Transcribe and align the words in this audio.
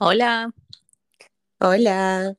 Hola. 0.00 0.54
Hola. 1.58 2.36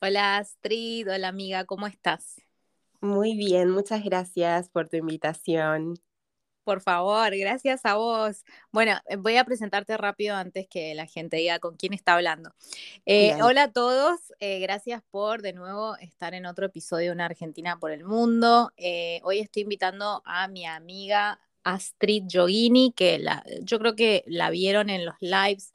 Hola 0.00 0.38
Astrid, 0.38 1.08
hola 1.12 1.28
amiga, 1.28 1.64
¿cómo 1.64 1.86
estás? 1.86 2.42
Muy 3.00 3.36
bien, 3.36 3.70
muchas 3.70 4.02
gracias 4.02 4.68
por 4.68 4.88
tu 4.88 4.96
invitación. 4.96 5.94
Por 6.64 6.80
favor, 6.80 7.36
gracias 7.36 7.84
a 7.84 7.94
vos. 7.94 8.44
Bueno, 8.72 8.98
eh, 9.08 9.14
voy 9.14 9.36
a 9.36 9.44
presentarte 9.44 9.96
rápido 9.96 10.34
antes 10.34 10.66
que 10.66 10.92
la 10.96 11.06
gente 11.06 11.36
diga 11.36 11.60
con 11.60 11.76
quién 11.76 11.92
está 11.92 12.14
hablando. 12.14 12.52
Eh, 13.06 13.40
hola 13.40 13.64
a 13.64 13.72
todos, 13.72 14.18
eh, 14.40 14.58
gracias 14.58 15.04
por 15.12 15.40
de 15.40 15.52
nuevo 15.52 15.94
estar 15.98 16.34
en 16.34 16.46
otro 16.46 16.66
episodio 16.66 17.06
de 17.06 17.12
Una 17.12 17.26
Argentina 17.26 17.78
por 17.78 17.92
el 17.92 18.02
Mundo. 18.02 18.72
hoy 19.22 19.38
estoy 19.38 19.62
invitando 19.62 20.20
a 20.24 20.48
mi 20.48 20.66
amiga 20.66 21.38
Astrid 21.62 22.24
Yogini, 22.26 22.92
que 22.92 23.20
la, 23.20 23.44
yo 23.60 23.78
creo 23.78 23.94
que 23.94 24.24
la 24.26 24.50
vieron 24.50 24.90
en 24.90 25.04
los 25.04 25.14
lives 25.20 25.72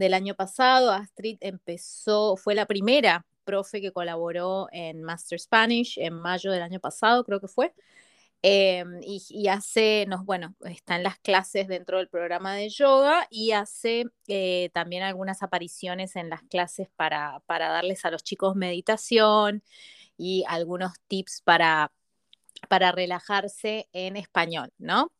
del 0.00 0.14
año 0.14 0.34
pasado. 0.34 0.90
Astrid 0.90 1.38
empezó, 1.40 2.36
fue 2.36 2.54
la 2.56 2.66
primera 2.66 3.26
profe 3.44 3.80
que 3.80 3.92
colaboró 3.92 4.68
en 4.72 5.02
Master 5.02 5.38
Spanish 5.38 5.98
en 5.98 6.14
mayo 6.14 6.50
del 6.50 6.62
año 6.62 6.80
pasado, 6.80 7.24
creo 7.24 7.40
que 7.40 7.48
fue. 7.48 7.74
Em, 8.42 9.00
y, 9.02 9.48
hace, 9.48 10.06
nos, 10.08 10.24
bueno, 10.24 10.54
está 10.64 10.96
en 10.96 11.02
las 11.02 11.18
clases 11.18 11.68
dentro 11.68 11.98
del 11.98 12.08
programa 12.08 12.54
de 12.54 12.70
yoga 12.70 13.26
y 13.30 13.52
hace 13.52 14.06
eh, 14.28 14.70
también 14.72 15.02
algunas 15.02 15.42
apariciones 15.42 16.16
en 16.16 16.30
las 16.30 16.42
clases 16.44 16.88
para, 16.96 17.40
para 17.46 17.68
darles 17.68 18.04
a 18.06 18.10
los 18.10 18.22
chicos 18.24 18.56
meditación 18.56 19.62
y 20.16 20.44
algunos 20.48 20.92
tips 21.08 21.42
para, 21.42 21.92
para 22.68 22.92
relajarse 22.92 23.88
en 23.92 24.16
español, 24.16 24.72
¿no? 24.78 25.12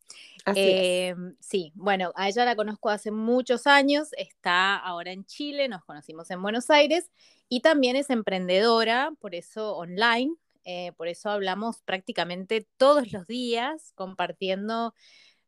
Em, 0.55 1.36
sí, 1.41 1.72
bueno, 1.74 2.12
a 2.16 2.28
ella 2.28 2.44
la 2.44 2.56
conozco 2.56 2.88
hace 2.88 3.10
muchos 3.10 3.66
años, 3.66 4.08
está 4.16 4.77
ahora 4.77 5.12
en 5.12 5.24
Chile, 5.24 5.68
nos 5.68 5.84
conocimos 5.84 6.30
en 6.30 6.42
Buenos 6.42 6.70
Aires 6.70 7.11
y 7.48 7.61
también 7.61 7.96
es 7.96 8.11
emprendedora, 8.11 9.12
por 9.20 9.34
eso 9.34 9.77
online, 9.77 10.34
eh, 10.64 10.92
por 10.96 11.08
eso 11.08 11.30
hablamos 11.30 11.83
prácticamente 11.83 12.66
todos 12.77 13.12
los 13.12 13.27
días 13.27 13.92
compartiendo 13.94 14.94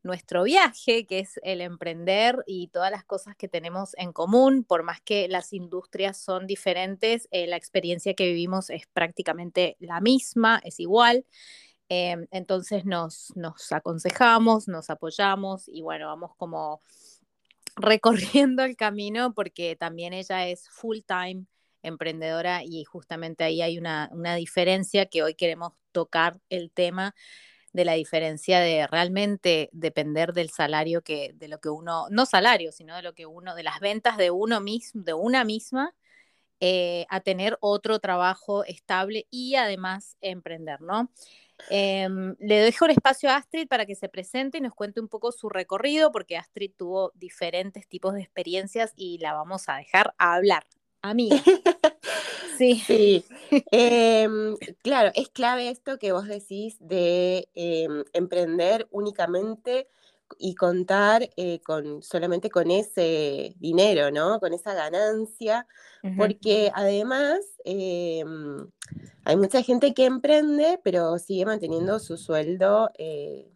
nuestro 0.02 0.42
viaje, 0.42 1.06
que 1.06 1.20
es 1.20 1.38
el 1.42 1.60
emprender 1.60 2.42
y 2.46 2.68
todas 2.68 2.90
las 2.90 3.04
cosas 3.04 3.36
que 3.36 3.48
tenemos 3.48 3.94
en 3.96 4.12
común, 4.12 4.64
por 4.64 4.82
más 4.82 5.00
que 5.00 5.28
las 5.28 5.52
industrias 5.52 6.18
son 6.18 6.46
diferentes, 6.46 7.28
eh, 7.30 7.46
la 7.46 7.56
experiencia 7.56 8.14
que 8.14 8.26
vivimos 8.26 8.70
es 8.70 8.86
prácticamente 8.92 9.76
la 9.78 10.00
misma, 10.00 10.60
es 10.64 10.80
igual. 10.80 11.24
Em, 11.94 12.26
entonces 12.30 12.86
nos, 12.86 13.36
nos 13.36 13.70
aconsejamos, 13.70 14.66
nos 14.66 14.88
apoyamos 14.88 15.68
y 15.68 15.82
bueno, 15.82 16.06
vamos 16.06 16.30
como 16.38 16.80
recorriendo 17.76 18.64
el 18.64 18.76
camino 18.76 19.34
porque 19.34 19.76
también 19.76 20.14
ella 20.14 20.46
es 20.48 20.70
full 20.70 21.00
time 21.06 21.44
emprendedora 21.82 22.62
y 22.64 22.84
justamente 22.84 23.44
ahí 23.44 23.60
hay 23.60 23.76
una, 23.76 24.08
una, 24.12 24.36
diferencia 24.36 25.04
que 25.04 25.22
hoy 25.22 25.34
queremos 25.34 25.75
tocar 25.92 26.41
el 26.48 26.70
tema 26.70 27.14
de 27.75 27.84
la 27.84 27.92
diferencia 27.92 28.60
de 28.60 28.86
realmente 28.86 29.69
depender 29.72 30.32
del 30.32 30.48
salario 30.48 31.02
que, 31.02 31.34
de 31.34 31.48
lo 31.48 31.60
que 31.60 31.69
uno, 31.69 32.06
no 32.08 32.25
salario, 32.25 32.72
sino 32.72 32.97
de 32.97 33.02
lo 33.02 33.12
que 33.12 33.26
uno, 33.26 33.54
de 33.54 33.64
las 33.64 33.81
ventas 33.81 34.16
de 34.16 34.31
uno 34.31 34.62
mismo, 34.62 35.02
de 35.02 35.12
una 35.12 35.44
misma, 35.44 35.94
eh, 36.60 37.06
a 37.10 37.20
tener 37.20 37.58
otro 37.60 37.98
trabajo 37.98 38.64
estable 38.64 39.26
y 39.31 39.56
además 39.56 40.16
emprender, 40.22 40.81
¿no? 40.81 41.10
Em, 41.71 42.34
le 42.39 42.56
dejo 42.61 42.84
el 42.87 42.93
espacio 42.93 43.31
a 43.31 43.37
Astrid 43.37 43.69
para 43.69 43.87
que 43.87 43.95
se 43.95 44.09
presente 44.09 44.59
y 44.59 44.61
nos 44.61 44.75
cuente 44.75 45.00
un 45.00 45.09
poco 45.09 45.33
su 45.33 45.49
recorrido, 45.49 46.12
porque 46.12 46.37
Astrid 46.37 46.73
tuvo 46.77 47.12
diferentes 47.15 47.89
tipos 47.89 48.15
de 48.15 48.21
experiencias 48.23 48.93
y 48.97 49.19
la 49.19 49.33
vamos 49.34 49.69
a 49.69 49.77
dejar 49.77 50.15
a 50.19 50.34
hablar. 50.34 50.65
Amiga. 51.03 51.37
Sí. 52.59 52.83
sí. 52.87 53.25
Em, 53.73 54.55
claro, 54.83 55.11
es 55.15 55.31
clave 55.31 55.71
esto 55.71 55.99
que 55.99 56.12
vos 56.12 56.28
decís 56.28 56.77
de 56.81 57.49
em, 57.55 58.05
emprender 58.12 58.87
únicamente 58.91 59.89
y 60.38 60.55
contar 60.55 61.28
eh, 61.37 61.60
con, 61.60 62.03
solamente 62.03 62.50
con 62.50 62.71
ese 62.71 63.55
dinero, 63.59 64.10
¿no? 64.10 64.41
Con 64.41 64.53
esa 64.53 64.75
ganancia, 64.75 65.66
porque 66.16 66.72
además 66.75 67.41
em, 67.65 68.69
hay 69.25 69.37
mucha 69.37 69.62
gente 69.62 69.94
que 69.94 70.05
emprende, 70.05 70.81
pero 70.82 71.19
sigue 71.19 71.47
manteniendo 71.47 71.99
su 71.99 72.16
sueldo 72.16 72.91
eh, 72.99 73.53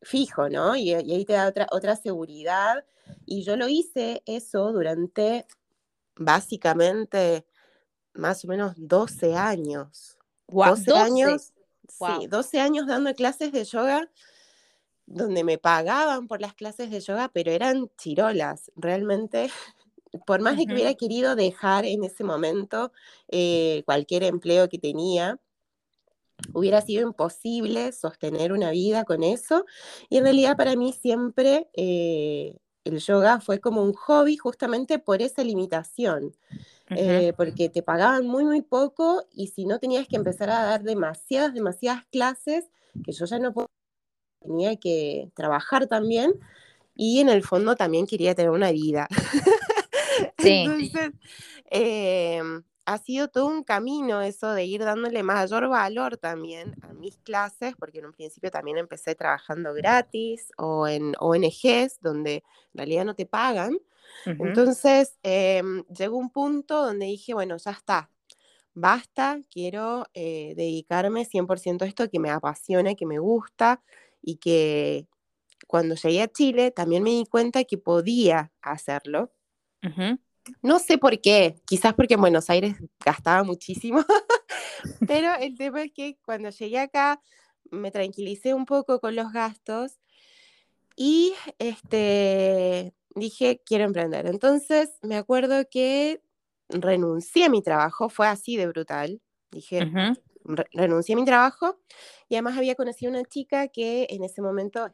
fijo, 0.00 0.48
¿no? 0.48 0.76
Y, 0.76 0.92
ahí 0.94 1.24
te 1.24 1.32
da 1.32 1.48
otra, 1.48 1.66
otra 1.70 1.96
seguridad. 1.96 2.84
Y 3.26 3.42
yo 3.42 3.56
lo 3.56 3.68
hice 3.68 4.22
eso 4.26 4.72
durante 4.72 5.46
básicamente 6.16 7.46
más 8.14 8.44
o 8.44 8.48
menos 8.48 8.74
12 8.76 9.34
años. 9.34 10.18
12, 10.48 10.92
años. 10.92 11.52
Sí, 11.88 12.26
12 12.28 12.60
años 12.60 12.86
dando 12.86 13.14
clases 13.14 13.52
de 13.52 13.64
yoga 13.64 14.08
donde 15.06 15.44
me 15.44 15.58
pagaban 15.58 16.28
por 16.28 16.40
las 16.40 16.54
clases 16.54 16.90
de 16.90 17.00
yoga, 17.00 17.30
pero 17.32 17.50
eran 17.50 17.90
chirolas, 17.96 18.70
realmente. 18.76 19.50
Por 20.26 20.42
más 20.42 20.58
de 20.58 20.66
que 20.66 20.74
hubiera 20.74 20.92
querido 20.92 21.34
dejar 21.36 21.86
en 21.86 22.04
ese 22.04 22.22
momento 22.22 22.92
eh, 23.28 23.82
cualquier 23.86 24.24
empleo 24.24 24.68
que 24.68 24.78
tenía, 24.78 25.40
hubiera 26.52 26.82
sido 26.82 27.06
imposible 27.06 27.92
sostener 27.92 28.52
una 28.52 28.70
vida 28.70 29.04
con 29.04 29.22
eso. 29.22 29.64
Y 30.10 30.18
en 30.18 30.24
realidad 30.24 30.56
para 30.56 30.76
mí 30.76 30.92
siempre 30.92 31.68
eh, 31.72 32.58
el 32.84 32.98
yoga 32.98 33.40
fue 33.40 33.60
como 33.60 33.82
un 33.82 33.94
hobby 33.94 34.36
justamente 34.36 34.98
por 34.98 35.22
esa 35.22 35.42
limitación. 35.44 36.36
Eh, 36.94 37.32
porque 37.38 37.70
te 37.70 37.82
pagaban 37.82 38.26
muy, 38.26 38.44
muy 38.44 38.60
poco 38.60 39.24
y 39.32 39.46
si 39.46 39.64
no 39.64 39.78
tenías 39.78 40.06
que 40.06 40.16
empezar 40.16 40.50
a 40.50 40.64
dar 40.64 40.82
demasiadas, 40.82 41.54
demasiadas 41.54 42.04
clases, 42.12 42.70
que 43.02 43.12
yo 43.12 43.24
ya 43.24 43.38
no 43.38 43.54
podía 43.54 43.68
tenía 44.42 44.76
que 44.76 45.30
trabajar 45.34 45.86
también 45.86 46.34
y 46.94 47.20
en 47.20 47.28
el 47.28 47.42
fondo 47.42 47.74
también 47.76 48.06
quería 48.06 48.34
tener 48.34 48.50
una 48.50 48.70
vida. 48.72 49.08
Sí. 50.38 50.64
Entonces, 50.66 51.10
em, 51.70 52.62
ha 52.84 52.98
sido 52.98 53.28
todo 53.28 53.46
un 53.46 53.62
camino 53.64 54.20
eso 54.20 54.52
de 54.52 54.64
ir 54.64 54.84
dándole 54.84 55.22
mayor 55.22 55.68
valor 55.68 56.16
también 56.16 56.74
a 56.82 56.92
mis 56.92 57.16
clases, 57.18 57.74
porque 57.78 58.00
en 58.00 58.06
un 58.06 58.12
principio 58.12 58.50
también 58.50 58.78
empecé 58.78 59.14
trabajando 59.14 59.72
gratis 59.72 60.50
o 60.58 60.86
en 60.86 61.14
ONGs 61.18 62.00
donde 62.00 62.34
en 62.34 62.74
realidad 62.74 63.04
no 63.04 63.14
te 63.14 63.26
pagan. 63.26 63.78
Entonces, 64.26 65.16
em, 65.22 65.84
llegó 65.84 66.18
un 66.18 66.30
punto 66.30 66.84
donde 66.84 67.06
dije, 67.06 67.34
bueno, 67.34 67.56
ya 67.56 67.70
está, 67.70 68.10
basta, 68.74 69.40
quiero 69.50 70.06
eh, 70.14 70.54
dedicarme 70.56 71.24
100% 71.24 71.82
a 71.82 71.86
esto 71.86 72.08
que 72.10 72.18
me 72.18 72.30
apasiona, 72.30 72.94
que 72.94 73.06
me 73.06 73.18
gusta, 73.18 73.82
y 74.22 74.36
que 74.36 75.06
cuando 75.66 75.94
llegué 75.94 76.22
a 76.22 76.28
Chile 76.28 76.70
también 76.70 77.02
me 77.02 77.10
di 77.10 77.26
cuenta 77.26 77.64
que 77.64 77.78
podía 77.78 78.52
hacerlo. 78.62 79.32
No 80.60 80.78
sé 80.78 80.98
por 80.98 81.20
qué, 81.20 81.56
quizás 81.66 81.94
porque 81.94 82.14
en 82.14 82.20
Buenos 82.20 82.50
Aires 82.50 82.76
gastaba 83.04 83.42
muchísimo, 83.42 84.04
pero 85.08 85.34
el 85.40 85.56
tema 85.56 85.82
es 85.82 85.92
que 85.92 86.18
cuando 86.24 86.50
llegué 86.50 86.78
acá 86.78 87.20
me 87.70 87.90
tranquilicé 87.90 88.54
un 88.54 88.66
poco 88.66 89.00
con 89.00 89.14
los 89.16 89.32
gastos 89.32 89.98
y 90.96 91.32
este, 91.58 92.92
dije, 93.14 93.62
quiero 93.64 93.84
emprender. 93.84 94.26
Entonces 94.26 94.90
me 95.02 95.16
acuerdo 95.16 95.64
que 95.70 96.22
renuncié 96.68 97.44
a 97.44 97.48
mi 97.48 97.62
trabajo, 97.62 98.08
fue 98.08 98.26
así 98.26 98.56
de 98.56 98.66
brutal. 98.66 99.20
Dije, 99.50 99.90
renuncié 100.72 101.14
a 101.14 101.18
mi 101.18 101.24
trabajo 101.24 101.78
y 102.28 102.34
además 102.34 102.56
había 102.56 102.74
conocido 102.74 103.10
una 103.10 103.24
chica 103.24 103.68
que 103.68 104.06
en 104.10 104.24
ese 104.24 104.42
momento 104.42 104.92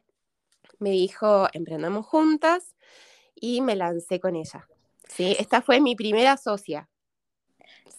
me 0.79 0.91
dijo, 0.91 1.47
emprendamos 1.53 2.05
juntas 2.05 2.75
y 3.35 3.61
me 3.61 3.75
lancé 3.75 4.19
con 4.19 4.35
ella. 4.35 4.67
¿sí? 5.07 5.35
Esta 5.39 5.61
fue 5.61 5.79
mi 5.79 5.95
primera 5.95 6.37
socia. 6.37 6.89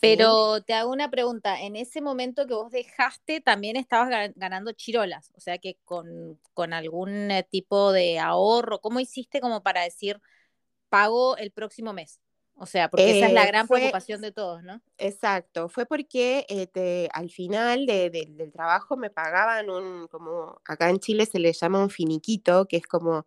Pero 0.01 0.63
te 0.63 0.73
hago 0.73 0.91
una 0.91 1.11
pregunta, 1.11 1.61
en 1.61 1.77
ese 1.77 2.01
momento 2.01 2.47
que 2.47 2.55
vos 2.55 2.71
dejaste, 2.71 3.43
también 3.43 3.77
estabas 3.77 4.33
ganando 4.35 4.73
chirolas, 4.73 5.31
o 5.37 5.41
sea 5.41 5.59
que 5.59 5.77
con, 5.85 6.41
con 6.55 6.73
algún 6.73 7.31
eh, 7.31 7.47
tipo 7.49 7.93
de 7.93 8.19
ahorro, 8.19 8.81
¿cómo 8.81 8.99
hiciste 9.01 9.43
como 9.43 9.63
para 9.63 9.83
decir, 9.83 10.19
pago 10.89 11.37
el 11.37 11.51
próximo 11.51 11.93
mes? 11.93 12.19
O 12.63 12.67
sea, 12.67 12.91
porque 12.91 13.19
esa 13.19 13.29
es 13.29 13.33
la 13.33 13.45
eh, 13.45 13.47
gran 13.47 13.67
preocupación 13.67 14.21
de 14.21 14.33
todos, 14.33 14.63
¿no? 14.63 14.83
Exacto, 14.99 15.71
fue 15.71 15.87
porque 15.87 16.45
este, 16.51 17.09
al 17.15 17.31
final 17.31 17.87
del 17.87 18.53
trabajo 18.53 18.99
me 18.99 19.09
pagaban 19.09 19.71
un, 19.71 20.07
como 20.09 20.61
acá 20.67 20.91
en 20.91 20.99
Chile 20.99 21.25
se 21.25 21.39
le 21.39 21.55
llama 21.55 21.83
un 21.83 21.89
finiquito, 21.89 22.67
que 22.67 22.77
es 22.77 22.87
como 22.87 23.27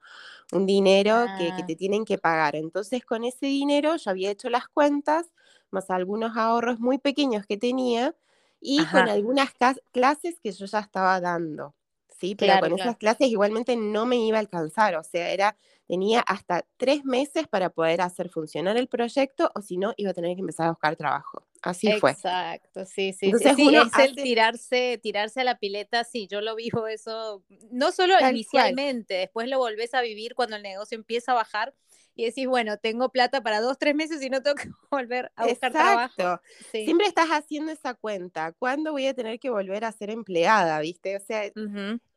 un 0.51 0.67
dinero 0.67 1.25
que, 1.39 1.47
que, 1.47 1.63
ah. 1.63 1.65
te 1.65 1.75
tienen 1.75 2.05
que 2.05 2.19
pagar. 2.19 2.55
Entonces 2.55 3.03
con 3.05 3.23
ese 3.23 3.47
dinero 3.47 3.95
yo 3.95 4.11
había 4.11 4.29
hecho 4.29 4.51
las 4.51 4.67
cuentas, 4.67 5.33
más 5.71 5.89
algunos 5.89 6.37
ahorros 6.37 6.79
muy 6.79 6.99
pequeños 6.99 7.47
que 7.47 7.57
tenía, 7.57 8.15
y 8.61 8.85
con 8.85 9.09
algunas 9.09 9.49
clases 9.91 10.39
que 10.43 10.51
yo 10.51 10.67
ya 10.67 10.79
estaba 10.79 11.19
dando. 11.19 11.73
Sí, 12.19 12.35
pero 12.35 12.59
con 12.59 12.79
esas 12.79 12.97
clases 12.97 13.29
igualmente 13.29 13.75
no 13.75 14.05
me 14.05 14.15
iba 14.17 14.37
a 14.37 14.41
alcanzar, 14.41 14.95
o 14.95 15.03
sea, 15.03 15.31
era 15.31 15.57
tenía 15.87 16.21
hasta 16.21 16.65
tres 16.77 17.03
meses 17.05 17.47
para 17.47 17.69
poder 17.69 18.01
hacer 18.01 18.29
funcionar 18.29 18.77
el 18.77 18.87
proyecto 18.87 19.51
o 19.55 19.61
si 19.61 19.77
no, 19.77 19.93
iba 19.97 20.11
a 20.11 20.13
tener 20.13 20.35
que 20.35 20.41
empezar 20.41 20.67
a 20.67 20.71
buscar 20.71 20.95
trabajo. 20.95 21.45
Así 21.61 21.91
fue. 21.93 22.11
Exacto, 22.11 22.85
sí, 22.85 23.13
sí. 23.13 23.27
Entonces, 23.27 23.55
sí, 23.55 23.73
es 23.73 23.97
el 23.97 24.15
tirarse, 24.15 24.99
tirarse 25.01 25.41
a 25.41 25.43
la 25.45 25.57
pileta, 25.59 26.03
sí, 26.03 26.27
yo 26.27 26.41
lo 26.41 26.55
vivo 26.55 26.87
eso, 26.87 27.43
no 27.71 27.91
solo 27.91 28.15
inicialmente, 28.29 29.13
después 29.13 29.47
lo 29.47 29.59
volvés 29.59 29.93
a 29.93 30.01
vivir 30.01 30.35
cuando 30.35 30.57
el 30.57 30.63
negocio 30.63 30.97
empieza 30.97 31.31
a 31.31 31.35
bajar 31.35 31.73
y 32.15 32.25
decís, 32.25 32.47
bueno, 32.47 32.77
tengo 32.77 33.09
plata 33.09 33.41
para 33.41 33.59
dos, 33.59 33.77
tres 33.77 33.95
meses 33.95 34.21
y 34.21 34.29
no 34.29 34.41
tengo 34.41 34.55
que 34.55 34.69
volver 34.91 35.31
a 35.35 35.47
buscar 35.47 35.71
trabajo. 35.71 36.41
Siempre 36.71 37.07
estás 37.07 37.29
haciendo 37.29 37.71
esa 37.71 37.93
cuenta. 37.93 38.51
¿Cuándo 38.53 38.91
voy 38.91 39.07
a 39.07 39.13
tener 39.13 39.39
que 39.39 39.49
volver 39.49 39.85
a 39.85 39.91
ser 39.91 40.09
empleada? 40.09 40.79
¿Viste? 40.79 41.15
O 41.15 41.19
sea, 41.19 41.51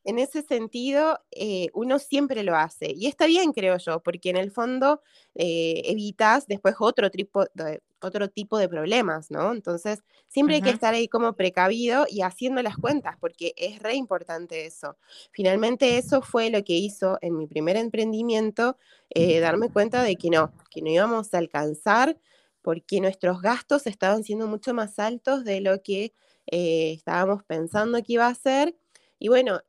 en 0.06 0.20
ese 0.20 0.43
sentido, 0.43 1.19
eh, 1.32 1.69
uno 1.75 1.99
siempre 1.99 2.44
lo 2.44 2.55
hace. 2.55 2.93
Y 2.94 3.08
está 3.08 3.26
bien, 3.26 3.53
creo 3.53 3.76
yo, 3.76 4.00
porque 4.05 4.31
en 4.31 4.37
el 4.37 4.53
fondo 4.53 5.03
eh, 5.35 5.82
evitas 5.87 6.47
después 6.47 6.76
otro 6.79 7.11
tipo, 7.11 7.44
de, 7.55 7.82
otro 8.00 8.29
tipo 8.31 8.56
de 8.56 8.69
problemas, 8.69 9.32
¿no? 9.32 9.50
Entonces, 9.50 10.05
siempre 10.29 10.55
hay 10.55 10.62
que 10.62 10.70
estar 10.70 10.94
ahí 10.94 11.08
como 11.08 11.32
precavido 11.32 12.06
y 12.08 12.23
haciendo 12.23 12.62
las 12.62 12.76
cuentas, 12.76 13.17
porque 13.20 13.53
es 13.56 13.81
re 13.81 13.97
importante 13.97 14.64
eso. 14.64 14.97
Finalmente, 15.32 15.99
eso 15.99 16.23
fue 16.23 16.50
lo 16.50 16.62
que 16.62 16.75
hizo 16.75 17.19
en 17.20 17.37
mi 17.37 17.49
primer 17.49 17.76
emprendimiento, 17.76 18.79
eh, 19.11 19.41
darme 19.41 19.70
cuenta 19.70 20.05
de 20.05 20.14
que 20.14 20.31
no, 20.31 20.52
que 20.70 20.82
no 20.82 20.91
íbamos 20.91 21.35
a 21.35 21.38
alcanzar 21.38 22.17
porque 22.62 23.00
nuestros 23.00 23.43
gastos 23.43 23.88
estaban 23.88 24.23
siendo 24.23 24.47
mucho 24.47 24.73
más 24.73 25.00
altos 25.00 25.43
de 25.43 25.61
lo 25.61 25.82
que 25.82 26.14
estábamos 26.49 27.43
pensando 27.43 28.00
que 28.05 28.12
iba 28.12 28.29
a 28.29 28.35
ser 28.37 28.76
y 29.18 29.28
bueno, 29.28 29.60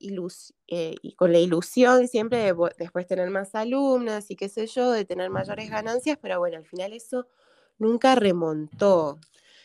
eh, 0.67 0.95
y 1.01 1.13
con 1.15 1.31
la 1.31 1.39
ilusión 1.39 2.07
siempre 2.07 2.39
de 2.39 2.55
después 2.77 3.07
tener 3.07 3.29
más 3.29 3.55
alumnas 3.55 4.29
y 4.29 4.35
qué 4.35 4.49
sé 4.49 4.67
yo, 4.67 4.91
de 4.91 5.05
tener 5.05 5.29
mayores 5.29 5.69
ganancias, 5.69 6.17
pero 6.21 6.39
bueno, 6.39 6.57
al 6.57 6.65
final 6.65 6.93
eso 6.93 7.27
nunca 7.77 8.15
remontó. 8.15 9.19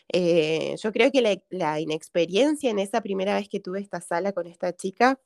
Eh, 0.09 0.75
yo 0.81 0.91
creo 0.91 1.11
que 1.11 1.41
la, 1.49 1.79
inexperiencia 1.79 2.69
en 2.71 2.79
esa 2.79 3.01
primera 3.01 3.35
vez 3.35 3.49
que 3.49 3.59
tuve 3.59 3.79
esta 3.81 4.01
sala 4.01 4.33
con 4.33 4.47
esta 4.47 4.75
chica 4.75 5.19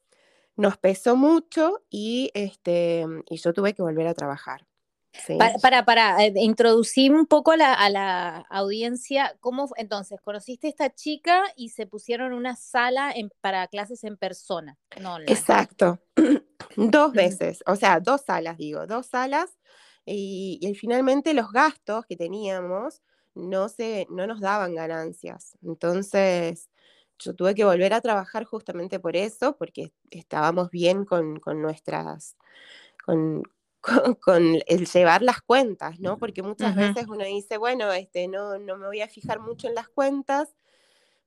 nos 0.56 0.78
pesó 0.78 1.16
mucho 1.16 1.84
y, 1.90 2.32
este, 2.34 3.06
y 3.30 3.38
yo 3.38 3.54
tuve 3.54 3.74
que 3.74 3.84
volver 3.84 4.08
a 4.08 4.14
trabajar. 4.14 4.67
Para, 5.62 5.86
para, 5.86 6.26
eh, 6.26 6.34
introducir 6.36 7.14
un 7.14 7.26
poco 7.26 7.52
a 7.52 7.58
la, 7.90 8.46
audiencia, 8.50 9.36
¿cómo 9.40 9.70
entonces 9.76 10.20
conociste 10.22 10.68
a 10.68 10.70
esta 10.70 10.94
chica 10.94 11.44
y 11.56 11.70
se 11.70 11.86
pusieron 11.86 12.34
una 12.34 12.56
sala 12.56 13.14
para 13.42 13.68
clases 13.68 14.04
en 14.04 14.18
persona? 14.18 14.78
No, 15.02 15.20
Exacto, 15.22 16.00
dos 16.76 17.14
veces, 17.14 17.64
o 17.66 17.76
sea, 17.76 18.00
dos 18.00 18.22
salas, 18.22 18.58
digo, 18.58 18.88
dos 18.88 19.08
salas, 19.08 19.58
y, 20.06 20.74
finalmente 20.80 21.34
los 21.34 21.52
gastos 21.52 22.06
que 22.06 22.16
teníamos 22.16 23.02
no, 23.36 23.68
se, 23.68 24.08
no 24.10 24.26
nos 24.26 24.40
daban 24.40 24.74
ganancias. 24.74 25.58
Entonces, 25.62 26.70
yo 27.20 27.36
tuve 27.36 27.54
que 27.56 27.66
volver 27.66 27.94
a 27.94 28.02
trabajar 28.02 28.46
justamente 28.46 29.00
por 29.00 29.18
eso, 29.18 29.58
porque 29.58 29.92
estábamos 30.10 30.70
bien 30.70 31.04
con, 31.04 31.40
con 31.40 31.62
nuestras, 31.62 32.38
con, 33.06 33.44
con, 34.24 34.60
el 34.66 34.86
llevar 34.86 35.22
las 35.22 35.42
cuentas, 35.42 36.00
¿no? 36.00 36.18
Porque 36.18 36.44
muchas 36.44 36.76
veces 36.76 37.08
uno 37.08 37.24
dice, 37.24 37.58
bueno, 37.58 37.92
este, 37.92 38.28
no, 38.28 38.58
no 38.58 38.78
me 38.78 38.88
voy 38.88 39.02
a 39.02 39.08
fijar 39.08 39.40
mucho 39.40 39.68
en 39.68 39.76
las 39.76 39.90
cuentas, 39.90 40.56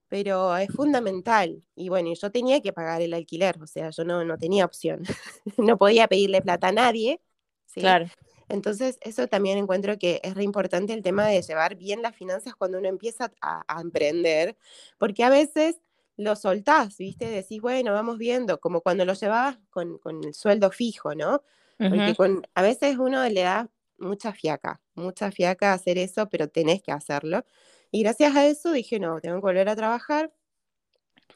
pero 0.09 0.57
es 0.57 0.71
fundamental. 0.71 1.63
Y 1.75 1.89
bueno, 1.89 2.13
yo 2.15 2.31
tenía 2.31 2.61
que 2.61 2.73
pagar 2.73 3.03
el 3.03 3.15
alquiler, 3.15 3.57
o 3.63 3.67
sea, 3.67 3.91
yo 3.91 4.05
no, 4.05 4.25
no 4.25 4.39
tenía 4.39 4.65
opción. 4.65 5.03
no 5.59 5.79
podía 5.79 6.09
pedirle 6.09 6.43
plata 6.43 6.69
a 6.69 6.73
nadie. 6.73 7.21
¿sí? 7.67 7.81
Claro. 7.81 8.07
Entonces, 8.49 8.99
eso 9.03 9.29
también 9.29 9.59
encuentro 9.59 9.97
que 9.97 10.21
es 10.25 10.35
re 10.35 10.43
importante 10.43 10.93
el 10.93 11.03
tema 11.03 11.29
de 11.29 11.41
llevar 11.41 11.77
bien 11.77 12.03
las 12.03 12.17
finanzas 12.17 12.57
cuando 12.57 12.79
uno 12.79 12.89
empieza 12.89 13.33
a, 13.41 13.63
a 13.69 13.81
emprender, 13.81 14.57
porque 14.99 15.23
a 15.23 15.31
veces 15.31 15.81
lo 16.17 16.37
soltás, 16.37 16.99
¿viste? 16.99 17.29
Decís, 17.29 17.61
bueno, 17.61 17.93
vamos 17.93 18.19
viendo, 18.19 18.61
como 18.61 18.81
cuando 18.81 19.05
lo 19.05 19.15
llevabas 19.15 19.59
con, 19.71 19.99
con 19.99 20.23
el 20.25 20.35
sueldo 20.35 20.71
fijo, 20.71 21.15
¿no? 21.15 21.43
Porque 21.89 22.15
con, 22.15 22.47
a 22.55 22.61
veces 22.61 22.99
uno 22.99 23.27
le 23.27 23.41
da 23.41 23.71
mucha 23.97 24.33
fiaca, 24.33 24.81
mucha 24.95 25.31
fiaca 25.31 25.73
hacer 25.73 25.97
eso, 25.97 26.29
pero 26.29 26.49
tenés 26.49 26.83
que 26.83 26.93
hacerlo. 26.93 27.45
Y 27.91 28.03
gracias 28.03 28.37
a 28.37 28.47
eso 28.47 28.73
dije, 28.73 29.01
no, 29.01 29.21
tengo 29.21 29.37
que 29.37 29.41
volver 29.41 29.69
a 29.69 29.77
trabajar. 29.77 30.33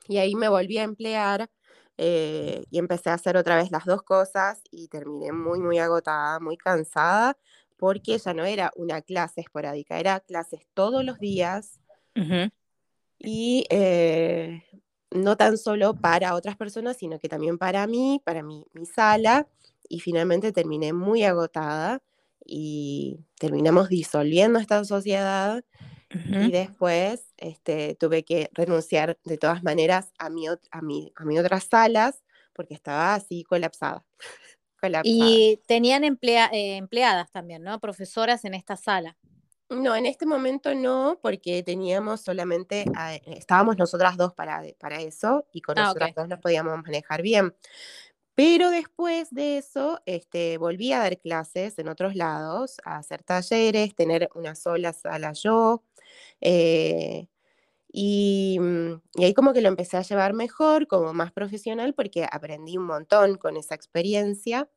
Y 0.07 0.19
ahí 0.19 0.35
me 0.35 0.49
volví 0.49 0.77
a 0.79 0.83
emplear 0.83 1.51
eh, 1.97 2.65
y 2.71 2.79
empecé 2.79 3.11
a 3.11 3.15
hacer 3.15 3.37
otra 3.37 3.57
vez 3.57 3.71
las 3.71 3.85
dos 3.85 4.03
cosas 4.03 4.61
y 4.71 4.89
terminé 4.89 5.33
muy, 5.33 5.61
muy 5.61 5.79
agotada, 5.79 6.41
muy 6.41 6.57
cansada, 6.57 7.39
porque 7.77 8.19
ya 8.19 8.35
no 8.35 8.45
era 8.45 8.71
una 8.77 9.01
clase 9.01 9.41
esporádica, 9.41 9.99
era 9.99 10.21
clases 10.21 10.67
todos 10.75 11.05
los 11.05 11.19
días. 11.19 11.81
Y 13.19 13.67
eh, 13.71 14.63
no 15.11 15.37
tan 15.37 15.57
solo 15.57 15.95
para 15.95 16.35
otras 16.35 16.57
personas, 16.57 16.99
sino 16.99 17.19
que 17.19 17.29
también 17.29 17.57
para 17.57 17.87
mí, 17.87 18.21
para 18.25 18.43
mi, 18.43 18.67
mi 18.73 18.85
sala 18.85 19.49
y 19.89 20.01
finalmente 20.01 20.53
terminé 20.53 20.93
muy 20.93 21.25
agotada 21.25 22.03
y 22.45 23.21
terminamos 23.39 23.89
disolviendo 23.89 24.59
esta 24.59 24.85
sociedad 24.85 25.65
y 26.11 26.53
después 26.53 27.33
este, 27.39 27.97
tuve 27.97 28.25
que 28.25 28.49
renunciar 28.53 29.19
de 29.25 29.37
todas 29.37 29.65
maneras 29.65 30.13
a 30.19 30.31
mi, 30.31 30.47
a 30.47 30.81
mi, 30.81 31.13
a 31.17 31.25
mi 31.25 31.39
otras 31.41 31.65
salas 31.65 32.23
porque 32.53 32.75
estaba 32.75 33.15
así 33.15 33.43
colapsada. 33.49 34.05
Y 35.03 35.61
tenían 35.67 36.05
emplea, 36.05 36.51
eh, 36.53 36.77
empleadas 36.77 37.31
también, 37.33 37.63
¿no? 37.63 37.81
Profesoras 37.81 38.45
en 38.45 38.55
esta 38.55 38.77
sala. 38.77 39.17
No, 39.71 39.97
en 39.97 40.05
este 40.05 40.27
momento 40.27 40.75
no, 40.75 41.19
porque 41.23 41.63
teníamos 41.63 42.21
solamente, 42.21 42.85
estábamos 43.27 43.79
nosotras 43.79 44.17
dos 44.17 44.35
para, 44.35 44.63
para 44.79 45.01
eso 45.01 45.47
y 45.53 45.63
con 45.63 45.79
ah, 45.79 45.85
nosotras 45.85 46.15
dos 46.15 46.29
nos 46.29 46.39
podíamos 46.39 46.83
manejar 46.83 47.23
bien. 47.23 47.55
Pero 48.35 48.71
después 48.71 49.31
de 49.33 49.59
eso, 49.59 50.01
este, 50.07 50.59
volví 50.59 50.93
a 50.93 50.99
dar 50.99 51.19
clases 51.21 51.79
en 51.79 51.89
otros 51.89 52.17
lados, 52.17 52.79
a 52.85 52.97
hacer 52.97 53.23
talleres, 53.23 53.95
tener 53.95 54.29
una 54.35 54.55
sola 54.57 54.93
sala 54.93 55.33
yo. 55.33 55.85
Eh, 56.41 57.29
y, 57.93 58.59
mm, 58.61 59.03
y, 59.17 59.25
ahí 59.25 59.35
como 59.35 59.53
que 59.53 59.61
lo 59.63 59.69
empecé 59.69 59.97
a 59.99 60.03
llevar 60.03 60.35
mejor, 60.35 60.89
como 60.89 61.13
más 61.15 61.33
profesional, 61.33 61.95
porque 61.95 62.27
aprendí 62.31 62.77
un 62.77 62.87
montón 62.87 63.37
con 63.37 63.57
esa 63.57 63.77
experiencia. 63.77 64.69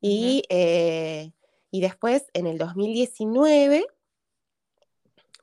Y, 0.00 0.44
eh, 0.50 1.32
y 1.70 1.80
después, 1.80 2.26
en 2.34 2.46
el 2.46 2.58
2019, 2.58 3.86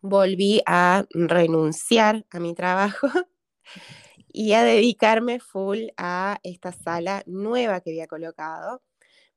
volví 0.01 0.61
a 0.65 1.05
renunciar 1.11 2.25
a 2.29 2.39
mi 2.39 2.53
trabajo 2.53 3.07
y 4.35 4.51
a 4.51 4.63
dedicarme 4.63 5.39
full 5.39 5.87
a 5.95 6.39
esta 6.43 6.73
sala 6.73 7.23
nueva 7.25 7.79
que 7.79 7.91
había 7.91 8.07
colocado. 8.07 8.81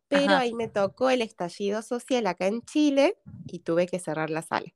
Pero 0.09 0.35
ahí 0.35 0.55
me 0.55 0.67
tocó 0.67 1.11
el 1.11 1.23
estallido 1.23 1.83
social 1.83 2.27
acá 2.27 2.47
en 2.47 2.63
Chile 2.63 3.17
y 3.47 3.61
tuve 3.61 3.87
que 3.87 4.01
cerrar 4.01 4.29
la 4.31 4.43
sala. 4.43 4.75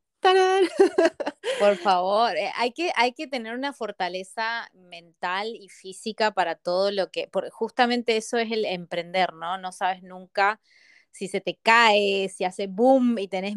Por 1.58 1.76
favor, 1.78 2.36
eh, 2.36 2.52
hay, 2.54 2.70
que, 2.72 2.92
hay 2.94 3.14
que 3.14 3.26
tener 3.26 3.56
una 3.56 3.72
fortaleza 3.72 4.68
mental 4.74 5.48
y 5.56 5.68
física 5.68 6.30
para 6.30 6.54
todo 6.54 6.92
lo 6.92 7.10
que, 7.10 7.26
por, 7.26 7.50
justamente 7.50 8.16
eso 8.16 8.38
es 8.38 8.52
el 8.52 8.64
emprender, 8.64 9.32
¿no? 9.32 9.58
No 9.58 9.72
sabes 9.72 10.04
nunca 10.04 10.60
si 11.12 11.28
se 11.28 11.40
te 11.40 11.58
cae, 11.62 12.28
si 12.28 12.44
hace 12.44 12.66
boom 12.66 13.18
y 13.18 13.28
tenés 13.28 13.54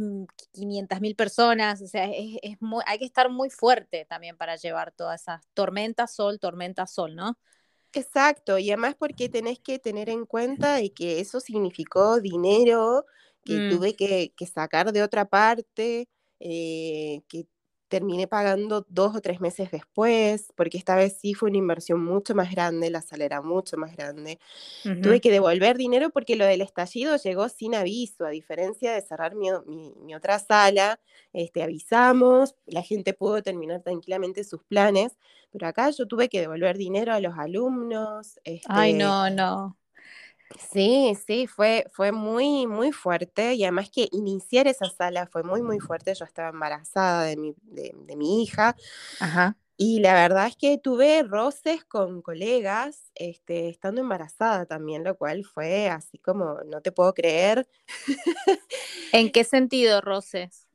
500 0.51 1.01
mil 1.01 1.15
personas, 1.15 1.81
o 1.81 1.87
sea, 1.87 2.05
es, 2.11 2.37
hay 2.85 2.99
que 2.99 3.05
estar 3.05 3.29
muy 3.29 3.49
fuerte 3.49 4.05
también 4.05 4.37
para 4.37 4.57
llevar 4.57 4.91
todas 4.91 5.21
esas 5.21 5.41
tormentas, 5.53 6.13
sol, 6.13 6.39
tormenta, 6.39 6.85
sol, 6.85 7.15
¿no? 7.15 7.39
Exacto, 7.93 8.59
y 8.59 8.69
además 8.69 8.95
porque 8.99 9.29
tenés 9.29 9.59
que 9.59 9.79
tener 9.79 10.09
en 10.09 10.25
cuenta 10.25 10.81
y 10.81 10.89
que 10.89 11.21
eso 11.21 11.39
significó 11.39 12.19
dinero 12.19 13.05
que 13.45 13.53
mm. 13.53 13.69
tuve 13.69 13.95
que, 13.95 14.33
sacar 14.53 14.91
de 14.91 15.01
otra 15.01 15.25
parte, 15.25 16.09
eh, 16.41 17.21
que 17.29 17.47
terminé 17.87 18.27
pagando 18.27 18.85
dos 18.89 19.15
o 19.15 19.21
tres 19.21 19.39
meses 19.39 19.71
después, 19.71 20.51
porque 20.55 20.77
esta 20.77 20.95
vez 20.95 21.17
sí 21.19 21.33
fue 21.33 21.49
una 21.49 21.57
inversión 21.57 22.03
mucho 22.03 22.33
más 22.35 22.51
grande, 22.51 22.89
la 22.89 23.01
sala 23.01 23.25
era 23.25 23.41
mucho 23.41 23.77
más 23.77 23.95
grande. 23.95 24.39
Tuve 25.01 25.21
que 25.21 25.31
devolver 25.31 25.77
dinero 25.77 26.09
porque 26.09 26.35
lo 26.35 26.45
del 26.45 26.61
estallido 26.61 27.15
llegó 27.17 27.49
sin 27.49 27.75
aviso, 27.75 28.25
a 28.25 28.29
diferencia 28.29 28.93
de 28.93 29.01
cerrar 29.01 29.35
mi, 29.35 29.49
otra 30.13 30.39
sala, 30.39 30.99
este, 31.33 31.63
avisamos, 31.63 32.55
la 32.65 32.81
gente 32.81 33.13
pudo 33.13 33.41
terminar 33.41 33.81
tranquilamente 33.81 34.43
sus 34.43 34.63
planes, 34.63 35.17
pero 35.51 35.67
acá 35.67 35.89
yo 35.91 36.07
tuve 36.07 36.29
que 36.29 36.41
devolver 36.41 36.77
dinero 36.77 37.13
a 37.13 37.19
los 37.19 37.37
alumnos. 37.37 38.39
Ay, 38.45 38.91
este 38.91 39.03
no, 39.03 39.29
no. 39.29 39.77
Sí, 40.57 41.17
sí, 41.25 41.47
fue, 41.47 41.85
fue 41.91 42.11
muy, 42.11 42.67
muy 42.67 42.91
fuerte 42.91 43.53
y 43.55 43.63
además 43.63 43.89
que 43.89 44.07
iniciar 44.11 44.67
esa 44.67 44.89
sala 44.89 45.27
fue 45.27 45.43
muy, 45.43 45.61
muy 45.61 45.79
fuerte. 45.79 46.13
Yo 46.13 46.25
estaba 46.25 46.49
embarazada 46.49 47.23
de 47.23 47.37
mi, 47.37 47.53
de, 47.63 48.15
mi 48.15 48.43
hija 48.43 48.75
Ajá. 49.19 49.57
y 49.77 49.99
la 49.99 50.13
verdad 50.13 50.47
es 50.47 50.55
que 50.55 50.77
tuve 50.77 51.23
roces 51.23 51.83
con 51.83 52.21
colegas 52.21 53.11
este, 53.15 53.69
estando 53.69 54.01
embarazada 54.01 54.65
también, 54.65 55.03
lo 55.03 55.17
cual 55.17 55.43
fue 55.43 55.89
así 55.89 56.17
como, 56.17 56.59
no 56.65 56.81
te 56.81 56.91
puedo 56.91 57.13
creer. 57.13 57.67
¿En 59.11 59.31
qué 59.31 59.43
sentido 59.43 60.01
roces? 60.01 60.67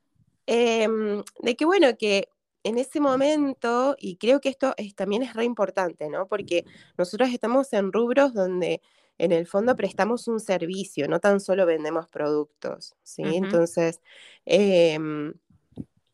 Em, 0.45 1.23
de 1.39 1.55
que 1.55 1.65
bueno, 1.65 1.95
que 1.97 2.29
en 2.63 2.77
ese 2.77 2.99
momento, 2.99 3.95
y 3.97 4.17
creo 4.17 4.39
que 4.39 4.49
esto 4.49 4.73
es, 4.77 4.95
también 4.95 5.23
es 5.23 5.33
re 5.33 5.45
importante, 5.45 6.09
¿no? 6.09 6.27
Porque 6.27 6.65
nosotros 6.97 7.29
estamos 7.33 7.73
en 7.73 7.91
rubros 7.91 8.33
donde 8.33 8.81
en 9.21 9.31
el 9.31 9.45
fondo 9.45 9.75
prestamos 9.75 10.27
un 10.27 10.39
servicio, 10.39 11.07
no 11.07 11.19
tan 11.19 11.39
solo 11.39 11.67
vendemos 11.67 12.07
productos, 12.07 12.95
¿sí? 13.03 13.21
Entonces, 13.23 14.01
em, 14.45 15.35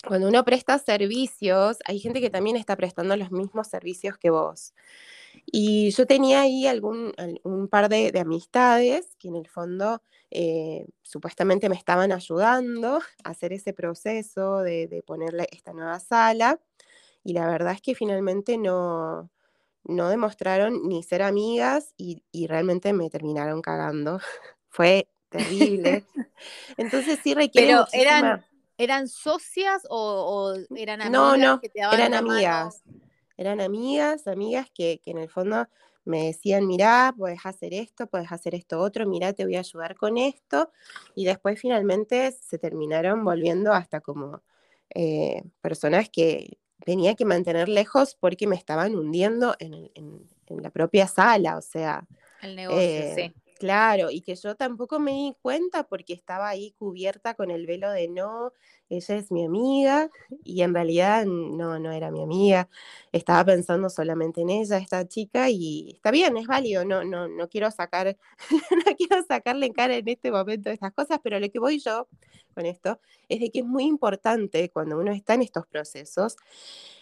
cuando 0.06 0.28
uno 0.28 0.44
presta 0.44 0.78
servicios, 0.78 1.78
hay 1.86 2.00
gente 2.00 2.20
que 2.20 2.30
también 2.30 2.58
está 2.58 2.76
prestando 2.76 3.16
los 3.16 3.32
mismos 3.32 3.68
servicios 3.70 4.18
que 4.18 4.30
vos. 4.30 4.74
Y 5.46 5.92
yo 5.92 6.06
tenía 6.06 6.42
ahí 6.42 6.68
algún, 6.68 7.14
un 7.44 7.70
par 7.70 7.88
de, 7.88 8.12
amistades 8.20 9.16
que 9.18 9.30
en 9.30 9.38
el 9.38 9.48
fondo 9.48 10.02
eh, 10.30 10.86
supuestamente 11.02 11.70
me 11.70 11.78
estaban 11.78 12.12
ayudando 12.12 13.00
a 13.24 13.30
hacer 13.30 13.54
ese 13.54 13.72
proceso 13.72 14.58
de, 14.64 14.88
de 14.88 15.02
ponerle 15.02 15.48
esta 15.54 15.72
nueva 15.72 16.02
sala. 16.02 16.60
Y 17.24 17.32
la 17.32 17.48
verdad 17.48 17.72
es 17.72 17.82
que 17.82 17.96
finalmente 17.96 18.58
no, 18.58 19.30
no 19.88 20.10
demostraron 20.10 20.88
ni 20.88 21.01
ser 21.01 21.22
amigas 21.22 21.94
y, 21.98 22.22
realmente 22.48 22.94
me 22.94 23.10
terminaron 23.10 23.62
cagando. 23.62 24.20
Fue 24.70 25.08
terrible. 25.29 26.03
Entonces 26.77 27.20
sí 27.24 27.34
requiere 27.34 27.67
Pero 27.67 27.86
eran, 27.94 28.46
¿eran 28.77 29.08
socias 29.08 29.84
o, 29.89 30.56
eran 30.75 31.01
amigas 31.01 31.12
no, 31.12 31.38
no, 31.38 31.62
que 31.62 31.70
te 31.70 31.79
daban 31.79 32.00
eran 32.00 32.13
amigas. 32.13 32.84
Eran 33.38 33.62
amigas, 33.62 34.27
amigas 34.27 34.67
que, 34.74 35.00
en 35.06 35.20
el 35.20 35.29
fondo 35.29 35.67
me 36.06 36.27
decían, 36.27 36.65
mirá, 36.65 37.13
puedes 37.15 37.46
hacer 37.46 37.74
esto, 37.74 38.08
puedes 38.08 38.32
hacer 38.32 38.56
esto 38.56 38.79
otro, 38.79 39.06
mirá, 39.06 39.34
te 39.34 39.44
voy 39.44 39.56
a 39.56 39.60
ayudar 39.60 39.96
con 39.96 40.17
esto. 40.17 40.72
Y 41.15 41.25
después 41.25 41.60
finalmente 41.60 42.32
se 42.32 42.58
terminaron 42.58 43.24
volviendo 43.24 43.74
hasta 43.74 44.00
como 44.00 44.41
eh, 44.96 45.44
personas 45.62 46.10
que, 46.10 46.58
tenía 46.86 47.15
que 47.15 47.25
mantener 47.25 47.69
lejos 47.69 48.15
porque 48.19 48.48
me 48.48 48.55
estaban 48.55 48.96
hundiendo 48.96 49.55
en, 49.60 49.89
la 50.50 50.69
propia 50.69 51.07
sala, 51.07 51.57
o 51.57 51.62
sea. 51.62 52.05
El 52.41 52.55
negocio, 52.55 52.81
eh, 52.81 53.13
sí. 53.15 53.34
Claro, 53.57 54.12
y 54.12 54.22
que 54.22 54.36
yo 54.36 54.55
tampoco 54.55 55.00
me 55.00 55.12
di 55.12 55.36
cuenta 55.41 55.84
porque 55.84 56.13
estaba 56.13 56.48
ahí 56.48 56.75
cubierta 56.77 57.34
con 57.34 57.50
el 57.50 57.65
velo 57.65 57.89
de 57.89 58.07
no, 58.07 58.53
ella 58.88 59.15
es 59.15 59.31
mi 59.31 59.46
amiga, 59.46 60.12
y 60.43 60.62
en 60.62 60.75
realidad 60.75 61.25
no, 61.25 61.79
no 61.79 61.91
era 61.91 62.12
mi 62.12 62.22
amiga, 62.22 62.69
estaba 63.12 63.43
pensando 63.46 63.89
solamente 63.89 64.41
en 64.41 64.51
ella, 64.51 64.77
esta 64.77 65.07
chica, 65.07 65.50
y 65.50 65.91
está 65.96 66.12
bien, 66.12 66.38
es 66.38 66.46
válido, 66.46 66.86
no, 66.86 67.03
no, 67.03 67.27
no 67.27 67.50
quiero 67.50 67.72
sacar, 67.72 68.15
no 68.86 68.96
quiero 68.96 69.24
sacarle 69.27 69.65
en 69.65 69.74
cara 69.74 69.96
en 69.96 70.07
este 70.07 70.31
momento 70.31 70.69
estas 70.69 70.93
cosas, 70.93 71.19
pero 71.24 71.39
lo 71.39 71.50
que 71.50 71.60
voy 71.60 71.79
yo 71.79 72.07
con 72.58 72.66
esto 72.66 73.00
es 73.30 73.40
de 73.40 73.52
que 73.52 73.60
es 73.60 73.66
muy 73.66 73.84
importante 73.84 74.72
cuando 74.72 74.98
uno 74.98 75.12
está 75.12 75.36
en 75.36 75.44
estos 75.44 75.68
procesos, 75.68 76.38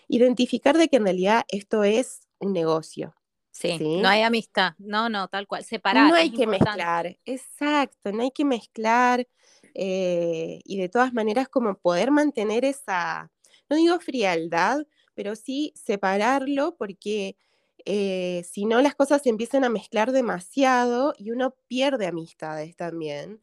identificar 0.10 0.78
de 0.78 0.90
que 0.90 0.98
en 0.98 1.06
realidad 1.06 1.46
esto 1.48 1.86
es 1.86 2.28
un 2.40 2.52
negocio. 2.52 3.16
Sí, 3.52 3.80
no 3.80 4.10
hay 4.10 4.22
amistad, 4.22 4.74
no, 4.80 5.08
no, 5.08 5.30
tal 5.30 5.48
cual, 5.48 5.64
separar. 5.64 6.10
No 6.10 6.16
hay 6.16 6.30
que 6.30 6.46
mezclar, 6.46 7.18
exacto, 7.24 8.12
no 8.12 8.24
hay 8.24 8.32
que 8.32 8.44
mezclar 8.44 9.26
eh, 9.74 10.60
y 10.66 10.78
de 10.78 10.90
todas 10.90 11.14
maneras 11.14 11.48
como 11.48 11.78
poder 11.78 12.12
mantener 12.12 12.66
esa, 12.66 13.32
no 13.70 13.78
digo 13.78 13.98
frialdad, 14.02 14.86
pero 15.14 15.38
sí 15.38 15.72
separarlo 15.74 16.76
porque 16.78 17.38
eh, 17.86 18.44
si 18.44 18.66
no 18.66 18.82
las 18.82 18.94
cosas 18.94 19.22
se 19.22 19.30
empiezan 19.30 19.64
a 19.64 19.70
mezclar 19.70 20.12
demasiado 20.12 21.14
y 21.18 21.32
uno 21.32 21.56
pierde 21.70 22.08
amistades 22.08 22.76
también. 22.76 23.42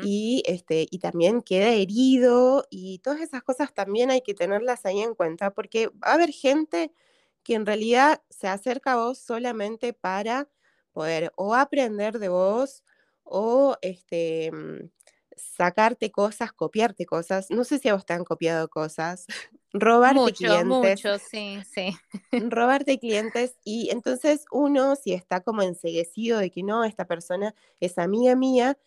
Y, 0.00 0.42
este, 0.46 0.86
y 0.90 0.98
también 0.98 1.42
queda 1.42 1.70
herido 1.70 2.66
y 2.70 3.00
todas 3.00 3.20
esas 3.20 3.42
cosas 3.42 3.74
también 3.74 4.10
hay 4.10 4.22
que 4.22 4.34
tenerlas 4.34 4.86
ahí 4.86 5.00
en 5.00 5.14
cuenta 5.14 5.52
porque 5.52 5.88
va 5.88 6.12
a 6.12 6.14
haber 6.14 6.30
gente 6.30 6.92
que 7.42 7.54
en 7.54 7.66
realidad 7.66 8.22
se 8.30 8.48
acerca 8.48 8.92
a 8.92 8.96
vos 8.96 9.18
solamente 9.18 9.92
para 9.92 10.48
poder 10.92 11.32
o 11.36 11.54
aprender 11.54 12.18
de 12.18 12.28
vos 12.28 12.84
o 13.24 13.76
este, 13.82 14.50
mm, 14.52 14.90
sacarte 15.36 16.10
cosas, 16.10 16.52
copiarte 16.52 17.06
cosas. 17.06 17.50
No 17.50 17.64
sé 17.64 17.78
si 17.78 17.88
a 17.88 17.94
vos 17.94 18.06
te 18.06 18.14
han 18.14 18.24
copiado 18.24 18.68
cosas, 18.68 19.26
robarte 19.72 20.34
clientes. 20.34 21.00
Mucho, 21.02 21.18
sí, 21.18 21.62
sí. 21.64 21.96
robarte 22.50 22.98
clientes 22.98 23.58
y 23.64 23.90
entonces 23.90 24.44
uno, 24.50 24.96
si 24.96 25.12
está 25.12 25.40
como 25.40 25.62
enseguecido 25.62 26.38
de 26.38 26.50
que 26.50 26.62
no, 26.62 26.84
esta 26.84 27.06
persona 27.06 27.54
es 27.80 27.98
amiga 27.98 28.36
mía, 28.36 28.78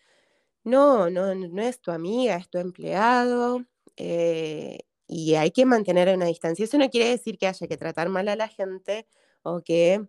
no, 0.64 1.10
no, 1.10 1.34
no 1.34 1.62
es 1.62 1.80
tu 1.80 1.90
amiga, 1.90 2.36
es 2.36 2.48
tu 2.48 2.58
empleado. 2.58 3.64
Eh, 3.96 4.78
y 5.06 5.34
hay 5.34 5.50
que 5.50 5.66
mantener 5.66 6.14
una 6.14 6.26
distancia. 6.26 6.64
Eso 6.64 6.78
no 6.78 6.90
quiere 6.90 7.10
decir 7.10 7.38
que 7.38 7.46
haya 7.46 7.66
que 7.68 7.76
tratar 7.76 8.08
mal 8.08 8.28
a 8.28 8.36
la 8.36 8.48
gente 8.48 9.06
o 9.42 9.60
que 9.62 10.06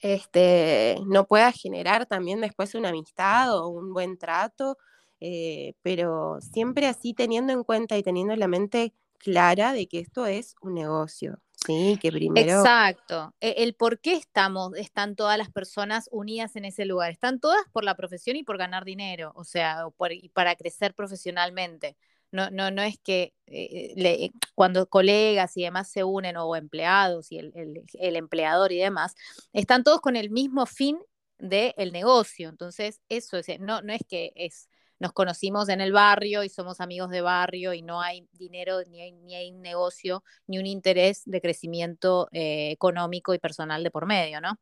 este, 0.00 0.96
no 1.06 1.26
pueda 1.26 1.52
generar 1.52 2.06
también 2.06 2.40
después 2.40 2.74
una 2.74 2.90
amistad 2.90 3.56
o 3.58 3.68
un 3.68 3.92
buen 3.92 4.18
trato, 4.18 4.76
eh, 5.20 5.74
pero 5.82 6.38
siempre 6.40 6.86
así 6.86 7.14
teniendo 7.14 7.52
en 7.52 7.64
cuenta 7.64 7.96
y 7.96 8.02
teniendo 8.02 8.36
la 8.36 8.48
mente 8.48 8.94
clara 9.18 9.72
de 9.72 9.88
que 9.88 10.00
esto 10.00 10.26
es 10.26 10.54
un 10.60 10.74
negocio. 10.74 11.40
Sí, 11.56 11.98
que 12.00 12.12
primero. 12.12 12.60
Exacto. 12.60 13.34
E, 13.40 13.54
el, 13.58 13.74
por 13.74 13.98
qué 14.00 14.14
estamos, 14.14 14.74
están 14.76 15.16
todas 15.16 15.38
las 15.38 15.50
personas 15.50 16.08
unidas 16.12 16.54
en 16.56 16.64
ese 16.64 16.84
lugar. 16.84 17.10
Están 17.10 17.40
todas 17.40 17.62
por 17.72 17.82
la 17.82 17.96
profesión 17.96 18.36
y 18.36 18.44
por 18.44 18.58
ganar 18.58 18.84
dinero, 18.84 19.32
o 19.34 19.44
sea, 19.44 19.86
y 20.10 20.28
para 20.28 20.54
crecer 20.54 20.94
profesionalmente. 20.94 21.96
No, 22.30 22.50
no, 22.50 22.70
no 22.70 22.82
es 22.82 22.98
que 22.98 23.32
eh, 23.46 23.94
eh, 23.96 24.30
cuando 24.54 24.88
colegas 24.88 25.56
y 25.56 25.62
demás 25.62 25.88
se 25.90 26.04
unen 26.04 26.36
o 26.36 26.54
empleados 26.56 27.32
y 27.32 27.38
el, 27.38 28.16
empleador 28.16 28.72
y 28.72 28.78
demás, 28.78 29.14
están 29.52 29.84
todos 29.84 30.00
con 30.00 30.16
el 30.16 30.30
mismo 30.30 30.66
fin 30.66 30.98
del 31.38 31.92
negocio. 31.92 32.48
Entonces, 32.48 33.00
eso 33.08 33.38
es, 33.38 33.60
no, 33.60 33.80
no 33.82 33.92
es 33.92 34.02
que 34.06 34.32
es, 34.36 34.68
nos 34.98 35.12
conocimos 35.12 35.68
en 35.68 35.80
el 35.80 35.92
barrio 35.92 36.42
y 36.44 36.48
somos 36.48 36.80
amigos 36.80 37.10
de 37.10 37.20
barrio 37.20 37.74
y 37.74 37.82
no 37.82 38.00
hay 38.00 38.28
dinero, 38.32 38.82
ni 38.88 39.02
hay, 39.02 39.12
ni 39.12 39.34
hay 39.34 39.52
negocio, 39.52 40.22
ni 40.46 40.58
un 40.58 40.66
interés 40.66 41.22
de 41.24 41.40
crecimiento 41.40 42.28
eh, 42.32 42.70
económico 42.70 43.34
y 43.34 43.38
personal 43.38 43.82
de 43.82 43.90
por 43.90 44.06
medio, 44.06 44.40
¿no? 44.40 44.58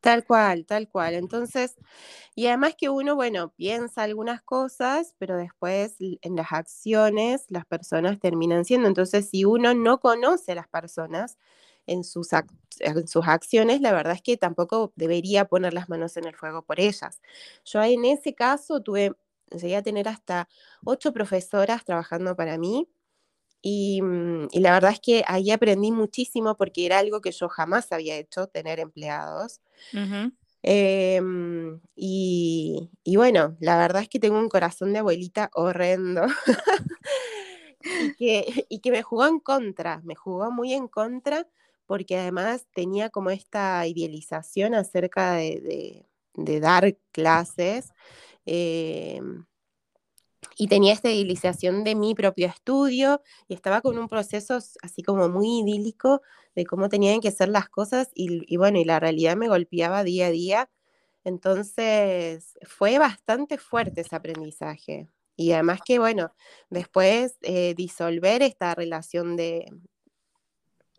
Tal 0.00 0.24
cual, 0.24 0.66
tal 0.66 0.88
cual. 0.88 1.14
Entonces, 1.14 1.76
y 2.34 2.46
además 2.46 2.74
que 2.78 2.88
uno, 2.90 3.16
bueno, 3.16 3.52
piensa 3.56 4.02
algunas 4.04 4.42
cosas, 4.42 5.14
pero 5.18 5.36
después 5.36 5.96
en 6.00 6.36
las 6.36 6.52
acciones 6.52 7.46
las 7.48 7.66
personas 7.66 8.20
terminan 8.20 8.64
siendo. 8.64 8.88
Entonces, 8.88 9.28
si 9.30 9.44
uno 9.44 9.74
no 9.74 9.98
conoce 10.00 10.52
a 10.52 10.54
las 10.56 10.68
personas 10.68 11.38
en 11.86 12.04
sus, 12.04 12.28
en 12.80 13.08
sus 13.08 13.26
acciones, 13.26 13.80
la 13.80 13.92
verdad 13.92 14.14
es 14.14 14.22
que 14.22 14.36
tampoco 14.36 14.92
debería 14.96 15.46
poner 15.46 15.74
las 15.74 15.88
manos 15.88 16.16
en 16.16 16.26
el 16.26 16.36
fuego 16.36 16.62
por 16.62 16.80
ellas. 16.80 17.20
Yo 17.64 17.82
en 17.82 18.04
ese 18.04 18.34
caso 18.34 18.80
tuve, 18.82 19.14
llegué 19.50 19.76
a 19.76 19.82
tener 19.82 20.08
hasta 20.08 20.48
ocho 20.84 21.12
profesoras 21.12 21.84
trabajando 21.84 22.36
para 22.36 22.58
mí 22.58 22.88
Mm, 24.02 24.46
y, 24.52 24.60
la 24.60 24.72
verdad 24.72 24.92
es 24.92 25.00
que 25.00 25.24
ahí 25.26 25.50
aprendí 25.50 25.90
muchísimo 25.90 26.56
porque 26.56 26.86
era 26.86 26.98
algo 26.98 27.20
que 27.20 27.32
yo 27.32 27.48
jamás 27.48 27.90
había 27.92 28.16
hecho, 28.16 28.46
tener 28.46 28.78
empleados. 28.80 29.60
Em, 30.62 31.80
y, 31.94 32.90
bueno, 33.16 33.56
la 33.60 33.76
verdad 33.78 34.02
es 34.02 34.08
que 34.08 34.18
tengo 34.18 34.38
un 34.38 34.48
corazón 34.48 34.92
de 34.92 35.00
abuelita 35.00 35.50
horrendo. 35.54 36.26
y, 37.80 38.14
que, 38.16 38.66
y 38.68 38.80
que 38.80 38.90
me 38.90 39.02
jugó 39.02 39.26
en 39.26 39.40
contra, 39.40 40.00
me 40.04 40.14
jugó 40.14 40.50
muy 40.50 40.72
en 40.72 40.88
contra 40.88 41.46
porque 41.86 42.18
además 42.18 42.66
tenía 42.74 43.10
como 43.10 43.30
esta 43.30 43.86
idealización 43.86 44.74
acerca 44.74 45.34
de, 45.34 46.04
dar 46.34 46.96
clases. 47.12 47.92
Em, 48.46 49.44
y 50.58 50.68
tenía 50.68 50.92
esta 50.92 51.10
idealización 51.10 51.84
de 51.84 51.94
mi 51.94 52.14
propio 52.14 52.46
estudio 52.46 53.22
y 53.48 53.54
estaba 53.54 53.80
con 53.82 53.98
un 53.98 54.08
proceso 54.08 54.58
así 54.82 55.02
como 55.02 55.28
muy 55.28 55.60
idílico 55.60 56.22
de 56.54 56.64
cómo 56.64 56.88
tenían 56.88 57.20
que 57.20 57.30
ser 57.30 57.48
las 57.48 57.68
cosas 57.68 58.10
y, 58.14 58.56
bueno, 58.56 58.78
y 58.78 58.84
la 58.84 58.98
realidad 59.00 59.36
me 59.36 59.48
golpeaba 59.48 60.04
día 60.04 60.26
a 60.26 60.30
día. 60.30 60.70
Entonces 61.24 62.54
fue 62.66 62.98
bastante 62.98 63.58
fuerte 63.58 64.02
ese 64.02 64.16
aprendizaje. 64.16 65.08
Y 65.36 65.52
además 65.52 65.80
que, 65.84 65.98
bueno, 65.98 66.32
después 66.70 67.36
eh, 67.42 67.74
disolver 67.76 68.42
esta 68.42 68.74
relación 68.74 69.36
de, 69.36 69.66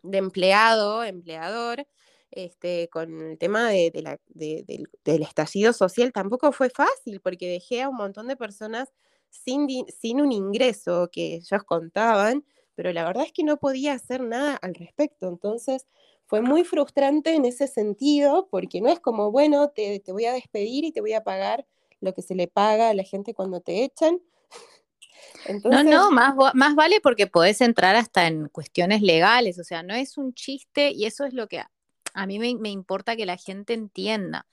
de 0.02 0.18
empleado, 0.18 1.02
empleador, 1.02 1.86
este, 2.30 2.88
con 2.88 3.20
el 3.20 3.38
tema 3.38 3.70
de, 3.70 3.92
la, 4.02 4.18
del 4.28 5.22
estallido 5.22 5.72
social 5.72 6.12
tampoco 6.12 6.52
fue 6.52 6.70
fácil, 6.70 7.20
porque 7.20 7.48
dejé 7.48 7.82
a 7.82 7.88
un 7.88 7.96
montón 7.96 8.28
de 8.28 8.36
personas 8.36 8.92
sin, 9.30 9.66
sin 9.88 10.20
un 10.20 10.32
ingreso 10.32 11.08
que 11.10 11.36
ellos 11.36 11.62
contaban, 11.64 12.44
pero 12.74 12.92
la 12.92 13.04
verdad 13.04 13.24
es 13.24 13.32
que 13.32 13.44
no 13.44 13.56
podía 13.56 13.94
hacer 13.94 14.22
nada 14.22 14.56
al 14.56 14.74
respecto. 14.74 15.28
Entonces 15.28 15.86
fue 16.26 16.42
muy 16.42 16.64
frustrante 16.64 17.34
en 17.34 17.44
ese 17.44 17.66
sentido, 17.66 18.48
porque 18.50 18.80
no 18.80 18.88
es 18.88 19.00
como, 19.00 19.30
bueno, 19.32 19.70
te, 19.70 20.00
te 20.00 20.12
voy 20.12 20.26
a 20.26 20.32
despedir 20.32 20.84
y 20.84 20.92
te 20.92 21.00
voy 21.00 21.14
a 21.14 21.24
pagar 21.24 21.66
lo 22.00 22.14
que 22.14 22.22
se 22.22 22.34
le 22.34 22.46
paga 22.46 22.90
a 22.90 22.94
la 22.94 23.02
gente 23.02 23.34
cuando 23.34 23.60
te 23.60 23.84
echan. 23.84 24.20
no, 25.64 25.82
no, 25.82 26.10
más, 26.10 26.34
más 26.54 26.74
vale 26.74 27.00
porque 27.00 27.26
podés 27.26 27.60
entrar 27.60 27.96
hasta 27.96 28.26
en 28.26 28.48
cuestiones 28.48 29.02
legales, 29.02 29.58
o 29.58 29.64
sea, 29.64 29.82
no 29.82 29.94
es 29.94 30.18
un 30.18 30.34
chiste 30.34 30.90
y 30.90 31.06
eso 31.06 31.24
es 31.24 31.32
lo 31.32 31.48
que 31.48 31.62
a 32.14 32.26
mí 32.26 32.38
me, 32.38 32.70
importa 32.70 33.16
que 33.16 33.26
la 33.26 33.36
gente 33.36 33.74
entienda. 33.74 34.46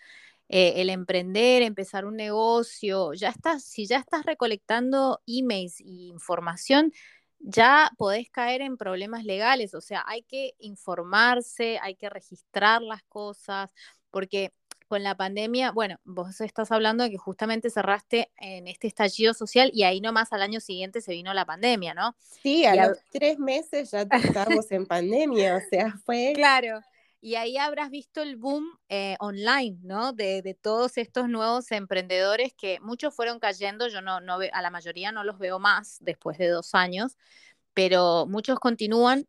Eh, 0.48 0.74
el 0.78 0.92
emprender, 0.92 1.64
empezar 1.64 2.06
un 2.06 2.16
negocio, 2.16 3.14
ya 3.14 3.30
estás, 3.30 3.64
si 3.64 3.88
ya 3.88 3.98
estás 3.98 4.26
recolectando 4.26 5.22
emails 5.26 5.80
e 5.80 5.86
información, 5.86 6.94
ya 7.40 7.92
podés 7.98 8.30
caer 8.30 8.62
en 8.62 8.78
problemas 8.78 9.24
legales, 9.24 9.74
o 9.74 9.82
sea, 9.82 10.04
hay 10.06 10.22
que 10.22 10.54
informarse, 10.60 11.80
hay 11.82 11.96
que 11.96 12.10
registrar 12.10 12.84
las 12.84 13.02
cosas, 13.04 13.74
porque 14.12 14.54
con 14.88 15.04
la 15.04 15.16
pandemia, 15.16 15.72
bueno, 15.72 16.00
vos 16.04 16.40
estás 16.42 16.72
hablando 16.72 17.04
de 17.04 17.10
que 17.10 17.18
justamente 17.18 17.70
cerraste 17.70 18.32
en 18.38 18.68
este 18.68 18.88
estallido 18.88 19.34
social 19.34 19.72
y 19.74 19.84
ahí 19.84 20.00
nomás 20.00 20.32
al 20.32 20.42
año 20.42 20.60
siguiente 20.60 21.02
se 21.02 21.12
vino 21.12 21.34
la 21.34 21.46
pandemia, 21.46 21.94
¿no? 21.94 22.16
Sí, 22.20 22.66
a 22.66 22.76
los 22.76 23.00
tres 23.12 23.40
meses 23.40 23.92
ya 23.92 24.02
estábamos 24.12 24.72
en 24.72 24.86
pandemia, 24.86 25.58
o 25.58 25.62
sea, 25.70 25.96
fue... 26.06 26.34
Claro, 26.36 26.82
y 27.22 27.36
ahí 27.36 27.58
habrás 27.58 27.90
visto 27.90 28.22
el 28.22 28.36
boom 28.36 28.78
eh, 28.90 29.16
online, 29.20 29.78
¿no? 29.82 30.14
De, 30.14 30.58
todos 30.62 30.98
estos 30.98 31.28
nuevos 31.28 31.72
emprendedores 31.72 32.54
que 32.54 32.80
muchos 32.82 33.16
fueron 33.16 33.40
cayendo, 33.40 33.88
yo 33.88 34.02
no, 34.02 34.22
no 34.22 34.38
a 34.52 34.62
la 34.62 34.70
mayoría 34.70 35.12
no 35.12 35.24
los 35.24 35.40
veo 35.40 35.60
más 35.60 35.98
después 36.02 36.38
de 36.38 36.50
dos 36.50 36.76
años, 36.76 37.18
pero 37.74 38.26
muchos 38.28 38.60
continúan 38.60 39.28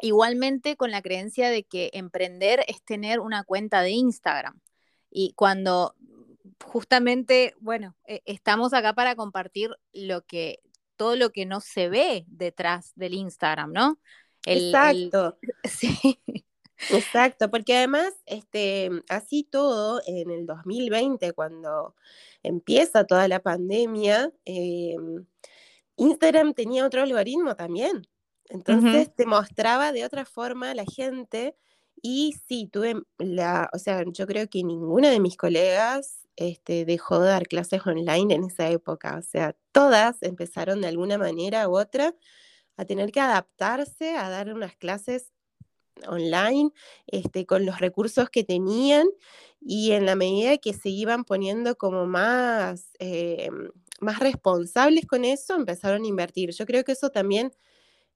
igualmente 0.00 0.76
con 0.76 0.90
la 0.90 1.02
creencia 1.02 1.50
de 1.50 1.64
que 1.64 1.90
emprender 1.92 2.64
es 2.68 2.82
tener 2.82 3.20
una 3.20 3.44
cuenta 3.44 3.82
de 3.82 3.90
Instagram. 3.90 4.60
Y 5.10 5.32
cuando 5.34 5.94
justamente, 6.64 7.54
bueno, 7.60 7.96
e, 8.06 8.22
estamos 8.26 8.72
acá 8.74 8.94
para 8.94 9.16
compartir 9.16 9.70
lo 9.92 10.22
que, 10.22 10.60
todo 10.96 11.16
lo 11.16 11.30
que 11.30 11.46
no 11.46 11.60
se 11.60 11.88
ve 11.88 12.24
detrás 12.28 12.92
del 12.96 13.14
Instagram, 13.14 13.72
¿no? 13.72 13.98
Exacto. 14.46 15.38
sí. 15.64 16.20
Exacto, 16.88 17.50
porque 17.50 17.76
además, 17.76 18.12
este, 18.26 18.90
así 19.08 19.42
todo, 19.44 20.00
en 20.06 20.30
el 20.30 20.46
2020, 20.46 21.32
cuando 21.32 21.94
empieza 22.42 23.04
toda 23.04 23.26
la 23.28 23.40
pandemia, 23.40 24.32
em, 24.44 25.26
Instagram 25.96 26.54
tenía 26.54 26.86
otro 26.86 27.02
algoritmo 27.02 27.56
también. 27.56 28.06
Entonces 28.50 29.14
te 29.14 29.26
mostraba 29.26 29.92
de 29.92 30.04
otra 30.04 30.24
forma 30.26 30.70
a 30.72 30.74
la 30.74 30.84
gente 30.86 31.56
y 32.02 32.34
sí, 32.48 32.68
tuve 32.72 32.96
la, 33.18 33.70
o 33.72 33.78
sea, 33.78 34.04
yo 34.06 34.26
creo 34.26 34.48
que 34.48 34.64
ninguna 34.64 35.10
de 35.10 35.20
mis 35.20 35.36
colegas 35.36 36.28
este, 36.36 36.84
dejó 36.84 37.20
de 37.20 37.28
dar 37.30 37.46
clases 37.48 37.86
online 37.86 38.34
en 38.34 38.44
esa 38.44 38.68
época. 38.70 39.16
O 39.18 39.22
sea, 39.22 39.56
todas 39.72 40.22
empezaron 40.22 40.80
de 40.82 40.88
alguna 40.88 41.18
manera 41.18 41.68
u 41.68 41.78
otra 41.78 42.14
a 42.76 42.84
tener 42.86 43.12
que 43.12 43.20
adaptarse 43.20 44.16
a 44.16 44.30
dar 44.30 44.52
unas 44.54 44.76
clases 44.76 45.32
online 46.08 46.70
este, 47.06 47.46
con 47.46 47.66
los 47.66 47.80
recursos 47.80 48.30
que 48.30 48.44
tenían 48.44 49.06
y 49.60 49.92
en 49.92 50.06
la 50.06 50.16
medida 50.16 50.58
que 50.58 50.72
se 50.74 50.90
iban 50.90 51.24
poniendo 51.24 51.76
como 51.76 52.06
más, 52.06 52.90
eh, 52.98 53.50
más 54.00 54.18
responsables 54.20 55.06
con 55.06 55.24
eso, 55.24 55.54
empezaron 55.56 56.04
a 56.04 56.06
invertir. 56.06 56.50
Yo 56.52 56.66
creo 56.66 56.84
que 56.84 56.92
eso 56.92 57.10
también 57.10 57.52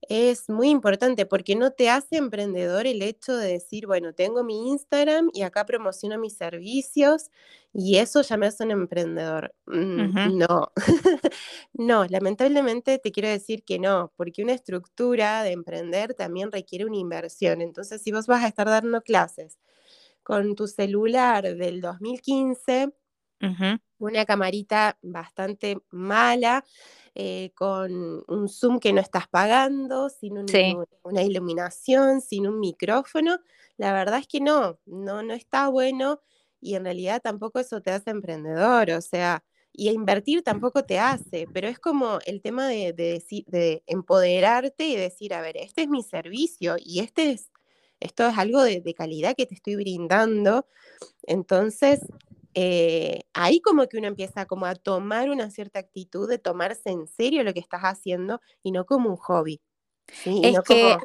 es 0.01 0.49
muy 0.49 0.69
importante 0.69 1.25
porque 1.25 1.55
no 1.55 1.71
te 1.71 1.89
hace 1.89 2.17
emprendedor 2.17 2.87
el 2.87 3.01
hecho 3.01 3.35
de 3.35 3.53
decir, 3.53 3.85
bueno, 3.87 4.13
tengo 4.13 4.43
mi 4.43 4.69
Instagram 4.69 5.29
y 5.33 5.41
acá 5.43 5.65
promociono 5.65 6.17
mis 6.17 6.37
servicios 6.37 7.29
y 7.73 7.97
eso 7.97 8.21
ya 8.21 8.37
me 8.37 8.47
hace 8.47 8.63
un 8.63 8.71
emprendedor. 8.71 9.53
Mm, 9.67 10.37
no, 10.37 10.71
no, 11.73 12.05
lamentablemente 12.05 12.97
te 12.99 13.11
quiero 13.11 13.29
decir 13.29 13.63
que 13.63 13.79
no, 13.79 14.13
porque 14.15 14.43
una 14.43 14.53
estructura 14.53 15.43
de 15.43 15.51
emprender 15.51 16.13
también 16.13 16.51
requiere 16.51 16.85
una 16.85 16.97
inversión. 16.97 17.61
Entonces, 17.61 18.01
si 18.01 18.11
vos 18.11 18.27
vas 18.27 18.43
a 18.43 18.47
estar 18.47 18.67
dando 18.67 19.01
clases 19.01 19.57
con 20.23 20.55
tu 20.55 20.67
celular 20.67 21.55
del 21.55 21.81
2015, 21.81 22.93
una 23.99 24.25
camarita 24.25 24.97
bastante 25.01 25.77
mala, 25.91 26.63
eh, 27.15 27.51
con 27.55 28.23
un 28.27 28.47
Zoom 28.47 28.79
que 28.79 28.93
no 28.93 29.01
estás 29.01 29.27
pagando, 29.27 30.09
sin 30.09 30.37
una 31.03 31.23
iluminación, 31.23 32.21
sin 32.21 32.47
un 32.47 32.59
micrófono. 32.59 33.39
La 33.77 33.93
verdad 33.93 34.19
es 34.19 34.27
que 34.27 34.39
no, 34.39 34.79
no, 34.85 35.21
no 35.23 35.33
está 35.33 35.67
bueno 35.69 36.21
y 36.61 36.75
en 36.75 36.83
realidad 36.83 37.21
tampoco 37.21 37.59
eso 37.59 37.81
te 37.81 37.91
hace 37.91 38.11
emprendedor, 38.11 38.91
o 38.91 39.01
sea, 39.01 39.43
y 39.71 39.89
invertir 39.89 40.43
tampoco 40.43 40.83
te 40.83 40.99
hace, 40.99 41.47
pero 41.53 41.67
es 41.67 41.79
como 41.79 42.19
el 42.25 42.41
tema 42.41 42.67
de, 42.67 42.91
decir, 42.93 43.45
de 43.47 43.83
empoderarte 43.87 44.85
y 44.87 44.95
decir, 44.95 45.33
a 45.33 45.41
ver, 45.41 45.57
este 45.57 45.83
es 45.83 45.89
mi 45.89 46.03
servicio 46.03 46.75
y 46.77 46.99
este 46.99 47.31
es, 47.31 47.49
esto 47.99 48.27
es 48.27 48.37
algo 48.37 48.61
de, 48.63 48.81
de 48.81 48.93
calidad 48.93 49.35
que 49.35 49.45
te 49.45 49.55
estoy 49.55 49.75
brindando. 49.75 50.67
Entonces, 51.23 52.01
eh, 52.53 53.21
ahí 53.33 53.61
como 53.61 53.87
que 53.87 53.97
uno 53.97 54.07
empieza 54.07 54.45
como 54.45 54.65
a 54.65 54.75
tomar 54.75 55.29
una 55.29 55.51
cierta 55.51 55.79
actitud 55.79 56.29
de 56.29 56.39
tomarse 56.39 56.89
en 56.89 57.07
serio 57.07 57.43
lo 57.43 57.53
que 57.53 57.59
estás 57.59 57.81
haciendo 57.81 58.41
y 58.63 58.71
no 58.71 58.85
como 58.85 59.09
un 59.09 59.17
hobby. 59.17 59.61
Es 60.25 60.59
que 60.61 60.97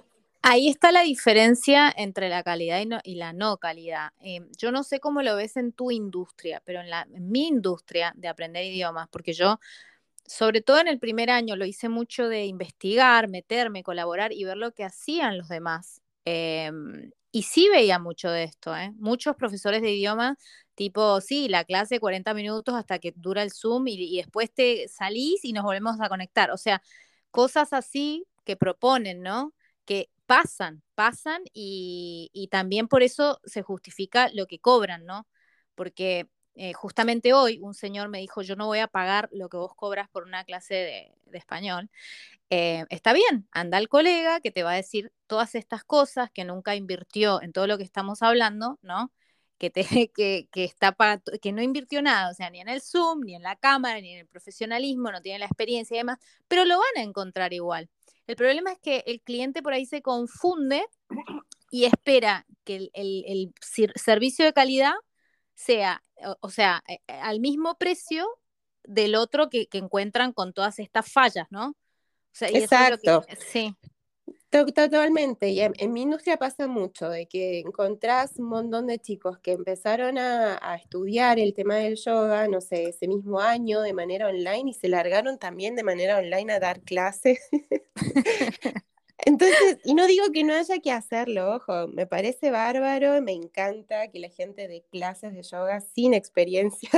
ahí 0.43 0.69
está 0.69 0.93
la 0.93 1.03
diferencia 1.03 1.93
entre 1.97 2.29
la 2.29 2.43
calidad 2.43 2.81
y, 3.03 3.15
la 3.17 3.33
no 3.33 3.59
calidad. 3.59 4.11
Eh, 4.21 4.41
yo 4.59 4.73
no 4.73 4.83
sé 4.83 5.01
cómo 5.01 5.23
lo 5.23 5.37
ves 5.37 5.57
en 5.57 5.73
tu 5.73 5.91
industria, 5.91 6.63
pero 6.65 6.81
en, 6.81 6.91
la, 6.91 7.07
mi 7.07 7.47
industria 7.47 8.13
de 8.17 8.29
aprender 8.29 8.65
idiomas, 8.65 9.09
porque 9.09 9.33
yo, 9.33 9.59
sobre 10.27 10.63
todo 10.63 10.81
en 10.81 10.89
el 10.89 10.99
primer 10.99 11.31
año, 11.31 11.57
lo 11.57 11.67
hice 11.67 11.89
mucho 11.89 12.29
de 12.29 12.47
investigar, 12.47 13.29
meterme, 13.29 13.83
colaborar 13.83 14.33
y 14.33 14.45
ver 14.45 14.57
lo 14.57 14.73
que 14.73 14.85
hacían 14.85 15.39
los 15.39 15.49
demás. 15.49 16.01
Em, 16.25 17.11
y 17.35 17.43
sí 17.43 17.69
veía 17.69 17.99
mucho 17.99 18.31
de 18.31 18.45
esto, 18.45 18.77
¿eh? 18.77 18.93
Muchos 18.97 19.35
profesores 19.35 19.83
de 19.83 19.91
idioma, 19.91 20.39
tipo, 20.77 21.21
sí, 21.21 21.49
la 21.49 21.65
clase 21.65 21.99
40 21.99 22.33
minutos 22.33 22.77
hasta 22.77 23.01
que 23.01 23.13
dura 23.17 23.43
el 23.43 23.51
Zoom 23.51 23.89
y, 23.89 24.19
después 24.19 24.55
te 24.55 24.87
salís 24.87 25.45
y 25.45 25.53
nos 25.53 25.65
volvemos 25.65 26.01
a 26.01 26.09
conectar. 26.09 26.53
O 26.53 26.57
sea, 26.57 26.81
cosas 27.33 27.73
así 27.73 28.25
que 28.45 28.57
proponen, 28.57 29.21
¿no? 29.23 29.53
Que 29.85 30.11
pasan, 30.27 30.85
pasan 30.95 31.43
y, 31.53 32.49
también 32.53 32.87
por 32.87 33.03
eso 33.03 33.41
se 33.45 33.63
justifica 33.63 34.31
lo 34.33 34.47
que 34.47 34.61
cobran, 34.61 35.05
¿no? 35.05 35.27
Porque 35.75 36.29
eh, 36.55 36.73
justamente 36.73 37.33
hoy 37.33 37.59
un 37.61 37.75
señor 37.75 38.09
me 38.11 38.21
dijo, 38.21 38.43
yo 38.43 38.55
no 38.55 38.67
voy 38.67 38.79
a 38.79 38.87
pagar 38.87 39.29
lo 39.33 39.49
que 39.49 39.57
vos 39.57 39.75
cobras 39.75 40.09
por 40.09 40.23
una 40.23 40.45
clase 40.45 41.13
de 41.27 41.39
español. 41.39 41.91
Eh, 42.51 42.85
está 42.91 43.13
bien, 43.13 43.49
anda 43.53 43.79
al 43.79 43.89
colega 43.89 44.41
que 44.41 44.51
te 44.51 44.63
va 44.63 44.73
a 44.73 44.77
decir 44.77 45.13
todas 45.27 45.55
estas 45.55 45.85
cosas 45.85 46.31
que 46.33 46.45
nunca 46.45 46.77
invirtió 46.77 47.43
en 47.43 47.53
todo 47.53 47.67
lo 47.67 47.79
que 47.79 47.85
estamos 47.85 48.23
hablando, 48.23 48.79
¿no? 48.83 49.13
Que, 49.59 49.71
te, 49.71 49.83
que, 50.15 50.49
que, 50.53 50.65
está 50.65 50.97
que 51.43 51.53
no 51.53 51.63
invirtió 51.63 52.03
nada, 52.03 52.31
o 52.31 52.35
sea, 52.35 52.51
ni 52.51 52.61
en 52.61 52.69
el 52.69 52.83
Zoom, 52.83 53.21
ni 53.25 53.35
en 53.35 53.43
la 53.43 53.57
cámara, 53.57 54.01
ni 54.01 54.13
en 54.13 54.21
el 54.21 54.27
profesionalismo, 54.29 55.11
no 55.11 55.23
tiene 55.23 55.39
la 55.41 55.47
experiencia 55.47 55.95
y 55.95 55.99
demás, 55.99 56.19
pero 56.49 56.65
lo 56.65 56.79
van 56.79 57.03
a 57.03 57.03
encontrar 57.03 57.53
igual. 57.53 57.89
El 58.27 58.37
problema 58.37 58.73
es 58.73 58.79
que 58.79 59.05
el 59.07 59.21
cliente 59.23 59.63
por 59.63 59.73
ahí 59.73 59.87
se 59.87 60.03
confunde 60.03 60.85
y 61.71 61.85
espera 61.87 62.47
que 62.65 62.91
el, 62.95 63.55
servicio 63.97 64.45
de 64.45 64.53
calidad 64.53 64.95
sea, 65.55 66.05
o, 66.41 66.51
sea, 66.51 66.83
eh, 66.89 67.01
al 67.09 67.41
mismo 67.41 67.77
precio 67.79 68.27
del 68.85 69.15
otro 69.17 69.51
que, 69.51 69.67
que 69.67 69.79
encuentran 69.79 70.33
con 70.33 70.53
todas 70.53 70.79
estas 70.79 71.11
fallas, 71.11 71.47
¿no? 71.51 71.77
Exacto. 72.41 73.25
sí. 73.39 73.75
Totalmente, 74.51 75.49
y 75.49 75.61
en, 75.61 75.93
mi 75.93 76.03
industria 76.03 76.37
pasa 76.37 76.69
mucho 76.69 77.09
de 77.09 77.27
que 77.27 77.59
encontrás 77.59 78.39
un 78.39 78.47
montón 78.47 78.87
de 78.87 79.01
chicos 79.01 79.41
que 79.41 79.51
empezaron 79.51 80.17
a, 80.17 80.77
estudiar 80.77 81.41
el 81.41 81.55
tema 81.55 81.75
del 81.75 81.97
yoga, 81.97 82.47
no 82.47 82.61
sé, 82.61 82.85
ese 82.91 83.09
mismo 83.09 83.41
año 83.41 83.81
de 83.81 83.93
manera 83.93 84.29
online 84.29 84.71
y 84.71 84.75
se 84.75 84.89
largaron 84.89 85.41
también 85.41 85.75
de 85.75 85.83
manera 85.83 86.19
online 86.19 86.53
a 86.53 86.61
dar 86.61 86.83
clases. 86.83 87.41
Entonces, 89.27 89.79
y 89.85 89.95
no 89.95 90.07
digo 90.07 90.27
que 90.33 90.45
no 90.45 90.55
haya 90.55 90.79
que 90.79 90.93
hacerlo, 90.93 91.57
ojo, 91.57 91.89
me 91.89 92.07
parece 92.07 92.53
bárbaro, 92.53 93.21
me 93.23 93.33
encanta 93.33 94.07
que 94.09 94.21
la 94.21 94.29
gente 94.29 94.69
dé 94.69 94.85
clases 94.89 95.33
de 95.35 95.43
yoga 95.43 95.81
sin 95.81 96.15
experiencia, 96.15 96.91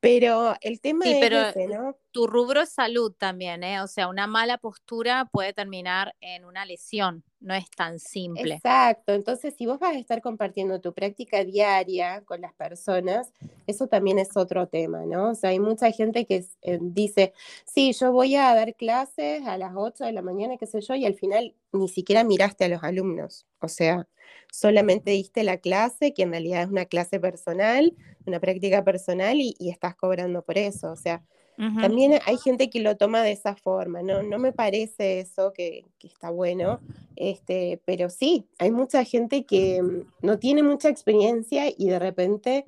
pero 0.00 0.54
el 0.60 0.80
tema 0.80 1.04
es 1.04 1.32
ese, 1.32 1.66
¿no? 1.68 1.96
Tu 2.10 2.26
rubro 2.26 2.62
es 2.62 2.70
salud 2.70 3.12
también, 3.12 3.62
¿eh? 3.62 3.80
O 3.82 3.86
sea, 3.86 4.08
una 4.08 4.26
mala 4.26 4.58
postura 4.58 5.26
puede 5.30 5.52
terminar 5.52 6.16
en 6.20 6.44
una 6.44 6.64
lesión, 6.64 7.24
no 7.40 7.54
es 7.54 7.70
tan 7.70 7.98
simple. 7.98 8.54
Exacto, 8.54 9.12
entonces 9.12 9.54
si 9.56 9.66
vos 9.66 9.78
vas 9.78 9.96
a 9.96 9.98
estar 9.98 10.20
compartiendo 10.22 10.80
tu 10.80 10.92
práctica 10.92 11.44
diaria 11.44 12.22
con 12.22 12.40
las 12.40 12.52
personas, 12.54 13.32
eso 13.66 13.86
también 13.86 14.18
es 14.18 14.36
otro 14.36 14.68
tema, 14.68 15.06
¿no? 15.06 15.30
O 15.30 15.34
sea, 15.34 15.50
hay 15.50 15.60
mucha 15.60 15.90
gente 15.90 16.26
que 16.26 16.44
eh, 16.62 16.78
dice, 16.80 17.32
sí, 17.64 17.92
yo 17.92 18.12
voy 18.12 18.36
a 18.36 18.54
dar 18.54 18.74
clases 18.74 19.46
a 19.46 19.58
las 19.58 19.72
8 19.74 20.04
de 20.04 20.12
la 20.12 20.22
mañana, 20.22 20.56
qué 20.56 20.66
sé 20.66 20.80
yo, 20.80 20.94
y 20.94 21.06
al 21.06 21.14
final 21.14 21.54
ni 21.72 21.88
siquiera 21.88 22.24
miraste 22.24 22.64
a 22.64 22.68
los 22.68 22.82
alumnos, 22.82 23.46
o 23.60 23.68
sea, 23.68 24.06
solamente 24.52 25.12
diste 25.12 25.44
la 25.44 25.58
clase, 25.58 26.12
que 26.14 26.22
en 26.22 26.30
realidad 26.30 26.62
es 26.62 26.68
una 26.68 26.86
clase 26.86 27.20
personal, 27.20 27.94
una 28.26 28.40
práctica 28.40 28.84
personal 28.84 29.38
y, 29.40 29.56
estás 29.60 29.94
cobrando 29.96 30.42
por 30.42 30.58
eso. 30.58 30.90
O 30.90 30.96
sea, 30.96 31.22
también 31.56 32.18
hay 32.24 32.38
gente 32.38 32.70
que 32.70 32.80
lo 32.80 32.96
toma 32.96 33.22
de 33.22 33.32
esa 33.32 33.54
forma, 33.54 34.02
¿no? 34.02 34.22
No 34.22 34.38
me 34.38 34.52
parece 34.52 35.20
eso 35.20 35.52
que, 35.52 35.84
está 36.02 36.30
bueno, 36.30 36.80
este, 37.16 37.80
pero 37.84 38.08
sí, 38.08 38.46
hay 38.58 38.70
mucha 38.70 39.04
gente 39.04 39.44
que 39.44 39.82
mm, 39.82 40.26
no 40.26 40.38
tiene 40.38 40.62
mucha 40.62 40.88
experiencia 40.88 41.64
y 41.68 41.88
de 41.88 41.98
repente 41.98 42.64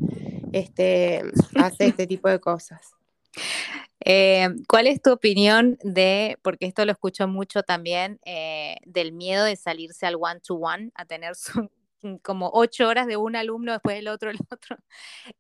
este, 0.52 1.22
hace 1.54 1.86
este 1.86 2.06
tipo 2.06 2.28
de 2.28 2.38
cosas. 2.38 2.92
Eh, 4.04 4.48
¿Cuál 4.68 4.88
es 4.88 5.00
tu 5.00 5.12
opinión 5.12 5.78
de, 5.82 6.36
porque 6.42 6.66
esto 6.66 6.84
lo 6.84 6.92
escucho 6.92 7.28
mucho 7.28 7.62
también, 7.62 8.18
eh, 8.24 8.76
del 8.84 9.12
miedo 9.12 9.44
de 9.44 9.56
salirse 9.56 10.06
al 10.06 10.16
one-to-one, 10.16 10.90
a 10.94 11.04
tener 11.04 11.34
su, 11.36 11.70
como 12.22 12.50
ocho 12.52 12.88
horas 12.88 13.06
de 13.06 13.16
un 13.16 13.36
alumno, 13.36 13.72
después 13.72 13.98
el 13.98 14.08
otro, 14.08 14.30
el 14.30 14.38
otro? 14.50 14.76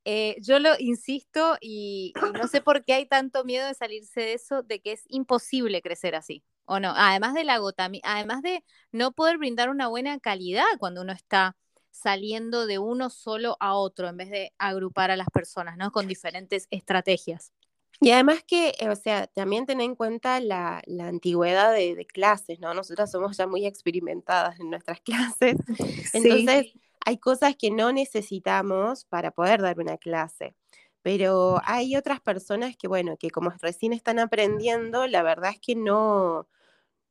Eh, 0.04 0.36
yo 0.40 0.58
lo 0.58 0.70
insisto 0.78 1.56
y, 1.60 2.12
no 2.34 2.48
sé 2.48 2.60
por 2.60 2.84
qué 2.84 2.94
hay 2.94 3.06
tanto 3.06 3.44
miedo 3.44 3.66
de 3.66 3.74
salirse 3.74 4.20
de 4.20 4.34
eso, 4.34 4.62
de 4.62 4.80
que 4.80 4.92
es 4.92 5.04
imposible 5.08 5.82
crecer 5.82 6.14
así, 6.14 6.44
¿o 6.64 6.80
no? 6.80 6.92
Además 6.96 7.34
del 7.34 7.50
agotamiento, 7.50 8.08
además 8.08 8.42
de 8.42 8.64
no 8.92 9.12
poder 9.12 9.38
brindar 9.38 9.70
una 9.70 9.88
buena 9.88 10.18
calidad 10.20 10.64
cuando 10.78 11.02
uno 11.02 11.12
está 11.12 11.56
saliendo 11.90 12.66
de 12.66 12.78
uno 12.78 13.10
solo 13.10 13.56
a 13.60 13.74
otro 13.74 14.08
en 14.08 14.16
vez 14.16 14.30
de 14.30 14.52
agrupar 14.58 15.10
a 15.10 15.16
las 15.16 15.28
personas, 15.28 15.76
¿no? 15.76 15.92
Con 15.92 16.08
diferentes 16.08 16.66
estrategias. 16.70 17.52
Y 18.00 18.10
además 18.10 18.42
que, 18.46 18.74
eh, 18.80 18.88
o 18.88 18.96
sea, 18.96 19.26
también 19.28 19.66
ten 19.66 19.80
en 19.80 19.94
cuenta 19.94 20.40
la, 20.40 20.82
antigüedad 21.00 21.72
de, 21.72 22.06
clases, 22.06 22.58
¿no? 22.60 22.74
Nosotras 22.74 23.10
somos 23.10 23.36
ya 23.36 23.46
muy 23.46 23.66
experimentadas 23.66 24.58
en 24.60 24.70
nuestras 24.70 25.00
clases, 25.02 25.56
entonces 26.12 26.72
hay 27.04 27.18
cosas 27.18 27.56
que 27.56 27.70
no 27.70 27.92
necesitamos 27.92 29.04
para 29.04 29.30
poder 29.30 29.62
dar 29.62 29.78
una 29.78 29.98
clase. 29.98 30.54
Pero 31.02 31.60
hay 31.64 31.96
otras 31.96 32.20
personas 32.20 32.76
que, 32.76 32.86
bueno, 32.86 33.16
que 33.16 33.30
como 33.30 33.50
recién 33.60 33.92
están 33.92 34.20
aprendiendo, 34.20 35.08
la 35.08 35.24
verdad 35.24 35.50
es 35.50 35.58
que 35.58 35.74
no, 35.74 36.46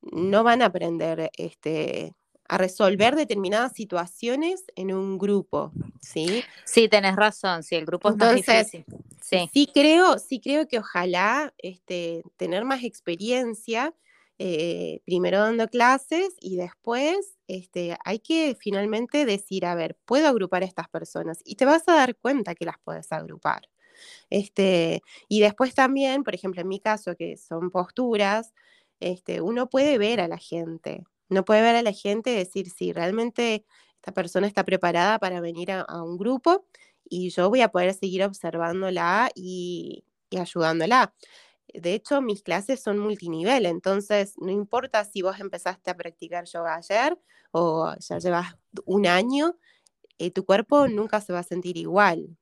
no 0.01 0.43
van 0.43 0.61
a 0.61 0.67
aprender 0.67 1.29
este, 1.37 2.15
a 2.51 2.57
resolver 2.57 3.15
determinadas 3.15 3.71
situaciones 3.71 4.65
en 4.75 4.93
un 4.93 5.17
grupo, 5.17 5.71
¿sí? 6.01 6.43
Sí, 6.65 6.89
tenés 6.89 7.15
razón, 7.15 7.63
sí, 7.63 7.75
el 7.75 7.85
grupo 7.85 8.09
es 8.09 8.17
más 8.17 8.35
difícil. 8.35 8.83
Sí. 9.21 9.49
sí. 9.53 9.71
creo, 9.73 10.19
sí 10.19 10.41
creo 10.41 10.67
que 10.67 10.79
ojalá 10.79 11.53
este, 11.57 12.23
tener 12.35 12.65
más 12.65 12.83
experiencia, 12.83 13.95
eh, 14.37 14.99
primero 15.05 15.39
dando 15.39 15.69
clases 15.69 16.35
y 16.41 16.57
después 16.57 17.37
este, 17.47 17.97
hay 18.03 18.19
que 18.19 18.57
finalmente 18.59 19.23
decir, 19.23 19.65
a 19.65 19.73
ver, 19.73 19.97
puedo 20.03 20.27
agrupar 20.27 20.63
a 20.63 20.65
estas 20.65 20.89
personas 20.89 21.39
y 21.45 21.55
te 21.55 21.63
vas 21.63 21.87
a 21.87 21.93
dar 21.93 22.17
cuenta 22.17 22.53
que 22.53 22.65
las 22.65 22.75
puedes 22.83 23.13
agrupar. 23.13 23.69
Este, 24.29 25.01
y 25.29 25.39
después 25.39 25.73
también, 25.73 26.25
por 26.25 26.35
ejemplo, 26.35 26.59
en 26.59 26.67
mi 26.67 26.81
caso, 26.81 27.15
que 27.15 27.37
son 27.37 27.71
posturas, 27.71 28.53
este, 28.99 29.39
uno 29.39 29.69
puede 29.69 29.97
ver 29.97 30.19
a 30.19 30.27
la 30.27 30.37
gente, 30.37 31.05
no 31.31 31.45
puede 31.45 31.61
ver 31.61 31.77
a 31.77 31.81
la 31.81 31.93
gente 31.93 32.31
y 32.33 32.35
decir 32.35 32.69
si 32.69 32.91
realmente 32.91 33.65
esta 33.95 34.11
persona 34.11 34.47
está 34.47 34.65
preparada 34.65 35.17
para 35.17 35.39
venir 35.39 35.71
a, 35.71 36.03
un 36.03 36.17
grupo 36.17 36.65
y 37.09 37.29
yo 37.29 37.49
voy 37.49 37.61
a 37.61 37.69
poder 37.69 37.93
seguir 37.93 38.23
observándola 38.23 39.31
y, 39.33 40.03
ayudándola. 40.37 41.13
De 41.73 41.93
hecho, 41.93 42.21
mis 42.21 42.43
clases 42.43 42.81
son 42.81 42.99
multinivel, 42.99 43.65
entonces 43.65 44.33
no 44.37 44.51
importa 44.51 45.05
si 45.05 45.21
vos 45.21 45.39
empezaste 45.39 45.89
a 45.89 45.95
practicar 45.95 46.45
yoga 46.45 46.75
ayer 46.75 47.17
o 47.51 47.93
ya 47.97 48.17
llevas 48.17 48.55
un 48.85 49.07
año, 49.07 49.57
eh, 50.17 50.31
tu 50.31 50.45
cuerpo 50.45 50.89
nunca 50.89 51.21
se 51.21 51.31
va 51.31 51.39
a 51.39 51.43
sentir 51.43 51.77
igual. 51.77 52.37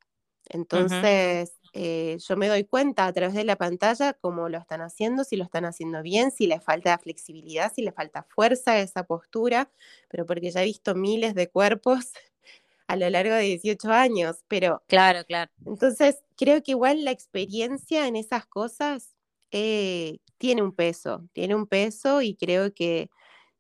Entonces, 0.50 1.59
eh, 1.74 2.18
yo 2.28 2.36
me 2.36 2.48
doy 2.48 2.64
cuenta 2.64 3.06
a 3.06 3.14
través 3.14 3.36
de 3.36 3.44
la 3.44 3.56
pantalla 3.56 4.14
cómo 4.14 4.50
lo 4.50 4.58
están 4.58 4.82
haciendo, 4.82 5.24
si 5.24 5.36
lo 5.36 5.44
están 5.44 5.66
haciendo 5.66 6.02
bien, 6.02 6.32
si 6.32 6.48
le 6.48 6.60
falta 6.60 6.98
flexibilidad, 6.98 7.72
si 7.74 7.82
le 7.82 7.92
falta 7.92 8.24
fuerza 8.24 8.72
a 8.72 8.80
esa 8.80 9.04
postura, 9.04 9.72
pero 10.10 10.26
porque 10.26 10.52
ya 10.52 10.62
he 10.62 10.66
visto 10.66 10.96
miles 10.96 11.36
de 11.36 11.50
cuerpos 11.50 12.12
a 12.88 12.96
lo 12.96 13.10
largo 13.10 13.36
de 13.36 13.44
18 13.44 13.92
años, 13.92 14.44
pero... 14.48 14.84
Claro, 14.88 15.24
claro. 15.26 15.52
Entonces, 15.66 16.24
creo 16.36 16.64
que 16.64 16.72
igual 16.72 17.06
la 17.06 17.12
experiencia 17.12 18.08
en 18.08 18.16
esas 18.16 18.48
cosas 18.48 19.16
eh, 19.52 20.20
tiene 20.38 20.64
un 20.64 20.74
peso, 20.74 21.28
tiene 21.34 21.54
un 21.56 21.68
peso 21.68 22.22
y 22.22 22.36
creo 22.36 22.74
que 22.74 23.10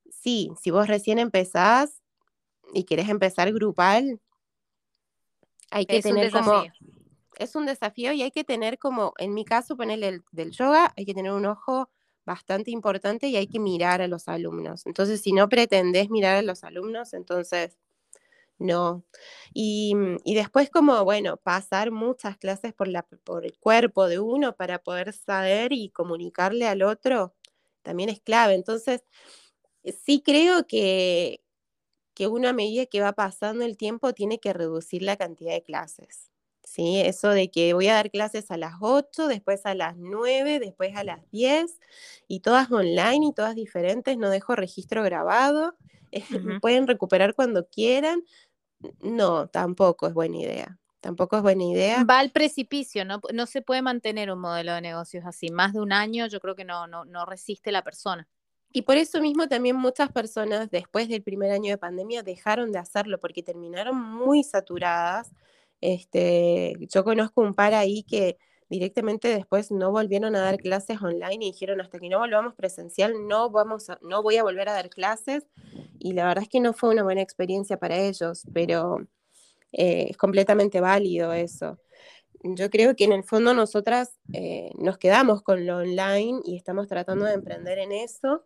sí, 0.09 0.51
si 0.59 0.71
vos 0.71 0.87
recién 0.87 1.19
empezás 1.19 2.01
y 2.73 2.85
querés 2.85 3.09
empezar 3.09 3.51
grupal, 3.53 4.19
hay 5.71 5.85
que 5.85 6.01
tener 6.01 6.31
como 6.31 6.63
es 7.39 7.55
un 7.55 7.65
desafío 7.65 8.11
y 8.13 8.21
hay 8.21 8.31
que 8.31 8.43
tener 8.43 8.77
como, 8.77 9.13
en 9.17 9.33
mi 9.33 9.45
caso, 9.45 9.77
ponerle 9.77 10.09
el 10.09 10.23
del 10.31 10.51
yoga, 10.51 10.93
hay 10.97 11.05
que 11.05 11.13
tener 11.13 11.31
un 11.31 11.45
ojo 11.45 11.89
bastante 12.25 12.71
importante 12.71 13.27
y 13.27 13.37
hay 13.37 13.47
que 13.47 13.59
mirar 13.59 14.01
a 14.01 14.07
los 14.07 14.27
alumnos. 14.27 14.85
Entonces, 14.85 15.21
si 15.21 15.33
no 15.33 15.49
pretendes 15.49 16.09
mirar 16.11 16.35
a 16.37 16.41
los 16.43 16.63
alumnos, 16.63 17.13
entonces 17.13 17.77
no. 18.59 19.05
Y, 19.53 19.95
y, 20.25 20.35
después 20.35 20.69
como, 20.69 21.03
bueno, 21.05 21.37
pasar 21.37 21.91
muchas 21.91 22.37
clases 22.37 22.73
por, 22.73 22.87
la, 22.89 23.03
por 23.03 23.45
el 23.45 23.57
cuerpo 23.59 24.07
de 24.07 24.19
uno 24.19 24.55
para 24.55 24.79
poder 24.79 25.13
saber 25.13 25.73
y 25.73 25.89
comunicarle 25.89 26.67
al 26.67 26.83
otro, 26.83 27.33
también 27.83 28.09
es 28.09 28.21
clave. 28.21 28.55
Entonces, 28.55 29.03
sí 30.05 30.21
creo 30.25 30.67
que, 30.67 31.41
que 32.15 32.27
uno 32.27 32.49
a 32.49 32.53
medida 32.53 32.85
que 32.85 33.01
va 33.01 33.13
pasando 33.13 33.65
el 33.65 33.77
tiempo 33.77 34.13
tiene 34.13 34.39
que 34.39 34.53
reducir 34.53 35.03
la 35.03 35.17
cantidad 35.17 35.53
de 35.53 35.63
clases. 35.63 36.28
¿Sí? 36.69 37.01
Eso 37.01 37.29
de 37.29 37.49
que 37.49 37.73
voy 37.73 37.87
a 37.87 37.95
dar 37.95 38.11
clases 38.11 38.51
a 38.51 38.57
las 38.57 38.75
8, 38.79 39.27
después 39.27 39.65
a 39.65 39.73
las 39.73 39.97
9, 39.97 40.59
después 40.59 40.95
a 40.95 41.03
las 41.03 41.19
10, 41.31 41.79
y 42.27 42.41
todas 42.41 42.71
online 42.71 43.27
y 43.27 43.33
todas 43.33 43.55
diferentes, 43.55 44.17
no 44.17 44.29
dejo 44.29 44.55
registro 44.55 45.03
grabado, 45.03 45.75
pueden 46.61 46.87
recuperar 46.87 47.33
cuando 47.33 47.67
quieran. 47.67 48.23
No, 49.01 49.47
tampoco 49.47 50.07
es 50.07 50.13
buena 50.13 50.37
idea. 50.37 50.77
Tampoco 51.01 51.37
es 51.37 51.43
buena 51.43 51.63
idea. 51.63 52.03
Va 52.03 52.19
al 52.19 52.31
precipicio, 52.31 53.05
¿no? 53.05 53.21
No 53.33 53.45
se 53.45 53.61
puede 53.61 53.81
mantener 53.81 54.31
un 54.31 54.39
modelo 54.39 54.73
de 54.73 54.81
negocios 54.81 55.25
así. 55.25 55.49
Más 55.49 55.73
de 55.73 55.79
un 55.79 55.91
año 55.93 56.27
yo 56.27 56.39
creo 56.39 56.55
que 56.55 56.65
no, 56.65 56.87
no, 56.87 57.05
no 57.05 57.25
resiste 57.25 57.71
la 57.71 57.83
persona. 57.83 58.27
Y 58.71 58.83
por 58.83 58.97
eso 58.97 59.21
mismo 59.21 59.47
también 59.47 59.75
muchas 59.75 60.11
personas 60.11 60.69
después 60.69 61.07
del 61.07 61.23
primer 61.23 61.51
año 61.51 61.71
de 61.71 61.77
pandemia 61.77 62.21
dejaron 62.21 62.71
de 62.71 62.79
hacerlo 62.79 63.19
porque 63.19 63.41
terminaron 63.41 63.99
muy 63.99 64.43
saturadas 64.43 65.31
este, 65.81 66.75
yo 66.79 67.03
conozco 67.03 67.41
un 67.41 67.53
par 67.53 67.73
ahí 67.73 68.03
que 68.03 68.37
directamente 68.69 69.27
después 69.29 69.71
no 69.71 69.91
volvieron 69.91 70.35
a 70.35 70.41
dar 70.41 70.57
clases 70.57 71.01
online 71.01 71.45
y 71.45 71.51
dijeron 71.51 71.81
hasta 71.81 71.99
que 71.99 72.09
no 72.09 72.19
volvamos 72.19 72.53
presencial 72.53 73.27
no 73.27 73.49
vamos 73.49 73.89
a, 73.89 73.97
no 74.01 74.21
voy 74.21 74.37
a 74.37 74.43
volver 74.43 74.69
a 74.69 74.73
dar 74.73 74.89
clases 74.89 75.47
y 75.97 76.13
la 76.13 76.27
verdad 76.27 76.43
es 76.43 76.49
que 76.49 76.59
no 76.59 76.73
fue 76.73 76.89
una 76.89 77.03
buena 77.03 77.21
experiencia 77.21 77.77
para 77.77 77.97
ellos, 77.97 78.43
pero 78.53 79.07
eh, 79.73 80.07
es 80.09 80.17
completamente 80.17 80.79
válido 80.79 81.33
eso. 81.33 81.79
Yo 82.41 82.69
creo 82.69 82.95
que 82.95 83.03
en 83.03 83.11
el 83.11 83.23
fondo 83.23 83.53
nosotras 83.53 84.17
eh, 84.33 84.71
nos 84.77 84.97
quedamos 84.97 85.41
con 85.41 85.65
lo 85.65 85.77
online 85.77 86.39
y 86.45 86.55
estamos 86.55 86.87
tratando 86.87 87.25
de 87.25 87.33
emprender 87.33 87.79
en 87.79 87.91
eso 87.91 88.45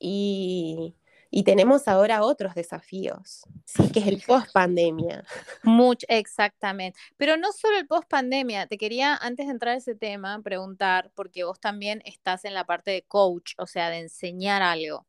y, 0.00 0.94
y 1.30 1.44
tenemos 1.44 1.86
ahora 1.86 2.22
otros 2.24 2.54
desafíos, 2.54 3.42
¿sí? 3.64 3.90
que 3.92 4.00
es 4.00 4.06
el 4.08 4.20
post 4.26 4.52
pandemia. 4.52 5.24
Mucho, 5.62 6.04
exactamente. 6.08 6.98
Pero 7.16 7.36
no 7.36 7.52
solo 7.52 7.78
el 7.78 7.86
post 7.86 8.08
pandemia, 8.08 8.66
te 8.66 8.76
quería 8.76 9.14
antes 9.16 9.46
de 9.46 9.52
entrar 9.52 9.74
a 9.74 9.78
ese 9.78 9.94
tema 9.94 10.40
preguntar, 10.42 11.12
porque 11.14 11.44
vos 11.44 11.60
también 11.60 12.02
estás 12.04 12.44
en 12.44 12.54
la 12.54 12.64
parte 12.64 12.90
de 12.90 13.02
coach, 13.02 13.52
o 13.58 13.66
sea, 13.66 13.90
de 13.90 13.98
enseñar 13.98 14.62
algo. 14.62 15.06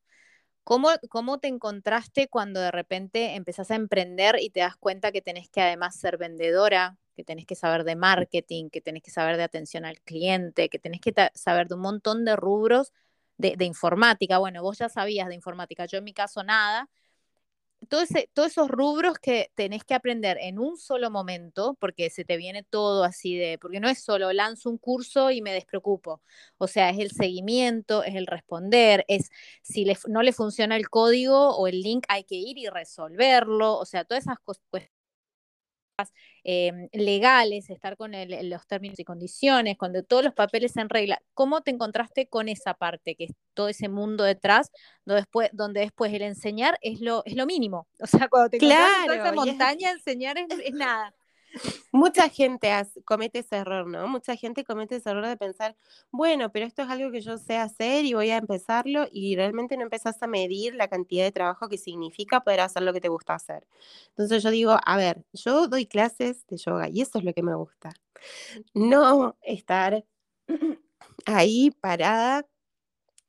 ¿Cómo, 0.64 0.90
¿Cómo 1.10 1.40
te 1.40 1.48
encontraste 1.48 2.28
cuando 2.28 2.60
de 2.60 2.70
repente 2.70 3.34
empezás 3.34 3.72
a 3.72 3.76
emprender 3.76 4.38
y 4.40 4.52
te 4.52 4.60
das 4.60 4.78
cuenta 4.78 5.12
que 5.12 5.22
tenés 5.24 5.50
que 5.50 5.62
además 5.62 5.96
ser 5.96 6.18
vendedora, 6.18 6.98
que 7.16 7.24
tenés 7.24 7.48
que 7.48 7.56
saber 7.56 7.84
de 7.84 7.96
marketing, 7.96 8.70
que 8.70 8.80
tenés 8.80 9.02
que 9.02 9.10
saber 9.10 9.38
de 9.38 9.44
atención 9.44 9.86
al 9.86 10.00
cliente, 10.02 10.70
que 10.70 10.78
tenés 10.78 11.02
que 11.02 11.14
saber 11.34 11.68
de 11.68 11.76
un 11.76 11.82
montón 11.82 12.26
de 12.26 12.36
rubros 12.36 12.94
de, 13.42 13.66
informática? 13.66 14.38
Bueno, 14.38 14.62
vos 14.62 14.78
ya 14.78 14.90
sabías 14.90 15.28
de 15.28 15.36
informática, 15.36 15.86
yo 15.86 15.98
en 15.98 16.04
mi 16.04 16.14
caso 16.14 16.44
nada, 16.44 16.90
todo 17.90 18.04
todos 18.34 18.52
esos 18.52 18.70
rubros 18.70 19.18
que 19.20 19.52
tenés 19.56 19.84
que 19.84 19.96
aprender 19.96 20.38
en 20.42 20.60
un 20.60 20.78
solo 20.78 21.10
momento, 21.10 21.76
porque 21.80 22.10
se 22.10 22.24
te 22.24 22.38
viene 22.38 22.64
todo 22.64 23.04
así 23.04 23.38
de, 23.38 23.58
porque 23.60 23.80
no 23.80 23.90
es 23.90 24.04
solo 24.04 24.32
lanzo 24.34 24.70
un 24.70 24.78
curso 24.78 25.32
y 25.32 25.42
me 25.42 25.54
despreocupo, 25.54 26.22
o 26.58 26.68
sea, 26.68 26.90
es 26.92 27.00
el 27.00 27.12
seguimiento, 27.12 28.04
es 28.04 28.16
el 28.16 28.28
responder, 28.28 29.04
es 29.08 29.30
si 29.64 29.86
no 30.08 30.22
le 30.24 30.34
funciona 30.34 30.76
el 30.78 30.90
código 30.90 31.56
o 31.58 31.68
el 31.68 31.82
link, 31.82 32.06
hay 32.08 32.24
que 32.24 32.36
ir 32.36 32.58
y 32.58 32.70
resolverlo, 32.70 33.78
o 33.78 33.86
sea, 33.86 34.06
todas 34.06 34.24
esas 34.26 34.40
cosas 34.40 34.64
Em, 36.44 36.90
legales, 36.92 37.70
estar 37.70 37.96
con 37.98 38.14
los 38.14 38.68
términos 38.68 39.00
y 39.00 39.04
condiciones, 39.04 39.78
cuando 39.78 40.04
todos 40.04 40.24
los 40.24 40.34
papeles 40.34 40.76
en 40.78 40.90
regla. 40.90 41.22
¿Cómo 41.34 41.62
te 41.62 41.70
encontraste 41.72 42.28
con 42.28 42.50
esa 42.50 42.74
parte, 42.74 43.16
que 43.16 43.26
es 43.26 43.32
todo 43.54 43.68
ese 43.68 43.90
mundo 43.90 44.24
detrás, 44.24 44.72
donde 45.06 45.22
después, 45.22 45.50
donde 45.54 45.82
después 45.82 46.12
el 46.14 46.24
enseñar 46.24 46.80
es 46.82 47.00
lo, 47.00 47.24
es 47.26 47.36
lo 47.36 47.46
mínimo? 47.46 47.88
O 48.02 48.08
sea, 48.08 48.28
cuando 48.28 48.50
te 48.50 48.58
en 48.58 48.64
esa 48.72 49.32
montaña, 49.34 49.92
enseñar 49.92 50.38
es 50.38 50.74
nada. 50.74 51.14
Mucha 51.92 52.30
gente 52.30 52.72
comete 53.06 53.40
ese 53.40 53.58
error, 53.58 53.88
¿no? 53.88 54.08
Mucha 54.08 54.36
gente 54.36 54.64
comete 54.64 54.96
ese 54.96 55.10
error 55.10 55.28
de 55.28 55.38
pensar, 55.38 55.76
bueno, 56.12 56.52
pero 56.52 56.66
esto 56.66 56.84
es 56.84 56.90
algo 56.90 57.12
que 57.12 57.22
yo 57.22 57.38
sé 57.38 57.58
hacer 57.58 58.06
y 58.06 58.14
voy 58.14 58.30
a 58.30 58.38
empezarlo 58.38 59.08
y 59.12 59.36
realmente 59.36 59.76
no 59.78 59.84
empezás 59.84 60.22
a 60.24 60.28
medir 60.28 60.76
la 60.76 60.88
cantidad 60.88 61.24
de 61.24 61.32
trabajo 61.32 61.68
que 61.70 61.78
significa 61.78 62.42
poder 62.42 62.62
hacer 62.62 62.84
lo 62.84 62.94
que 62.94 63.02
te 63.02 63.10
gusta 63.10 63.34
hacer. 63.36 63.68
Entonces 64.10 64.44
yo 64.44 64.52
digo, 64.52 64.78
a 64.86 64.98
ver, 64.98 65.26
yo 65.34 65.68
doy 65.68 65.86
clases 65.86 66.46
de 66.48 66.58
yoga 66.58 66.90
y 66.90 67.02
eso 67.02 67.20
es 67.20 67.26
lo 67.26 67.34
que 67.34 67.44
me 67.44 67.56
gusta. 67.56 67.92
No 68.74 69.38
estar 69.42 70.06
ahí 71.26 71.72
parada 71.82 72.46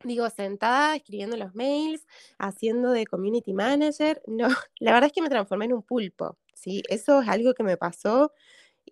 digo, 0.05 0.29
sentada, 0.31 0.97
escribiendo 0.97 1.37
los 1.37 1.55
mails, 1.55 2.07
haciendo 2.39 2.91
de 2.91 3.07
community 3.07 3.53
manager. 3.53 4.23
No, 4.27 4.49
la 4.79 4.93
verdad 4.93 5.07
es 5.07 5.13
que 5.13 5.23
me 5.23 5.29
transformé 5.29 5.67
en 5.67 5.75
un 5.75 5.83
pulpo. 5.83 6.39
¿Sí? 6.63 6.83
Eso 6.89 7.21
es 7.23 7.29
algo 7.29 7.55
que 7.55 7.63
me 7.63 7.77
pasó, 7.77 8.33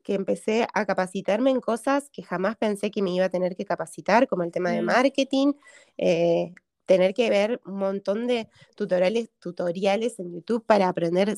que 0.03 0.15
empecé 0.15 0.67
a 0.75 0.87
capacitarme 0.87 1.51
en 1.51 1.61
cosas 1.61 2.11
que 2.11 2.23
jamás 2.23 2.57
pensé 2.57 2.91
que 2.91 3.03
me 3.03 3.11
iba 3.11 3.27
a 3.27 3.31
tener 3.31 3.57
que 3.57 3.65
capacitar, 3.65 4.29
como 4.29 4.43
el 4.43 4.53
tema 4.53 4.71
de 4.71 4.83
mm. 4.83 4.87
marketing, 4.87 5.53
eh, 5.99 6.55
tener 6.87 7.15
que 7.15 7.31
ver 7.31 7.61
un 7.67 7.77
montón 7.77 8.27
de 8.27 8.49
tutoriales, 8.75 9.31
tutoriales 9.39 10.19
en 10.19 10.33
YouTube 10.33 10.65
para 10.67 10.89
aprender 10.89 11.37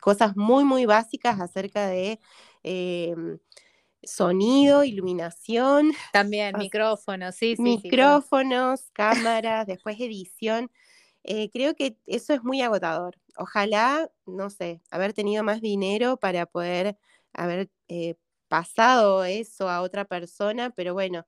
cosas 0.00 0.36
muy, 0.36 0.64
muy 0.64 0.86
básicas 0.86 1.40
acerca 1.40 1.88
de... 1.88 2.18
Em, 2.62 3.38
sonido, 4.02 4.84
iluminación. 4.84 5.92
También, 6.12 6.56
micrófonos, 6.56 7.34
sí, 7.34 7.56
sí. 7.56 7.62
Micrófonos, 7.62 8.90
cámaras, 8.92 9.66
después 9.66 10.00
edición. 10.00 10.70
Eh, 11.24 11.50
creo 11.50 11.74
que 11.74 11.96
eso 12.06 12.32
es 12.32 12.42
muy 12.42 12.62
agotador. 12.62 13.16
Ojalá, 13.36 14.10
no 14.26 14.50
sé, 14.50 14.82
haber 14.90 15.12
tenido 15.12 15.44
más 15.44 15.60
dinero 15.60 16.16
para 16.16 16.46
poder 16.46 16.98
haber 17.32 17.70
eh, 17.88 18.16
pasado 18.48 19.24
eso 19.24 19.68
a 19.68 19.82
otra 19.82 20.04
persona, 20.04 20.70
pero 20.70 20.94
bueno, 20.94 21.26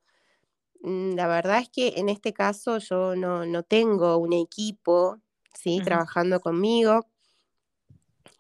mm, 0.83 1.15
la 1.15 1.29
verdad 1.29 1.61
es 1.61 1.69
que 1.71 1.95
en 1.97 2.09
este 2.09 2.33
caso 2.33 2.79
yo 2.79 3.17
no, 3.17 3.63
tengo 3.65 4.17
un 4.19 4.33
equipo, 4.33 5.21
¿sí? 5.55 5.81
Trabajando 5.85 6.41
conmigo, 6.41 7.07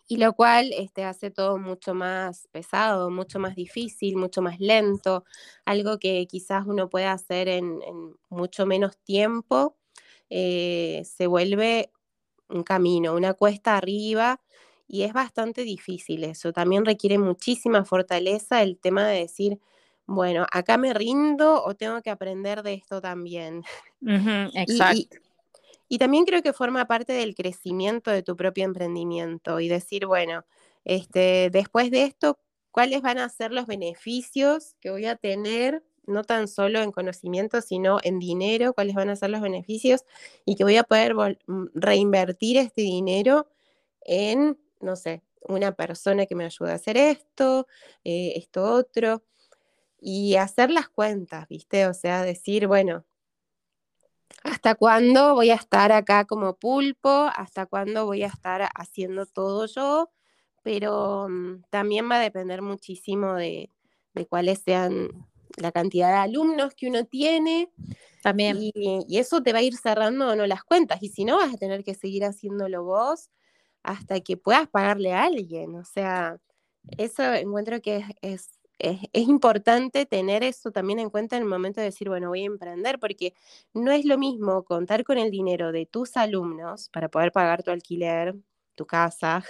y 0.09 0.17
lo 0.19 0.35
cual 0.35 0.73
este, 0.77 1.05
hace 1.05 1.31
todo 1.31 1.59
mucho 1.59 1.95
más 1.95 2.49
pesado, 2.53 3.11
mucho 3.11 3.39
más 3.39 3.55
difícil, 3.55 4.17
mucho 4.17 4.43
más 4.43 4.61
lento, 4.61 5.25
algo 5.65 5.99
que 5.99 6.27
quizás 6.27 6.67
uno 6.67 6.91
puede 6.91 7.07
hacer 7.07 7.49
en 7.49 7.81
mucho 8.29 8.67
menos 8.67 8.99
tiempo 8.99 9.77
eh, 10.35 11.05
se 11.05 11.27
vuelve 11.27 11.91
un 12.49 12.63
camino, 12.63 13.15
una 13.15 13.35
cuesta 13.35 13.77
arriba 13.77 14.41
y 14.89 15.03
es 15.03 15.13
bastante 15.13 15.63
difícil 15.63 16.25
eso. 16.25 16.55
También 16.55 16.87
requiere 16.87 17.19
muchísima 17.19 17.85
fortaleza 17.85 18.63
el 18.63 18.79
tema 18.79 19.07
de 19.07 19.21
decir, 19.21 19.61
bueno, 20.07 20.47
acá 20.51 20.79
me 20.79 20.95
rindo 20.95 21.63
o 21.63 21.75
tengo 21.75 22.01
que 22.01 22.09
aprender 22.09 22.63
de 22.63 22.73
esto 22.73 23.03
también. 23.03 23.63
exacto. 24.55 25.19
Y, 25.91 25.99
también 25.99 26.25
creo 26.25 26.43
que 26.43 26.55
forma 26.55 26.87
parte 26.87 27.13
del 27.13 27.35
crecimiento 27.35 28.11
de 28.11 28.23
tu 28.23 28.35
propio 28.35 28.65
emprendimiento 28.65 29.61
y 29.61 29.69
decir, 29.69 30.07
bueno, 30.07 30.47
este, 30.87 31.51
después 31.51 31.91
de 31.91 32.05
esto, 32.05 32.39
¿cuáles 32.71 33.03
van 33.03 33.19
a 33.19 33.29
ser 33.29 33.53
los 33.53 33.67
beneficios 33.67 34.77
que 34.81 34.91
voy 34.91 35.05
a 35.05 35.17
tener 35.17 35.83
no 36.07 36.25
tan 36.25 36.49
solo 36.49 36.81
en 36.81 36.93
conocimiento, 36.93 37.61
sino 37.61 37.99
en 38.03 38.19
dinero, 38.19 38.73
cuáles 38.75 38.95
van 38.95 39.11
a 39.11 39.17
ser 39.17 39.31
los 39.31 39.41
beneficios 39.41 40.05
y 40.45 40.57
que 40.57 40.65
voy 40.65 40.77
a 40.77 40.85
poder 40.85 41.15
mm, 41.15 41.67
reinvertir 41.75 42.57
este 42.57 42.83
dinero 42.83 43.49
en, 44.03 44.59
no 44.81 44.97
sé, 44.97 45.23
una 45.49 45.73
persona 45.73 46.27
que 46.27 46.35
me 46.35 46.45
ayude 46.45 46.73
a 46.73 46.77
hacer 46.77 46.97
esto, 46.97 47.67
eh, 48.05 48.35
esto 48.37 48.65
otro, 48.65 49.23
y 50.01 50.37
hacer 50.37 50.71
las 50.71 50.89
cuentas, 50.89 51.49
¿viste? 51.49 51.87
O 51.87 51.95
sea, 51.95 52.23
decir, 52.23 52.67
bueno, 52.67 53.05
¿hasta 54.45 54.75
cuándo 54.75 55.35
voy 55.35 55.51
a 55.51 55.55
estar 55.55 55.93
acá 55.93 56.25
como 56.25 56.55
pulpo? 56.57 57.09
¿Hasta 57.35 57.67
cuándo 57.67 58.07
voy 58.07 58.23
a 58.25 58.29
estar 58.29 58.69
haciendo 58.75 59.27
todo 59.27 59.67
yo? 59.67 60.11
Pero 60.63 61.29
mm, 61.29 61.65
también 61.71 62.11
va 62.11 62.17
a 62.17 62.21
depender 62.21 62.63
muchísimo 62.63 63.35
de, 63.35 63.71
de 64.15 64.27
cuáles 64.27 64.61
sean 64.61 65.32
la 65.57 65.73
cantidad 65.73 66.09
de 66.09 66.19
alumnos 66.19 66.75
que 66.75 66.89
uno 66.89 67.05
tiene. 67.05 67.71
También. 68.23 68.59
Y, 68.61 69.19
eso 69.19 69.43
te 69.43 69.53
va 69.53 69.59
a 69.59 69.63
ir 69.63 69.77
cerrando 69.77 70.29
o 70.29 70.37
no 70.37 70.47
las 70.47 70.65
cuentas. 70.65 71.03
Y 71.03 71.09
si 71.09 71.25
no, 71.25 71.37
vas 71.39 71.55
a 71.55 71.57
tener 71.57 71.85
que 71.85 71.95
seguir 71.95 72.25
haciéndolo 72.25 72.85
vos 72.85 73.31
hasta 73.83 74.21
que 74.21 74.37
puedas 74.37 74.69
pagarle 74.69 75.13
a 75.13 75.25
alguien. 75.25 75.75
O 75.77 75.85
sea, 75.85 76.39
eso 76.99 77.23
encuentro 77.35 77.81
que 77.81 77.97
es, 77.97 78.59
es, 78.79 79.09
es, 79.13 79.29
importante 79.29 80.07
tener 80.07 80.43
eso 80.43 80.71
también 80.71 80.99
en 80.99 81.11
cuenta 81.11 81.37
en 81.37 81.43
el 81.43 81.49
momento 81.49 81.81
de 81.81 81.87
decir, 81.87 82.09
bueno, 82.09 82.29
voy 82.29 82.43
a 82.43 82.47
emprender, 82.47 82.99
porque 82.99 83.35
no 83.75 83.93
es 83.93 84.05
lo 84.05 84.19
mismo 84.19 84.65
contar 84.65 85.05
con 85.05 85.19
el 85.19 85.31
dinero 85.31 85.73
de 85.73 85.87
tus 85.87 86.17
alumnos 86.17 86.89
para 86.91 87.09
poder 87.09 87.33
pagar 87.33 87.63
tu 87.63 87.71
alquiler, 87.71 88.35
tu 88.75 88.87
casa, 88.87 89.45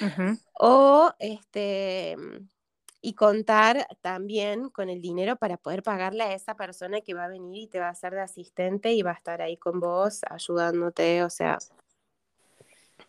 o 0.60 1.12
este 1.18 2.16
y 3.04 3.12
contar 3.12 3.86
también 4.00 4.70
con 4.70 4.88
el 4.88 5.02
dinero 5.02 5.36
para 5.36 5.58
poder 5.58 5.82
pagarle 5.82 6.22
a 6.22 6.32
esa 6.32 6.56
persona 6.56 7.02
que 7.02 7.12
va 7.12 7.26
a 7.26 7.28
venir 7.28 7.64
y 7.64 7.66
te 7.66 7.78
va 7.78 7.88
a 7.88 7.90
hacer 7.90 8.14
de 8.14 8.22
asistente 8.22 8.94
y 8.94 9.02
va 9.02 9.10
a 9.10 9.14
estar 9.14 9.42
ahí 9.42 9.58
con 9.58 9.78
vos 9.78 10.22
ayudándote, 10.30 11.22
o 11.22 11.28
sea, 11.28 11.58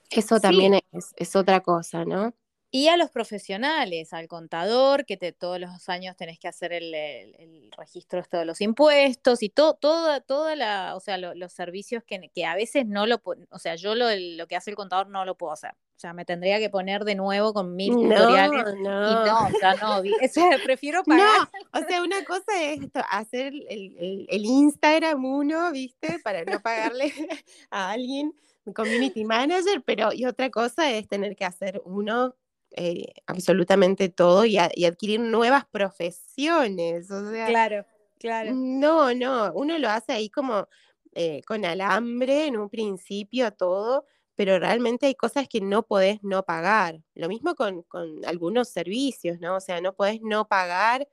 eso 0.09 0.41
también 0.41 0.73
es, 0.91 1.13
es, 1.15 1.35
otra 1.37 1.61
cosa, 1.61 2.03
¿no? 2.03 2.33
Y 2.71 2.89
a 2.89 2.97
los 2.97 3.09
profesionales, 3.09 4.11
al 4.11 4.27
contador, 4.27 5.05
que 5.05 5.15
te, 5.15 5.31
todos 5.31 5.61
los 5.61 5.87
años 5.87 6.17
tenés 6.17 6.39
que 6.39 6.49
hacer 6.49 6.73
el, 6.73 7.71
registro 7.77 8.21
de 8.21 8.27
todos 8.27 8.45
los 8.45 8.59
impuestos 8.59 9.43
y 9.43 9.49
todo, 9.49 9.75
toda, 9.75 10.19
toda 10.19 10.57
la, 10.57 10.97
o 10.97 10.99
sea, 10.99 11.17
los 11.17 11.53
servicios 11.53 12.03
que, 12.03 12.29
que, 12.35 12.45
a 12.45 12.55
veces 12.55 12.85
no 12.85 13.05
lo, 13.05 13.21
o 13.49 13.59
sea, 13.59 13.75
yo 13.75 13.95
lo, 13.95 14.07
lo 14.13 14.47
que 14.47 14.57
hace 14.57 14.71
el 14.71 14.75
contador 14.75 15.07
no 15.07 15.23
lo 15.23 15.37
puedo 15.37 15.53
hacer. 15.53 15.71
O 15.95 15.99
sea, 15.99 16.13
me 16.13 16.25
tendría 16.25 16.59
que 16.59 16.69
poner 16.69 17.05
de 17.05 17.15
nuevo 17.15 17.53
con 17.53 17.75
mil 17.75 17.93
tutoriales. 17.93 18.75
No. 18.81 19.11
Y 19.11 19.13
no, 19.27 19.47
o 19.47 19.59
sea, 19.59 19.75
no. 19.75 20.01
prefiero 20.65 21.03
pagar. 21.03 21.25
No, 21.71 21.79
o 21.79 21.83
sea, 21.87 22.03
una 22.03 22.23
cosa 22.25 22.61
es 22.61 22.81
esto, 22.81 22.99
hacer 23.09 23.53
el, 23.69 24.25
el 24.29 24.45
Instagram 24.45 25.23
uno, 25.23 25.71
¿viste? 25.71 26.19
Para 26.23 26.43
no 26.43 26.59
pagarle 26.61 27.13
a 27.69 27.91
alguien 27.91 28.33
community 28.73 29.23
manager, 29.23 29.83
pero 29.85 30.11
y 30.11 30.25
otra 30.25 30.49
cosa 30.49 30.91
es 30.91 31.07
tener 31.07 31.35
que 31.35 31.45
hacer 31.45 31.81
uno 31.85 32.35
eh, 32.71 33.13
absolutamente 33.27 34.09
todo 34.09 34.45
y, 34.45 34.57
adquirir 34.57 35.19
nuevas 35.19 35.65
profesiones. 35.65 37.09
O 37.11 37.31
sea, 37.31 37.47
claro, 37.47 37.85
claro. 38.19 38.51
No, 38.53 39.13
no, 39.13 39.51
uno 39.53 39.77
lo 39.77 39.89
hace 39.89 40.13
ahí 40.13 40.29
como 40.29 40.67
eh, 41.13 41.41
con 41.47 41.63
alambre 41.63 42.47
en 42.47 42.57
un 42.57 42.69
principio 42.69 43.51
todo, 43.53 44.05
pero 44.35 44.59
realmente 44.59 45.07
hay 45.07 45.15
cosas 45.15 45.47
que 45.47 45.61
no 45.61 45.83
podés 45.83 46.23
no 46.23 46.43
pagar. 46.43 47.01
Lo 47.13 47.27
mismo 47.27 47.55
con, 47.55 47.83
con 47.83 48.23
algunos 48.25 48.69
servicios, 48.69 49.39
¿no? 49.39 49.55
O 49.55 49.59
sea, 49.59 49.81
no 49.81 49.93
podés 49.93 50.21
no 50.21 50.47
pagar 50.47 51.07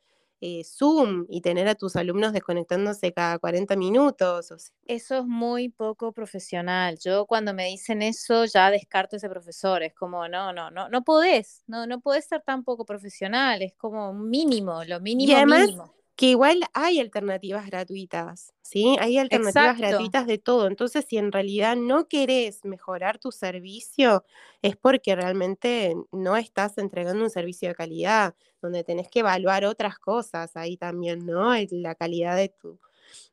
eh, 0.44 0.64
Zoom 0.64 1.24
y 1.28 1.40
tener 1.40 1.68
a 1.68 1.76
tus 1.76 1.94
alumnos 1.94 2.32
desconectándose 2.32 3.12
cada 3.12 3.38
40 3.38 3.76
minutos. 3.76 4.72
Eso 4.86 5.18
es 5.18 5.24
muy 5.24 5.68
poco 5.68 6.12
profesional. 6.12 6.98
Yo 6.98 7.26
cuando 7.26 7.54
me 7.54 7.68
dicen 7.68 8.02
eso 8.02 8.44
ya 8.44 8.70
descarto 8.70 9.16
ese 9.16 9.28
profesor. 9.28 9.84
Es 9.84 9.94
como, 9.94 10.26
no, 10.26 10.52
no, 10.52 10.70
no, 10.72 10.88
no 10.88 11.04
podés, 11.04 11.62
no, 11.68 11.86
no 11.86 12.00
podés 12.00 12.26
ser 12.26 12.42
tan 12.42 12.64
poco 12.64 12.84
profesional. 12.84 13.62
Es 13.62 13.74
como 13.74 14.12
mínimo, 14.12 14.82
lo 14.84 15.00
mínimo 15.00 15.46
mínimo 15.46 16.01
que 16.22 16.28
igual 16.28 16.60
hay 16.72 17.00
alternativas 17.00 17.66
gratuitas, 17.66 18.54
¿sí? 18.62 18.96
Hay 19.00 19.18
alternativas 19.18 19.76
gratuitas 19.76 20.24
de 20.24 20.38
todo. 20.38 20.68
Entonces, 20.68 21.04
si 21.08 21.16
en 21.16 21.32
realidad 21.32 21.74
no 21.74 22.06
querés 22.06 22.64
mejorar 22.64 23.18
tu 23.18 23.32
servicio, 23.32 24.24
es 24.62 24.76
porque 24.76 25.16
realmente 25.16 25.96
no 26.12 26.36
estás 26.36 26.78
entregando 26.78 27.24
un 27.24 27.30
servicio 27.30 27.70
de 27.70 27.74
calidad, 27.74 28.36
donde 28.60 28.84
tenés 28.84 29.08
que 29.08 29.18
evaluar 29.18 29.64
otras 29.64 29.98
cosas 29.98 30.54
ahí 30.54 30.76
también, 30.76 31.26
¿no? 31.26 31.52
La 31.72 31.96
calidad 31.96 32.36
de 32.36 32.50
tu, 32.50 32.78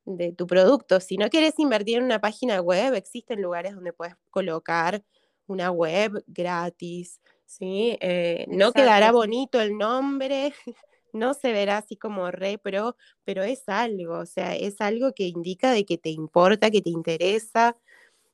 de 0.04 0.32
tu 0.32 0.48
producto. 0.48 1.00
Si 1.00 1.16
no 1.16 1.30
querés 1.30 1.60
invertir 1.60 2.00
en 2.00 2.06
una 2.06 2.20
página 2.20 2.60
web, 2.60 2.96
existen 2.96 3.40
lugares 3.40 3.76
donde 3.76 3.94
puedes 3.94 4.16
colocar 4.32 5.04
una 5.46 5.70
web 5.70 6.24
gratis, 6.26 7.22
¿sí? 7.46 8.00
Eh, 8.02 8.48
no 8.48 8.72
quedará 8.72 9.12
bonito 9.12 9.62
el 9.62 9.78
nombre, 9.78 10.56
no 11.14 11.34
se 11.34 11.52
verá 11.52 11.78
así 11.78 11.96
como 11.96 12.32
re 12.32 12.60
pero 12.60 12.96
es 13.44 13.68
algo, 13.68 14.20
o 14.20 14.26
sea, 14.26 14.56
es 14.56 14.82
algo 14.82 15.14
que 15.14 15.28
indica 15.28 15.72
de 15.72 15.86
que 15.86 15.98
te 15.98 16.10
importa, 16.10 16.72
que 16.72 16.82
te 16.82 16.90
interesa, 16.90 17.78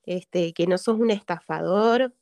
este, 0.06 0.54
que 0.54 0.68
no 0.68 0.78
sos 0.78 1.00
un 1.00 1.12
estafador. 1.12 2.14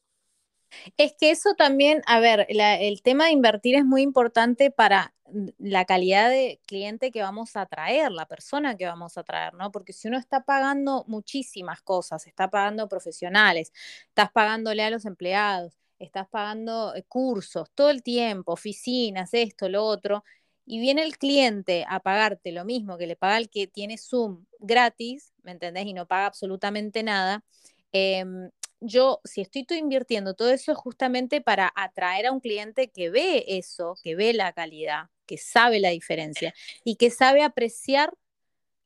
Es 0.98 1.14
que 1.20 1.32
eso 1.32 1.54
también, 1.56 2.02
a 2.08 2.20
ver, 2.20 2.48
el 2.50 3.02
tema 3.04 3.26
de 3.26 3.32
invertir 3.32 3.76
es 3.76 3.86
muy 3.86 4.02
importante 4.02 4.72
para 4.72 5.14
la 5.58 5.86
calidad 5.86 6.30
de 6.30 6.62
cliente 6.66 7.12
que 7.12 7.22
vamos 7.22 7.56
a 7.56 7.66
traer, 7.66 8.12
la 8.12 8.28
persona 8.28 8.76
que 8.78 8.86
vamos 8.86 9.18
a 9.18 9.24
traer, 9.24 9.54
¿no? 9.54 9.72
Porque 9.72 9.94
si 9.94 10.08
uno 10.08 10.18
está 10.18 10.44
pagando 10.44 11.06
muchísimas 11.08 11.82
cosas, 11.82 12.28
está 12.28 12.50
pagando 12.50 12.88
profesionales, 12.88 13.72
estás 14.10 14.32
pagándole 14.32 14.84
a 14.84 14.90
los 14.90 15.06
empleados, 15.06 15.74
estás 16.00 16.28
pagando 16.28 16.96
eh, 16.96 17.04
cursos 17.08 17.70
todo 17.74 17.90
el 17.90 18.04
tiempo, 18.04 18.54
oficinas, 18.54 19.34
esto, 19.34 19.70
lo 19.70 19.84
otro, 19.84 20.24
y 20.66 20.80
viene 20.80 21.04
el 21.04 21.18
cliente 21.18 21.86
a 21.88 22.00
pagarte 22.00 22.52
lo 22.52 22.66
mismo 22.66 22.98
que 22.98 23.08
le 23.08 23.16
paga 23.16 23.38
el 23.38 23.50
que 23.50 23.68
tiene 23.68 23.98
Zoom 23.98 24.46
gratis, 24.60 25.34
¿me 25.44 25.52
entendés? 25.52 25.86
Y 25.86 25.94
no 25.94 26.08
paga 26.08 26.26
absolutamente 26.26 27.04
nada. 27.04 27.44
Em, 27.92 28.50
yo, 28.80 29.22
si 29.24 29.42
estoy 29.42 29.66
invirtiendo 29.78 30.34
todo 30.34 30.50
eso 30.50 30.72
es 30.72 30.78
justamente 30.78 31.42
para 31.42 31.72
atraer 31.76 32.28
a 32.28 32.32
un 32.32 32.40
cliente 32.40 32.92
que 32.92 33.10
ve 33.10 33.46
eso, 33.48 33.96
que 34.04 34.16
ve 34.16 34.34
la 34.34 34.52
calidad, 34.54 35.06
que 35.26 35.38
sabe 35.38 35.80
la 35.80 35.90
diferencia 35.90 36.54
y 36.84 36.96
que 36.96 37.10
sabe 37.10 37.44
apreciar 37.44 38.14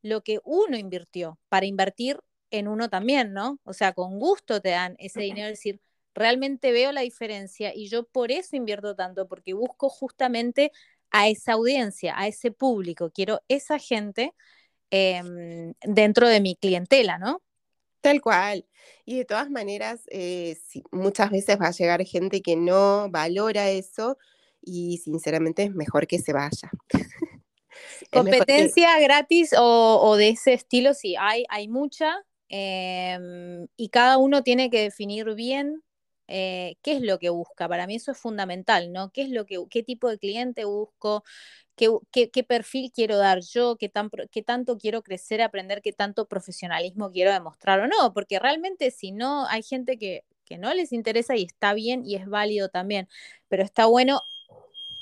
lo 0.01 0.23
que 0.23 0.39
uno 0.43 0.77
invirtió 0.77 1.39
para 1.49 1.65
invertir 1.65 2.19
en 2.51 2.67
uno 2.67 2.89
también, 2.89 3.33
¿no? 3.33 3.59
O 3.63 3.73
sea, 3.73 3.93
con 3.93 4.19
gusto 4.19 4.61
te 4.61 4.69
dan 4.69 4.95
ese 4.99 5.21
dinero, 5.21 5.47
decir, 5.47 5.81
realmente 6.13 6.71
veo 6.71 6.91
la 6.91 7.01
diferencia 7.01 7.73
y 7.75 7.87
yo 7.89 8.03
por 8.03 8.31
eso 8.31 8.55
invierto 8.55 8.95
tanto, 8.95 9.27
porque 9.27 9.53
busco 9.53 9.89
justamente 9.89 10.71
a 11.11 11.27
esa 11.27 11.53
audiencia, 11.53 12.17
a 12.17 12.27
ese 12.27 12.51
público, 12.51 13.11
quiero 13.11 13.41
esa 13.47 13.79
gente 13.79 14.33
em, 14.91 15.73
dentro 15.83 16.27
de 16.27 16.41
mi 16.41 16.55
clientela, 16.55 17.17
¿no? 17.17 17.41
Tal 18.01 18.21
cual. 18.21 18.65
Y 19.05 19.17
de 19.17 19.25
todas 19.25 19.49
maneras, 19.49 20.01
eh, 20.11 20.57
muchas 20.91 21.31
veces 21.31 21.59
va 21.59 21.67
a 21.67 21.71
llegar 21.71 22.03
gente 22.05 22.41
que 22.41 22.55
no 22.55 23.09
valora 23.09 23.69
eso 23.69 24.17
y 24.61 24.97
sinceramente 24.99 25.63
es 25.63 25.73
mejor 25.73 26.07
que 26.07 26.19
se 26.19 26.33
vaya. 26.33 26.69
Competencia 28.11 28.99
gratis 28.99 29.53
o, 29.57 30.15
de 30.17 30.29
ese 30.29 30.53
estilo, 30.53 30.93
sí, 30.93 31.15
hay, 31.19 31.45
hay 31.49 31.67
mucha 31.67 32.15
em, 32.49 33.67
y 33.75 33.89
cada 33.89 34.17
uno 34.17 34.41
tiene 34.41 34.69
que 34.69 34.81
definir 34.81 35.33
bien 35.35 35.83
eh, 36.27 36.75
qué 36.81 36.93
es 36.93 37.01
lo 37.01 37.19
que 37.19 37.29
busca. 37.29 37.67
Para 37.67 37.87
mí 37.87 37.95
eso 37.95 38.11
es 38.11 38.17
fundamental, 38.17 38.91
¿no? 38.91 39.11
¿Qué 39.11 39.23
es 39.23 39.29
lo 39.29 39.45
que, 39.45 39.63
qué 39.69 39.83
tipo 39.83 40.09
de 40.09 40.17
cliente 40.17 40.65
busco? 40.65 41.23
¿Qué, 41.75 41.91
qué, 42.11 42.43
perfil 42.43 42.91
quiero 42.91 43.17
dar 43.17 43.41
yo? 43.41 43.77
¿Qué, 43.77 43.87
tan, 43.87 44.09
¿Qué 44.31 44.41
tanto 44.41 44.77
quiero 44.77 45.03
crecer, 45.03 45.41
aprender? 45.41 45.81
¿Qué 45.81 45.93
tanto 45.93 46.27
profesionalismo 46.27 47.11
quiero 47.11 47.31
demostrar 47.31 47.79
o 47.79 47.87
no? 47.87 48.13
Porque 48.13 48.39
realmente 48.39 48.89
si 48.89 49.11
no, 49.11 49.45
hay 49.47 49.61
gente 49.61 49.97
que, 49.99 50.23
que 50.43 50.57
no 50.57 50.73
les 50.73 50.91
interesa 50.91 51.35
y 51.35 51.43
está 51.43 51.73
bien 51.73 52.03
y 52.03 52.15
es 52.15 52.27
válido 52.27 52.69
también, 52.69 53.07
pero 53.47 53.63
está 53.63 53.85
bueno. 53.85 54.23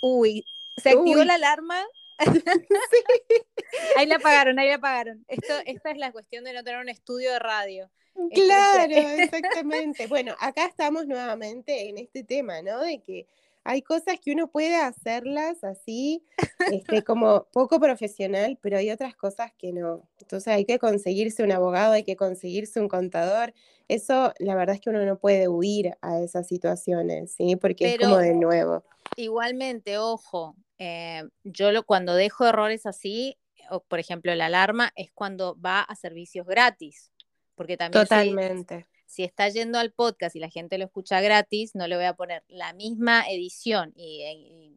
Uy, 0.02 0.46
se 0.78 0.90
activó 0.92 1.24
la 1.24 1.36
alarma. 1.36 1.82
Ahí 3.98 4.06
la 4.06 4.16
apagaron, 4.16 4.60
ahí 4.60 4.70
la 4.70 4.76
apagaron. 4.76 5.26
Esto, 5.28 5.54
esta 5.66 5.92
es 5.92 5.98
la 5.98 6.12
cuestión 6.12 6.44
de 6.44 6.54
no 6.54 6.64
tener 6.64 6.80
un 6.80 6.90
estudio 6.90 7.32
de 7.32 7.40
radio. 7.40 7.90
Claro, 8.34 8.94
exactamente. 8.94 10.08
Bueno, 10.08 10.36
acá 10.40 10.66
estamos 10.66 11.06
nuevamente 11.06 11.90
en 11.90 11.98
este 11.98 12.24
tema, 12.24 12.62
¿no? 12.62 12.82
De 12.82 13.02
que 13.02 13.28
hay 13.64 13.82
cosas 13.82 14.20
que 14.20 14.32
uno 14.32 14.48
puede 14.48 14.76
hacerlas 14.76 15.64
así, 15.64 16.24
este, 16.72 17.04
como 17.06 17.48
poco 17.52 17.80
profesional, 17.80 18.60
pero 18.62 18.78
hay 18.78 18.92
otras 18.92 19.16
cosas 19.16 19.52
que 19.58 19.74
no. 19.74 20.08
Entonces 20.22 20.54
hay 20.54 20.66
que 20.66 20.78
conseguirse 20.78 21.44
un 21.44 21.52
abogado, 21.52 21.94
hay 21.94 22.04
que 22.04 22.16
conseguirse 22.16 22.80
un 22.80 22.88
contador. 22.88 23.54
Eso, 23.88 24.34
la 24.38 24.56
verdad 24.56 24.76
es 24.76 24.82
que 24.82 24.92
uno 24.92 25.04
no 25.04 25.18
puede 25.18 25.48
huir 25.48 25.98
a 26.02 26.20
esas 26.22 26.48
situaciones, 26.48 27.34
¿sí? 27.34 27.56
Porque 27.56 27.96
es 27.96 28.00
como 28.00 28.18
de 28.18 28.36
nuevo. 28.36 28.84
Igualmente, 29.16 29.98
ojo, 29.98 30.56
eh, 30.78 31.24
yo 31.44 31.72
lo, 31.72 31.84
cuando 31.84 32.14
dejo 32.14 32.46
errores 32.46 32.86
así, 32.86 33.40
o 33.72 33.80
por 33.80 34.00
ejemplo 34.00 34.34
la 34.36 34.46
alarma, 34.46 34.92
es 34.96 35.12
cuando 35.12 35.60
va 35.60 35.82
a 35.82 35.96
servicios 35.96 36.46
gratis. 36.46 37.12
Porque 37.56 37.78
también 37.78 38.04
Totalmente. 38.04 38.88
Si, 39.06 39.24
está 39.24 39.48
yendo 39.50 39.80
al 39.80 39.92
podcast 39.92 40.36
y 40.36 40.40
la 40.40 40.50
gente 40.50 40.78
lo 40.78 40.86
escucha 40.86 41.22
gratis, 41.22 41.76
no 41.76 41.88
le 41.88 41.96
voy 41.96 42.06
a 42.06 42.14
poner 42.14 42.44
la 42.48 42.74
misma 42.74 43.24
edición 43.30 43.94
y, 43.96 44.72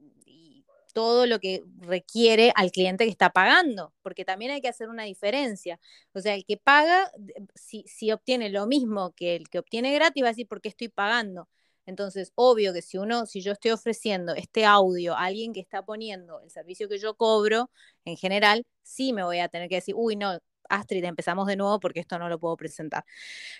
todo 0.95 1.27
lo 1.27 1.39
que 1.39 1.63
requiere 1.79 2.51
al 2.57 2.73
cliente 2.73 3.05
que 3.05 3.11
está 3.11 3.31
pagando, 3.31 3.95
porque 4.03 4.25
también 4.25 4.51
hay 4.51 4.61
que 4.61 4.69
hacer 4.69 4.89
una 4.89 5.05
diferencia. 5.05 5.79
O 6.13 6.21
sea, 6.21 6.35
el 6.35 6.45
que 6.45 6.57
paga, 6.57 7.13
si, 7.55 7.85
si 7.87 8.11
obtiene 8.11 8.49
lo 8.49 8.67
mismo 8.67 9.13
que 9.15 9.37
el 9.37 9.49
que 9.49 9.61
obtiene 9.61 9.95
gratis, 9.95 10.25
va 10.25 10.29
a 10.29 10.31
decir, 10.31 10.49
¿por 10.49 10.61
qué 10.61 10.71
estoy 10.71 10.89
pagando? 10.89 11.49
Entonces, 11.89 12.33
obvio 12.35 12.75
que 12.75 12.83
si 12.83 12.99
uno, 12.99 13.25
si 13.25 13.41
yo 13.41 13.53
estoy 13.53 13.71
ofreciendo 13.71 14.35
este 14.35 14.67
audio 14.67 15.15
a 15.15 15.25
alguien 15.25 15.55
que 15.55 15.61
está 15.61 15.83
poniendo 15.87 16.43
el 16.43 16.51
servicio 16.51 16.87
que 16.87 16.99
yo 16.99 17.15
cobro, 17.17 17.71
en 18.05 18.19
general, 18.19 18.67
sí 18.83 19.15
me 19.15 19.25
voy 19.25 19.39
a 19.39 19.49
tener 19.49 19.71
que 19.71 19.77
decir, 19.77 19.95
uy, 19.97 20.15
no, 20.15 20.39
Astrid, 20.69 21.05
empezamos 21.05 21.47
de 21.47 21.57
nuevo 21.57 21.81
porque 21.81 22.01
esto 22.01 22.19
no 22.19 22.29
lo 22.29 22.39
puedo 22.39 22.57
presentar. 22.57 23.05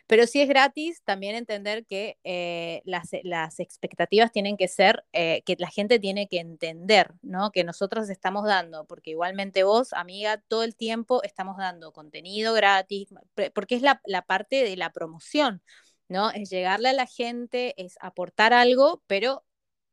Pero 0.07 0.27
si 0.27 0.41
es 0.41 0.49
gratis, 0.49 1.03
también 1.03 1.37
entender 1.37 1.87
que 1.87 2.19
eh, 2.25 2.83
las, 2.85 3.61
expectativas 3.61 4.33
tienen 4.33 4.57
que 4.57 4.69
ser, 4.69 5.05
eh, 5.13 5.43
que 5.45 5.57
la 5.59 5.71
gente 5.71 5.99
tiene 5.99 6.29
que 6.29 6.41
entender, 6.41 7.13
¿no? 7.23 7.51
Que 7.51 7.65
nosotros 7.65 8.09
estamos 8.11 8.45
dando, 8.45 8.87
porque 8.87 9.11
igualmente 9.11 9.65
vos, 9.65 9.93
amiga, 9.93 10.43
todo 10.49 10.63
el 10.65 10.77
tiempo 10.77 11.23
estamos 11.23 11.57
dando 11.57 11.93
contenido 11.93 12.55
gratis, 12.55 13.09
porque 13.55 13.75
es 13.75 13.83
la, 13.83 14.01
la 14.05 14.23
parte 14.23 14.65
de 14.65 14.77
la 14.77 14.93
promoción, 14.93 15.63
¿no? 16.09 16.31
Es 16.31 16.51
llegarle 16.51 16.91
a 16.91 16.93
la 16.93 17.07
gente, 17.07 17.75
es 17.83 17.97
aportar 18.01 18.53
algo, 18.53 19.03
pero 19.07 19.45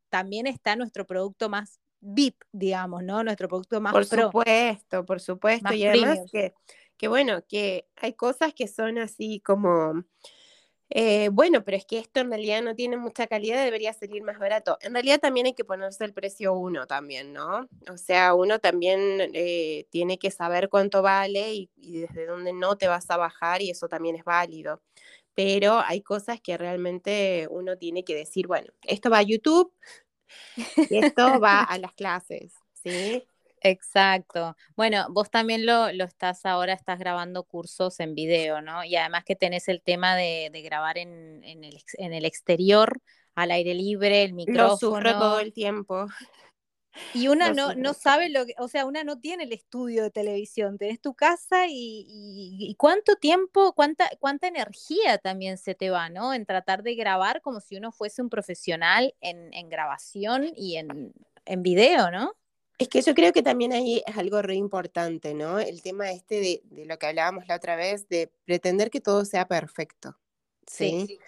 también 0.10 0.48
está 0.48 0.76
nuestro 0.76 1.06
producto 1.06 1.50
más 1.50 1.80
VIP, 2.06 2.42
digamos, 2.52 3.04
¿no? 3.04 3.24
Nuestro 3.24 3.48
producto 3.48 3.82
más 3.82 3.92
Por 3.92 4.06
supuesto, 4.06 5.06
por 5.06 5.20
supuesto. 5.20 5.74
y 5.74 5.86
además 5.86 6.20
que 6.32 6.54
que 6.98 7.08
bueno, 7.08 7.44
que 7.48 7.88
hay 7.96 8.14
cosas 8.14 8.54
que 8.54 8.68
son 8.68 8.98
así 8.98 9.42
como, 9.42 10.04
eh, 10.90 11.30
bueno, 11.30 11.64
pero 11.64 11.78
es 11.78 11.86
que 11.86 11.98
esto 11.98 12.20
en 12.20 12.30
realidad 12.30 12.62
no 12.62 12.76
tiene 12.76 12.98
mucha 12.98 13.28
calidad, 13.28 13.64
debería 13.64 13.92
salir 13.94 14.22
más 14.24 14.38
barato. 14.38 14.78
En 14.82 14.94
realidad 14.94 15.20
también 15.20 15.48
hay 15.48 15.54
que 15.54 15.66
ponerse 15.66 16.06
el 16.06 16.14
precio 16.14 16.54
uno 16.54 16.86
también, 16.88 17.34
¿no? 17.34 17.68
O 17.92 17.98
sea, 17.98 18.34
uno 18.36 18.60
también 18.60 19.32
eh, 19.34 19.88
tiene 19.90 20.20
que 20.20 20.32
saber 20.32 20.70
cuánto 20.70 21.02
vale 21.02 21.54
y, 21.54 21.70
desde 21.76 22.28
dónde 22.28 22.54
no 22.54 22.78
te 22.78 22.88
vas 22.88 23.10
a 23.10 23.18
bajar 23.18 23.62
y 23.62 23.72
eso 23.72 23.88
también 23.88 24.16
es 24.16 24.24
válido. 24.24 24.82
Pero 25.34 25.80
hay 25.86 26.02
cosas 26.02 26.40
que 26.42 26.58
realmente 26.58 27.48
uno 27.50 27.78
tiene 27.78 28.04
que 28.06 28.16
decir, 28.16 28.48
bueno, 28.48 28.72
esto 28.84 29.10
va 29.10 29.20
a 29.20 29.24
YouTube 29.24 29.74
y 30.90 30.98
esto 30.98 31.40
va 31.40 31.64
a 31.64 31.78
las 31.80 31.94
clases, 31.94 32.54
¿sí? 32.74 33.24
Exacto. 33.66 34.56
Bueno, 34.76 35.08
vos 35.10 35.32
también 35.32 35.66
lo, 35.66 35.92
lo, 35.92 36.04
estás 36.04 36.46
ahora, 36.46 36.74
estás 36.74 37.00
grabando 37.00 37.44
cursos 37.44 38.00
en 38.00 38.14
video, 38.14 38.62
¿no? 38.62 38.84
Y 38.84 38.96
además 38.96 39.24
que 39.26 39.36
tenés 39.36 39.68
el 39.68 39.82
tema 39.82 40.16
de, 40.16 40.52
grabar 40.64 41.00
en, 41.00 41.44
el, 41.44 41.82
en, 41.98 42.14
el, 42.14 42.26
exterior, 42.26 43.02
al 43.34 43.50
aire 43.50 43.74
libre, 43.74 44.22
el 44.22 44.34
micrófono. 44.34 44.70
Lo 44.70 44.78
sufro 44.78 45.18
todo 45.18 45.40
el 45.40 45.52
tiempo. 45.52 46.06
Y 47.16 47.28
una 47.28 47.54
no, 47.54 47.74
no 47.74 47.96
sabe 47.96 48.30
lo 48.30 48.46
que, 48.46 48.54
o 48.60 48.68
sea, 48.68 48.86
una 48.86 49.04
no 49.04 49.20
tiene 49.20 49.46
el 49.46 49.52
estudio 49.52 50.04
de 50.04 50.12
televisión, 50.12 50.78
tenés 50.78 51.02
tu 51.02 51.16
casa 51.16 51.66
y, 51.68 52.06
y, 52.08 52.76
cuánto 52.76 53.16
tiempo, 53.16 53.74
cuánta, 53.74 54.12
cuánta 54.20 54.48
energía 54.48 55.18
también 55.18 55.58
se 55.58 55.74
te 55.74 55.90
va, 55.90 56.10
¿no? 56.10 56.36
En 56.36 56.46
tratar 56.46 56.84
de 56.84 56.94
grabar 56.94 57.42
como 57.42 57.62
si 57.62 57.78
uno 57.78 57.92
fuese 57.92 58.22
un 58.22 58.30
profesional 58.30 59.16
en, 59.22 59.52
en 59.56 59.70
grabación 59.70 60.52
y 60.56 60.76
en, 60.76 61.14
en 61.46 61.64
video, 61.64 62.12
¿no? 62.12 62.36
Es 62.78 62.90
que 62.90 63.02
yo 63.02 63.14
creo 63.14 63.32
que 63.32 63.42
también 63.42 63.74
ahí 63.74 64.04
es 64.06 64.18
algo 64.18 64.42
re 64.42 64.56
importante, 64.56 65.34
¿no? 65.34 65.60
El 65.60 65.82
tema 65.82 66.12
este 66.12 66.36
de, 66.40 66.62
de, 66.66 66.86
lo 66.86 66.98
que 67.00 67.08
hablábamos 67.08 67.48
la 67.48 67.56
otra 67.56 67.76
vez, 67.76 68.08
de 68.10 68.32
pretender 68.46 68.90
que 68.90 69.02
todo 69.02 69.26
sea 69.26 69.48
perfecto. 69.48 70.18
¿sí? 70.68 71.20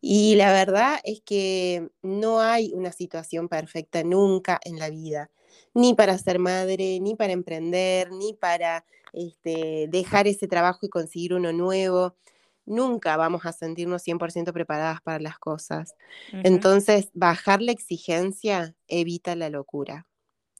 Y 0.00 0.34
la 0.36 0.52
verdad 0.52 0.98
es 1.04 1.20
que 1.22 1.88
no 2.02 2.40
hay 2.40 2.72
una 2.74 2.92
situación 2.92 3.48
perfecta 3.48 4.02
nunca 4.02 4.60
en 4.64 4.78
la 4.78 4.90
vida. 4.90 5.30
ni 5.74 5.94
para 5.94 6.16
ser 6.16 6.38
madre, 6.38 7.00
ni 7.00 7.14
para 7.16 7.34
emprender, 7.34 8.10
ni 8.10 8.32
para 8.32 8.86
este, 9.12 9.86
dejar 9.90 10.26
ese 10.26 10.48
trabajo 10.48 10.86
y 10.86 10.88
conseguir 10.88 11.34
uno 11.34 11.52
nuevo. 11.52 12.16
Nunca 12.64 13.16
vamos 13.18 13.44
a 13.44 13.52
sentirnos 13.52 14.02
100% 14.02 14.52
preparadas 14.54 15.02
para 15.02 15.20
las 15.20 15.38
cosas. 15.38 15.94
Entonces, 16.32 17.10
bajar 17.12 17.60
la 17.60 17.72
exigencia 17.72 18.74
evita 18.88 19.36
la 19.36 19.50
locura. 19.50 20.06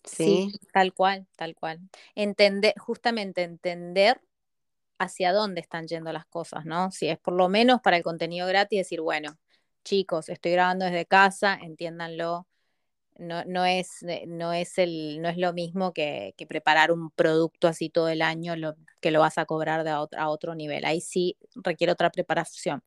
¿Sí? 0.06 0.52
tal 0.72 0.94
cual, 0.94 1.26
tal 1.36 1.54
cual. 1.54 1.80
Entender, 2.14 2.74
justamente 2.78 3.42
entender 3.42 4.20
hacia 4.98 5.32
dónde 5.32 5.60
están 5.60 5.86
yendo 5.86 6.12
las 6.12 6.26
cosas, 6.26 6.64
¿no? 6.64 6.90
Si 6.90 7.08
es 7.08 7.18
por 7.18 7.34
lo 7.34 7.48
menos 7.48 7.80
para 7.82 7.96
el 7.96 8.02
contenido 8.02 8.46
gratis, 8.46 8.78
decir, 8.78 9.00
bueno, 9.00 9.38
chicos, 9.84 10.28
estoy 10.28 10.52
grabando 10.52 10.84
desde 10.86 11.06
casa, 11.06 11.58
entiéndanlo. 11.62 12.46
No, 13.18 13.44
no, 13.46 13.64
es, 13.64 14.04
no, 14.26 14.52
es, 14.52 14.76
el, 14.78 15.22
no 15.22 15.28
es 15.30 15.38
lo 15.38 15.54
mismo 15.54 15.92
que, 15.94 16.34
preparar 16.48 16.92
un 16.92 17.10
producto 17.10 17.66
así 17.68 17.88
todo 17.88 18.08
el 18.10 18.20
año 18.20 18.56
lo, 18.56 18.74
que 19.00 19.10
lo 19.10 19.20
vas 19.20 19.38
a 19.38 19.46
cobrar 19.46 19.84
de 19.84 19.90
a, 19.90 20.28
otro, 20.28 20.54
nivel. 20.54 20.84
Ahí 20.84 21.00
sí 21.00 21.36
requiere 21.54 21.92
otra 21.92 22.10
preparación. 22.10 22.82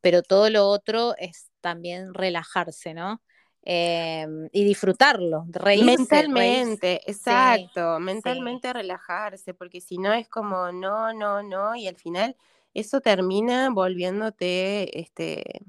Pero 0.00 0.22
todo 0.22 0.50
lo 0.50 0.68
otro 0.68 1.14
es 1.18 1.50
también 1.60 2.14
relajarse, 2.14 2.94
¿no? 2.94 3.22
Em, 3.70 4.48
y 4.50 4.64
disfrutarlo, 4.64 5.44
reírse. 5.50 5.84
Mentalmente, 5.84 7.02
exacto, 7.04 8.00
mentalmente 8.00 8.72
relajarse, 8.72 9.52
porque 9.52 9.82
si 9.82 9.98
no 9.98 10.14
es 10.14 10.26
como 10.26 10.72
no, 10.72 11.12
no, 11.12 11.42
no, 11.42 11.76
y 11.76 11.86
al 11.86 11.96
final 11.96 12.34
eso 12.72 13.02
termina 13.02 13.68
volviéndote 13.68 14.98
este, 14.98 15.60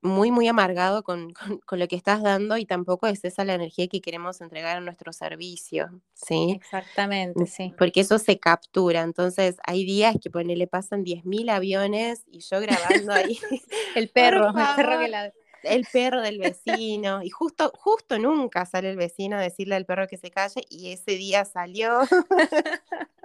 muy, 0.00 0.30
muy 0.30 0.48
amargado 0.48 1.02
con, 1.02 1.34
con, 1.66 1.78
lo 1.78 1.88
que 1.88 1.96
estás 1.96 2.22
dando 2.22 2.56
y 2.56 2.64
tampoco 2.64 3.06
es 3.06 3.22
esa 3.22 3.44
la 3.44 3.52
energía 3.52 3.86
que 3.86 4.00
queremos 4.00 4.40
entregar 4.40 4.78
a 4.78 4.80
nuestro 4.80 5.12
servicio, 5.12 5.90
¿sí? 6.14 6.54
Exactamente, 6.56 7.44
sí. 7.44 7.74
Porque 7.76 8.00
eso 8.00 8.18
se 8.18 8.38
captura, 8.38 9.02
entonces 9.02 9.58
hay 9.66 9.84
días 9.84 10.16
que 10.22 10.30
le 10.42 10.66
pasan 10.68 11.04
10.000 11.04 11.50
aviones 11.50 12.24
y 12.28 12.40
yo 12.40 12.62
grabando 12.62 13.12
ahí. 13.12 13.38
el 13.94 14.08
perro, 14.14 14.48
el 14.48 14.74
perro 14.74 15.00
que 15.00 15.08
la 15.08 15.32
el 15.62 15.86
perro 15.90 16.20
del 16.20 16.38
vecino, 16.38 17.22
y 17.22 17.30
justo, 17.30 17.72
justo 17.76 18.18
nunca 18.18 18.66
sale 18.66 18.90
el 18.90 18.96
vecino 18.96 19.36
a 19.36 19.40
decirle 19.40 19.74
al 19.74 19.86
perro 19.86 20.08
que 20.08 20.18
se 20.18 20.30
calle, 20.30 20.62
y 20.68 20.92
ese 20.92 21.12
día 21.12 21.44
salió. 21.44 22.00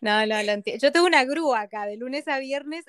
No, 0.00 0.26
no, 0.26 0.42
lo 0.42 0.52
entiendo. 0.52 0.80
Yo 0.80 0.92
tengo 0.92 1.06
una 1.06 1.24
grúa 1.24 1.62
acá, 1.62 1.86
de 1.86 1.96
lunes 1.96 2.26
a 2.28 2.38
viernes, 2.38 2.84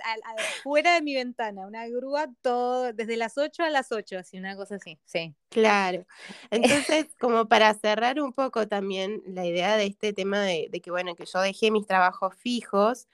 fuera 0.64 0.96
de 0.96 1.02
mi 1.02 1.14
ventana, 1.14 1.68
una 1.68 1.88
grúa 1.88 2.28
todo, 2.42 2.94
desde 2.94 3.18
las 3.18 3.38
8 3.38 3.64
a 3.64 3.70
las 3.70 3.92
8, 3.92 4.20
así, 4.20 4.38
una 4.38 4.56
cosa 4.56 4.76
así, 4.76 4.98
sí. 5.06 5.34
Claro. 5.50 6.06
Entonces, 6.52 7.08
como 7.20 7.48
para 7.48 7.74
cerrar 7.74 8.20
un 8.22 8.34
poco 8.34 8.68
también 8.68 9.22
la 9.26 9.46
idea 9.46 9.78
de 9.78 9.86
este 9.86 10.14
tema 10.14 10.42
de, 10.42 10.68
de 10.72 10.80
que, 10.82 10.92
bueno, 10.92 11.16
que 11.16 11.26
yo 11.26 11.40
dejé 11.42 11.72
mis 11.72 11.88
trabajos 11.88 12.36
fijos, 12.36 13.08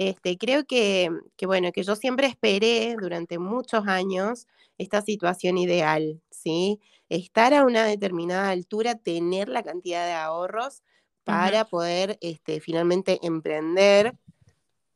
este, 0.00 0.38
creo 0.38 0.64
que, 0.64 1.10
bueno, 1.42 1.72
que 1.72 1.82
yo 1.82 1.96
siempre 1.96 2.28
esperé 2.28 2.94
durante 3.00 3.40
muchos 3.40 3.88
años 3.88 4.46
esta 4.78 5.02
situación 5.02 5.58
ideal, 5.58 6.22
¿sí? 6.30 6.78
Estar 7.08 7.52
a 7.52 7.64
una 7.64 7.84
determinada 7.84 8.50
altura, 8.50 8.94
tener 8.94 9.48
la 9.48 9.64
cantidad 9.64 10.06
de 10.06 10.12
ahorros 10.12 10.84
para 11.24 11.64
poder 11.64 12.16
este, 12.20 12.60
finalmente 12.60 13.18
emprender 13.22 14.16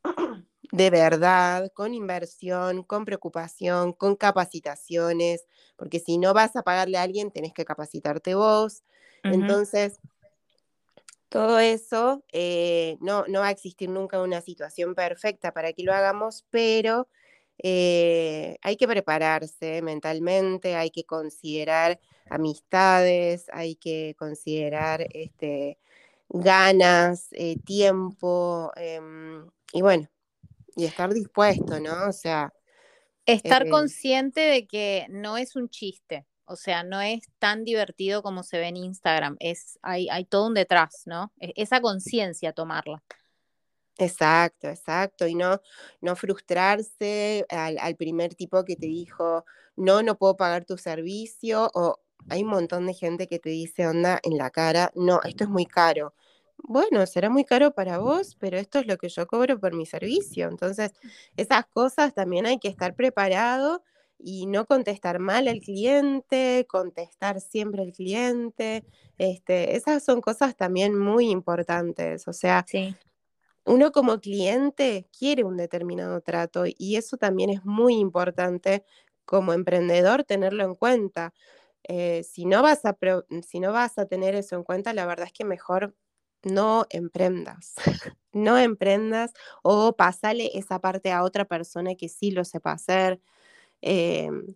de 0.71 0.91
verdad, 0.91 1.73
con 1.75 1.95
inversión, 1.95 2.85
con 2.85 3.05
preocupación, 3.05 3.95
con 3.95 4.15
capacitaciones, 4.15 5.47
porque 5.75 5.99
si 5.99 6.17
no 6.17 6.33
vas 6.33 6.55
a 6.55 6.63
pagarle 6.63 6.99
a 6.99 7.03
alguien, 7.03 7.33
tenés 7.33 7.53
que 7.53 7.65
capacitarte 7.65 8.37
vos. 8.37 8.85
Entonces, 9.25 9.99
todo 11.33 11.59
eso 11.61 12.23
eh, 12.31 12.99
no, 13.01 13.25
no 13.27 13.41
va 13.41 13.47
a 13.47 13.53
existir 13.53 13.89
nunca 13.89 14.21
una 14.21 14.43
situación 14.43 14.95
perfecta 14.95 15.51
para 15.51 15.73
que 15.73 15.83
lo 15.83 15.95
hagamos, 15.95 16.45
pero 16.51 17.09
eh, 17.57 18.59
hay 18.61 18.77
que 18.77 18.87
prepararse 18.87 19.81
mentalmente, 19.81 20.77
hay 20.77 20.91
que 20.91 21.05
considerar 21.05 21.99
amistades, 22.29 23.47
hay 23.51 23.77
que 23.77 24.15
considerar 24.19 25.07
este, 25.15 25.79
ganas, 26.29 27.29
eh, 27.31 27.57
tiempo, 27.65 28.71
em, 28.77 29.49
y 29.73 29.81
bueno, 29.81 30.11
y 30.77 30.85
estar 30.85 31.15
dispuesto, 31.15 31.81
¿no? 31.81 32.09
O 32.09 32.13
sea... 32.13 32.53
Estar 33.25 33.69
consciente 33.71 34.41
de 34.41 34.67
que 34.67 35.07
no 35.09 35.39
es 35.39 35.57
un 35.57 35.71
chiste, 35.71 36.27
o 36.45 36.57
sea, 36.57 36.83
no 36.85 37.01
es 37.01 37.29
tan 37.39 37.65
divertido 37.65 38.23
como 38.23 38.43
se 38.43 38.59
ve 38.59 38.69
en 38.69 38.77
Instagram, 38.77 39.37
es, 39.41 39.79
hay, 39.83 40.09
hay 40.09 40.25
todo 40.25 40.47
un 40.49 40.55
detrás, 40.55 41.03
¿no? 41.07 41.33
E, 41.41 41.53
esa 41.57 41.81
conciencia 41.81 42.53
tomarla. 42.53 43.03
Exacto, 43.99 44.69
exacto. 44.69 45.27
Y 45.27 45.35
no, 45.35 45.61
no 46.01 46.17
frustrarse 46.17 47.45
al, 47.49 47.79
al, 47.79 47.97
primer 47.97 48.35
tipo 48.35 48.65
que 48.65 48.77
te 48.77 48.87
dijo, 48.87 49.45
no, 49.77 50.03
no 50.03 50.17
puedo 50.17 50.37
pagar 50.37 50.65
tu 50.65 50.79
servicio. 50.79 51.71
O 51.75 52.01
hay 52.29 52.43
un 52.43 52.49
montón 52.49 52.87
de 52.87 52.95
gente 52.95 53.27
que 53.27 53.39
te 53.39 53.51
dice, 53.51 53.87
onda, 53.87 54.19
en 54.23 54.39
la 54.39 54.51
cara, 54.51 54.91
no, 54.95 55.21
esto 55.25 55.45
es 55.45 55.51
muy 55.51 55.67
caro. 55.67 56.15
Bueno, 56.59 57.05
será 57.07 57.29
muy 57.29 57.45
caro 57.45 57.73
para 57.75 57.99
vos, 57.99 58.37
pero 58.39 58.57
esto 58.57 58.79
es 58.79 58.87
lo 58.87 58.97
que 58.97 59.09
yo 59.09 59.27
cobro 59.27 59.59
por 59.59 59.75
mi 59.75 59.85
servicio. 59.85 60.49
Entonces, 60.49 60.93
esas 61.37 61.67
cosas 61.67 62.15
también 62.15 62.47
hay 62.47 62.59
que 62.59 62.69
estar 62.69 62.95
preparado 62.95 63.83
y 64.23 64.47
no 64.47 64.67
contestar 64.67 65.19
mal 65.19 65.49
al 65.49 65.61
cliente, 65.61 66.67
contestar 66.69 67.41
siempre 67.41 67.83
al 67.83 67.93
cliente. 67.93 68.85
Este, 69.19 69.77
esas 69.77 70.05
son 70.05 70.21
cosas 70.21 70.57
también 70.57 70.99
muy 70.99 71.31
importantes. 71.31 72.29
O 72.29 72.33
sea, 72.33 72.65
uno 73.65 73.93
como 73.93 74.21
cliente 74.21 75.09
quiere 75.17 75.45
un 75.45 75.57
determinado 75.57 76.21
trato 76.21 76.65
y 76.67 76.97
eso 76.97 77.17
también 77.17 77.51
es 77.51 77.65
muy 77.65 77.95
importante 77.95 78.85
como 79.25 79.53
emprendedor 79.53 80.25
tenerlo 80.25 80.65
en 80.65 80.75
cuenta. 80.75 81.33
Eh, 81.85 82.23
si, 82.23 82.45
no 82.45 82.63
vas 82.63 82.85
a 82.85 82.97
si 83.47 83.61
no 83.61 83.73
vas 83.73 83.99
a 83.99 84.07
tener 84.07 84.35
eso 84.35 84.57
en 84.57 84.63
cuenta, 84.63 84.93
la 84.93 85.07
verdad 85.07 85.27
es 85.27 85.33
que 85.33 85.45
mejor 85.45 85.95
no 86.45 86.87
emprendas, 86.91 87.75
no 88.33 88.59
emprendas 88.59 89.33
o 89.63 89.97
pasale 89.97 90.51
esa 90.55 90.81
parte 90.81 91.13
a 91.13 91.23
otra 91.23 91.45
persona 91.45 91.95
que 91.95 92.09
sí 92.09 92.31
lo 92.31 92.45
sepa 92.45 92.73
hacer. 92.73 93.21
Em, 93.83 94.47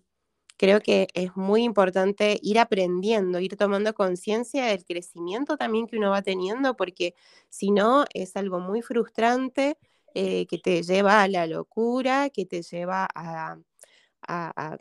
creo 0.57 0.81
que 0.81 1.09
es 1.15 1.37
muy 1.37 1.63
importante 1.65 2.39
ir 2.43 2.59
aprendiendo, 2.59 3.41
ir 3.41 3.57
tomando 3.57 3.93
conciencia 3.95 4.67
del 4.67 4.85
crecimiento 4.85 5.57
también 5.57 5.87
que 5.87 5.99
uno 5.99 6.11
va 6.11 6.23
teniendo, 6.23 6.77
porque 6.77 7.15
si 7.51 7.71
no 7.71 8.05
es 8.15 8.37
algo 8.37 8.61
muy 8.61 8.83
frustrante 8.83 9.77
eh, 10.15 10.47
que 10.47 10.59
te 10.59 10.83
lleva 10.83 11.23
a 11.23 11.29
la 11.29 11.47
locura, 11.47 12.31
que 12.31 12.47
te 12.47 12.63
lleva 12.63 13.07
a, 13.15 13.59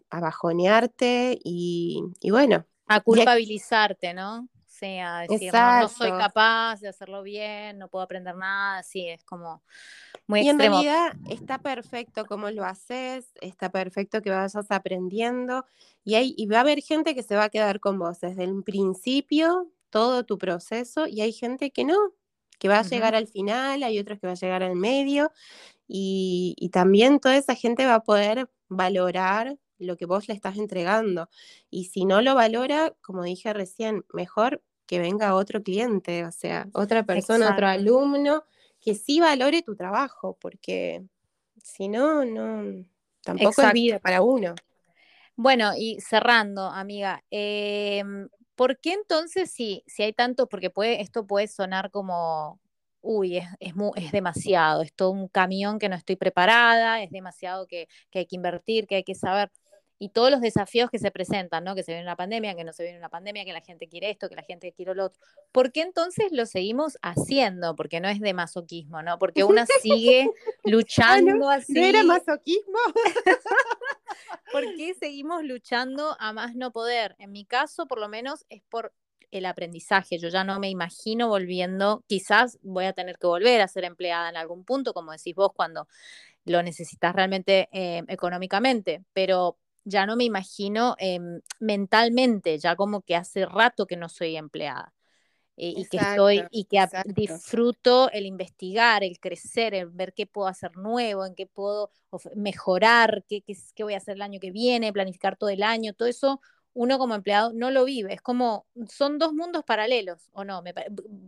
bajonearte 0.10 1.38
y, 1.44 2.02
y, 2.22 2.32
bueno. 2.32 2.66
A 2.88 3.02
culpabilizarte, 3.02 4.14
¿no? 4.14 4.48
Sea, 4.76 5.22
decir, 5.22 5.52
no, 5.54 5.88
soy 5.88 6.12
capaz 6.12 6.82
de 6.82 6.90
hacerlo 6.90 7.24
bien, 7.24 7.78
no 7.78 7.88
puedo 7.88 8.04
aprender 8.04 8.36
nada, 8.36 8.84
sí, 8.84 9.08
es 9.08 9.24
como 9.24 9.64
muy 10.28 10.42
y 10.42 10.50
en 10.50 10.60
realidad 10.60 11.14
está 11.30 11.60
perfecto 11.60 12.26
como 12.26 12.50
lo 12.52 12.66
haces, 12.66 13.32
está 13.42 13.70
perfecto 13.70 14.22
que 14.22 14.32
vayas 14.32 14.72
aprendiendo 14.72 15.66
y, 16.04 16.16
hay, 16.16 16.34
y 16.38 16.48
va 16.48 16.58
a 16.58 16.62
haber 16.62 16.82
gente 16.82 17.16
que 17.16 17.24
se 17.24 17.36
va 17.36 17.46
a 17.46 17.50
quedar 17.50 17.80
con 17.80 18.00
vos 18.00 18.20
desde 18.20 18.44
el 18.44 18.64
principio, 18.64 19.72
todo 19.90 20.26
tu 20.26 20.38
proceso, 20.38 21.08
y 21.08 21.22
hay 21.22 21.32
gente 21.32 21.72
que 21.72 21.86
no, 21.86 21.98
que 22.60 22.68
va 22.68 22.80
a 22.80 22.84
llegar 22.84 23.16
al 23.16 23.28
final, 23.28 23.84
hay 23.84 24.00
otros 24.00 24.20
que 24.20 24.28
va 24.28 24.34
a 24.34 24.38
llegar 24.38 24.64
al 24.64 24.76
medio, 24.76 25.32
y, 25.88 26.56
y 26.58 26.70
también 26.70 27.20
toda 27.20 27.38
esa 27.38 27.56
gente 27.56 27.86
va 27.86 27.96
a 27.96 28.04
poder 28.04 28.50
valorar 28.68 29.58
lo 29.78 29.98
que 29.98 30.06
vos 30.06 30.28
le 30.28 30.34
estás 30.34 30.58
entregando. 30.58 31.30
Y 31.70 31.86
si 31.86 32.06
no 32.06 32.22
lo 32.22 32.36
valora, 32.36 32.96
como 33.02 33.24
dije 33.24 33.54
recién, 33.54 34.06
mejor 34.14 34.62
que 34.86 35.00
venga 35.00 35.36
otro 35.36 35.64
cliente, 35.64 36.26
o 36.26 36.32
sea, 36.32 36.68
otra 36.74 37.04
persona, 37.04 37.52
otro 37.54 37.68
alumno, 37.68 38.44
que 38.80 38.96
sí 38.96 39.20
valore 39.20 39.64
tu 39.64 39.76
trabajo, 39.76 40.38
porque 40.40 41.04
si 41.58 41.88
no, 41.88 42.24
no, 42.24 42.86
tampoco 43.24 43.62
es 43.64 43.74
vida 43.74 44.00
para 44.00 44.22
uno. 44.22 44.54
Bueno, 45.36 45.72
y 45.76 46.00
cerrando, 46.00 46.68
amiga, 46.68 47.24
em, 47.30 48.30
¿por 48.56 48.80
qué 48.80 48.94
entonces 48.94 49.52
si, 49.52 49.84
si 49.88 50.04
hay 50.04 50.14
tanto, 50.14 50.48
porque 50.48 50.70
puede, 50.70 51.02
esto 51.02 51.26
puede 51.26 51.48
sonar 51.48 51.92
como, 51.92 52.62
uy, 53.02 53.38
es, 53.38 53.46
es, 53.60 53.74
es, 53.96 54.12
demasiado, 54.12 54.82
es 54.82 54.94
todo 54.94 55.12
un 55.12 55.28
camión 55.28 55.78
que 55.80 55.90
no 55.90 55.96
estoy 55.96 56.16
preparada, 56.16 57.02
es 57.02 57.12
demasiado 57.12 57.68
que, 57.68 57.88
que 58.12 58.20
hay 58.20 58.26
que 58.28 58.36
invertir, 58.36 58.88
que 58.88 58.96
hay 58.96 59.04
que 59.04 59.16
saber 59.16 59.52
y 59.98 60.10
todos 60.10 60.30
los 60.30 60.42
desafíos 60.42 60.90
que 60.90 61.00
se 61.00 61.12
presentan, 61.12 61.64
¿no? 61.64 61.74
Que 61.74 61.84
se 61.84 61.94
viene 61.94 62.04
una 62.04 62.16
pandemia, 62.16 62.56
que 62.56 62.64
no 62.64 62.74
se 62.74 62.84
viene 62.84 62.98
una 62.98 63.10
pandemia, 63.10 63.46
que 63.46 63.54
la 63.54 63.62
gente 63.62 63.88
quiere 63.88 64.10
esto, 64.10 64.28
que 64.28 64.36
la 64.36 64.44
gente 64.44 64.74
quiere 64.74 64.94
lo 64.94 65.06
otro. 65.06 65.22
¿Por 65.52 65.72
qué 65.72 65.82
entonces 65.82 66.32
lo 66.32 66.46
seguimos 66.46 66.98
haciendo? 67.02 67.76
Porque 67.76 68.02
no 68.02 68.10
es 68.10 68.20
de 68.20 68.34
masoquismo, 68.34 69.02
¿no? 69.02 69.18
Porque 69.18 69.44
una 69.44 69.66
sigue 69.82 70.30
luchando 70.64 71.50
así. 71.50 71.74
¿No 71.74 71.82
era 71.82 72.04
masoquismo? 72.04 72.78
¿Por 74.52 74.64
qué 74.76 74.94
seguimos 74.96 75.44
luchando 75.44 76.16
a 76.20 76.34
más 76.34 76.56
no 76.56 76.72
poder? 76.72 77.16
En 77.18 77.32
mi 77.32 77.46
caso, 77.46 77.88
por 77.88 78.00
lo 78.00 78.10
menos, 78.10 78.46
es 78.50 78.64
por 78.70 78.94
el 79.32 79.46
aprendizaje. 79.46 80.18
Yo 80.18 80.30
ya 80.30 80.44
no 80.44 80.60
me 80.60 80.70
imagino 80.70 81.30
volviendo, 81.30 82.04
quizás 82.08 82.60
voy 82.62 82.86
a 82.86 82.94
tener 82.94 83.18
que 83.18 83.28
volver 83.28 83.62
a 83.62 83.68
ser 83.68 83.86
empleada 83.86 84.30
en 84.30 84.38
algún 84.38 84.66
punto, 84.66 84.94
como 84.94 85.12
decís 85.12 85.36
vos, 85.36 85.52
cuando 85.56 85.88
lo 86.46 86.62
necesitas 86.62 87.16
realmente 87.16 87.70
eh, 87.72 88.04
económicamente, 88.08 89.04
pero 89.14 89.58
ya 89.86 90.06
no 90.06 90.16
me 90.16 90.26
imagino 90.26 90.96
em, 91.00 91.40
mentalmente, 91.60 92.58
ya 92.58 92.76
como 92.76 93.02
que 93.02 93.16
hace 93.16 93.46
rato 93.46 93.86
que 93.86 93.96
no 93.96 94.10
soy 94.10 94.36
empleada. 94.36 94.94
Eh, 95.58 95.74
y 95.78 95.86
que 95.86 95.96
estoy 95.96 96.44
y 96.52 96.66
que 96.66 96.86
disfruto 97.06 98.12
el 98.12 98.26
investigar, 98.26 99.06
el 99.06 99.18
crecer, 99.22 99.74
el 99.74 99.88
ver 99.88 100.14
qué 100.14 100.26
puedo 100.26 100.50
hacer 100.50 100.76
nuevo, 100.76 101.26
en 101.26 101.34
qué 101.34 101.48
puedo 101.48 101.92
mejorar, 102.36 103.24
qué, 103.30 103.42
qué, 103.42 103.84
voy 103.84 103.94
a 103.94 103.98
hacer 103.98 104.16
el 104.16 104.22
año 104.22 104.42
que 104.42 104.52
viene, 104.52 104.92
planificar 104.92 105.38
todo 105.38 105.50
el 105.50 105.64
año, 105.64 105.94
todo 105.94 106.10
eso 106.10 106.42
uno 106.74 106.98
como 106.98 107.16
empleado 107.16 107.54
no 107.54 107.72
lo 107.72 107.86
vive, 107.86 108.14
es 108.14 108.22
como, 108.22 108.68
son 108.90 109.18
dos 109.18 109.34
mundos 109.34 109.64
paralelos, 109.64 110.30
¿o 110.34 110.44
no? 110.44 110.62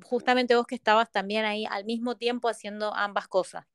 justamente 0.03 0.57
vos 0.57 0.67
que 0.67 0.75
estabas 0.75 1.09
también 1.09 1.45
ahí 1.45 1.65
al 1.65 1.85
mismo 1.85 2.17
tiempo 2.17 2.49
haciendo 2.49 2.93
ambas 2.93 3.29
cosas. 3.29 3.65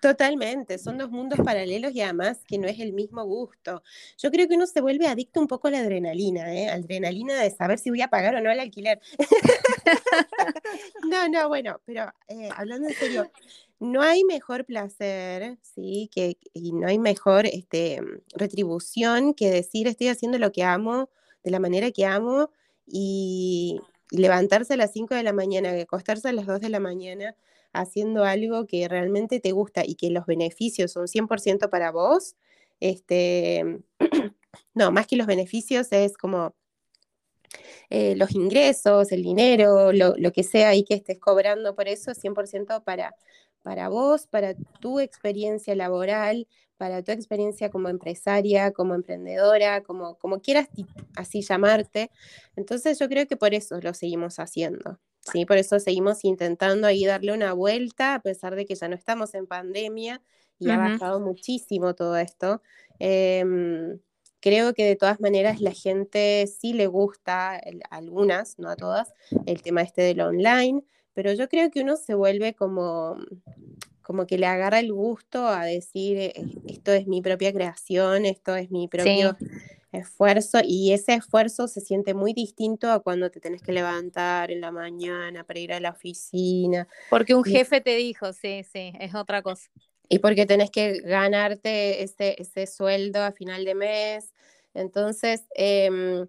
Totalmente, 0.00 0.78
son 0.78 0.98
dos 0.98 1.10
mundos 1.10 1.38
paralelos 1.44 1.92
y 1.94 2.00
además 2.00 2.42
que 2.46 2.58
no 2.58 2.68
es 2.68 2.80
el 2.80 2.92
mismo 2.92 3.24
gusto. 3.24 3.82
Yo 4.18 4.30
creo 4.30 4.48
que 4.48 4.54
uno 4.54 4.66
se 4.66 4.80
vuelve 4.80 5.06
adicto 5.06 5.40
un 5.40 5.46
poco 5.46 5.68
a 5.68 5.70
la 5.70 5.78
adrenalina, 5.78 6.54
¿eh? 6.54 6.68
Adrenalina 6.68 7.34
de 7.34 7.50
saber 7.50 7.78
si 7.78 7.90
voy 7.90 8.02
a 8.02 8.08
pagar 8.08 8.34
o 8.34 8.40
no 8.40 8.50
el 8.50 8.60
alquiler. 8.60 9.00
no, 11.10 11.28
no, 11.28 11.48
bueno, 11.48 11.80
pero 11.84 12.12
eh, 12.28 12.48
hablando 12.56 12.88
en 12.88 12.94
serio, 12.94 13.30
no 13.78 14.02
hay 14.02 14.24
mejor 14.24 14.64
placer, 14.64 15.58
¿sí? 15.62 16.10
Que, 16.12 16.36
y 16.52 16.72
no 16.72 16.88
hay 16.88 16.98
mejor 16.98 17.46
este, 17.46 18.00
retribución 18.34 19.34
que 19.34 19.50
decir 19.50 19.86
estoy 19.86 20.08
haciendo 20.08 20.38
lo 20.38 20.52
que 20.52 20.62
amo, 20.62 21.10
de 21.44 21.50
la 21.50 21.60
manera 21.60 21.90
que 21.90 22.06
amo, 22.06 22.50
y, 22.86 23.80
levantarse 24.10 24.74
a 24.74 24.76
las 24.76 24.92
5 24.92 25.14
de 25.14 25.22
la 25.22 25.32
mañana, 25.32 25.70
acostarse 25.70 26.28
a 26.28 26.32
las 26.32 26.46
2 26.46 26.60
de 26.60 26.68
la 26.68 26.80
mañana 26.80 27.34
haciendo 27.80 28.24
algo 28.24 28.66
que 28.66 28.88
realmente 28.88 29.40
te 29.40 29.52
gusta 29.52 29.82
y 29.84 29.94
que 29.94 30.10
los 30.10 30.26
beneficios 30.26 30.92
son 30.92 31.06
100% 31.08 31.70
para 31.70 31.90
vos, 31.90 32.36
este, 32.80 33.80
no, 34.74 34.92
más 34.92 35.06
que 35.06 35.16
los 35.16 35.26
beneficios 35.26 35.88
es 35.92 36.16
como 36.16 36.54
eh, 37.90 38.16
los 38.16 38.32
ingresos, 38.32 39.12
el 39.12 39.22
dinero, 39.22 39.92
lo, 39.92 40.14
lo, 40.16 40.32
que 40.32 40.42
sea 40.42 40.70
ahí 40.70 40.84
que 40.84 40.94
estés 40.94 41.18
cobrando 41.18 41.74
por 41.74 41.88
eso, 41.88 42.12
100% 42.12 42.82
para, 42.84 43.14
para 43.62 43.88
vos, 43.88 44.26
para 44.26 44.54
tu 44.80 45.00
experiencia 45.00 45.74
laboral, 45.74 46.48
para 46.76 47.02
tu 47.02 47.12
experiencia 47.12 47.70
como 47.70 47.88
empresaria, 47.88 48.72
como 48.72 48.94
emprendedora, 48.94 49.82
como, 49.82 50.18
como 50.18 50.40
quieras 50.40 50.68
así 51.16 51.42
llamarte. 51.42 52.10
Entonces 52.56 52.98
yo 52.98 53.08
creo 53.08 53.26
que 53.26 53.36
por 53.36 53.54
eso 53.54 53.80
lo 53.80 53.94
seguimos 53.94 54.38
haciendo. 54.38 54.98
¿Sí? 55.30 55.44
Por 55.44 55.56
eso 55.56 55.78
seguimos 55.78 56.24
intentando 56.24 56.86
ahí 56.86 57.04
darle 57.04 57.32
una 57.32 57.52
vuelta, 57.52 58.14
a 58.14 58.20
pesar 58.20 58.54
de 58.56 58.66
que 58.66 58.74
ya 58.74 58.88
no 58.88 58.94
estamos 58.94 59.34
en 59.34 59.46
pandemia 59.46 60.20
y 60.58 60.70
ha 60.70 60.78
bajado 60.78 61.20
muchísimo 61.20 61.94
todo 61.94 62.16
esto. 62.16 62.62
Em, 62.98 63.98
creo 64.40 64.74
que 64.74 64.84
de 64.84 64.96
todas 64.96 65.20
maneras 65.20 65.60
la 65.60 65.72
gente 65.72 66.46
sí 66.46 66.72
le 66.72 66.86
gusta, 66.86 67.60
algunas, 67.90 68.58
no 68.58 68.70
a 68.70 68.76
todas, 68.76 69.12
el 69.46 69.62
tema 69.62 69.82
este 69.82 70.02
del 70.02 70.20
online, 70.20 70.82
pero 71.12 71.32
yo 71.32 71.48
creo 71.48 71.70
que 71.70 71.80
uno 71.80 71.96
se 71.96 72.14
vuelve 72.14 72.54
como, 72.54 73.16
como 74.02 74.26
que 74.26 74.38
le 74.38 74.46
agarra 74.46 74.78
el 74.78 74.92
gusto 74.92 75.46
a 75.46 75.64
decir, 75.64 76.16
eh, 76.18 76.32
esto 76.68 76.92
es 76.92 77.06
mi 77.06 77.22
propia 77.22 77.52
creación, 77.52 78.24
esto 78.24 78.54
es 78.54 78.70
mi 78.70 78.88
propio 78.88 79.36
esfuerzo 79.96 80.58
y 80.64 80.92
ese 80.92 81.14
esfuerzo 81.14 81.68
se 81.68 81.80
siente 81.80 82.14
muy 82.14 82.32
distinto 82.32 82.90
a 82.90 83.00
cuando 83.00 83.30
te 83.30 83.40
tenés 83.40 83.62
que 83.62 83.72
levantar 83.72 84.50
en 84.50 84.60
la 84.60 84.70
mañana 84.70 85.44
para 85.44 85.60
ir 85.60 85.72
a 85.72 85.80
la 85.80 85.90
oficina. 85.90 86.88
Porque 87.10 87.34
un 87.34 87.44
jefe 87.44 87.80
te 87.80 87.96
dijo, 87.96 88.32
sí, 88.32 88.64
sí, 88.64 88.92
es 88.98 89.14
otra 89.14 89.42
cosa. 89.42 89.70
Y 90.08 90.18
porque 90.20 90.46
tenés 90.46 90.70
que 90.70 91.00
ganarte 91.00 92.02
ese, 92.02 92.36
ese 92.38 92.66
sueldo 92.66 93.22
a 93.22 93.32
final 93.32 93.64
de 93.64 93.74
mes. 93.74 94.32
Entonces, 94.74 95.44
em, 95.54 96.26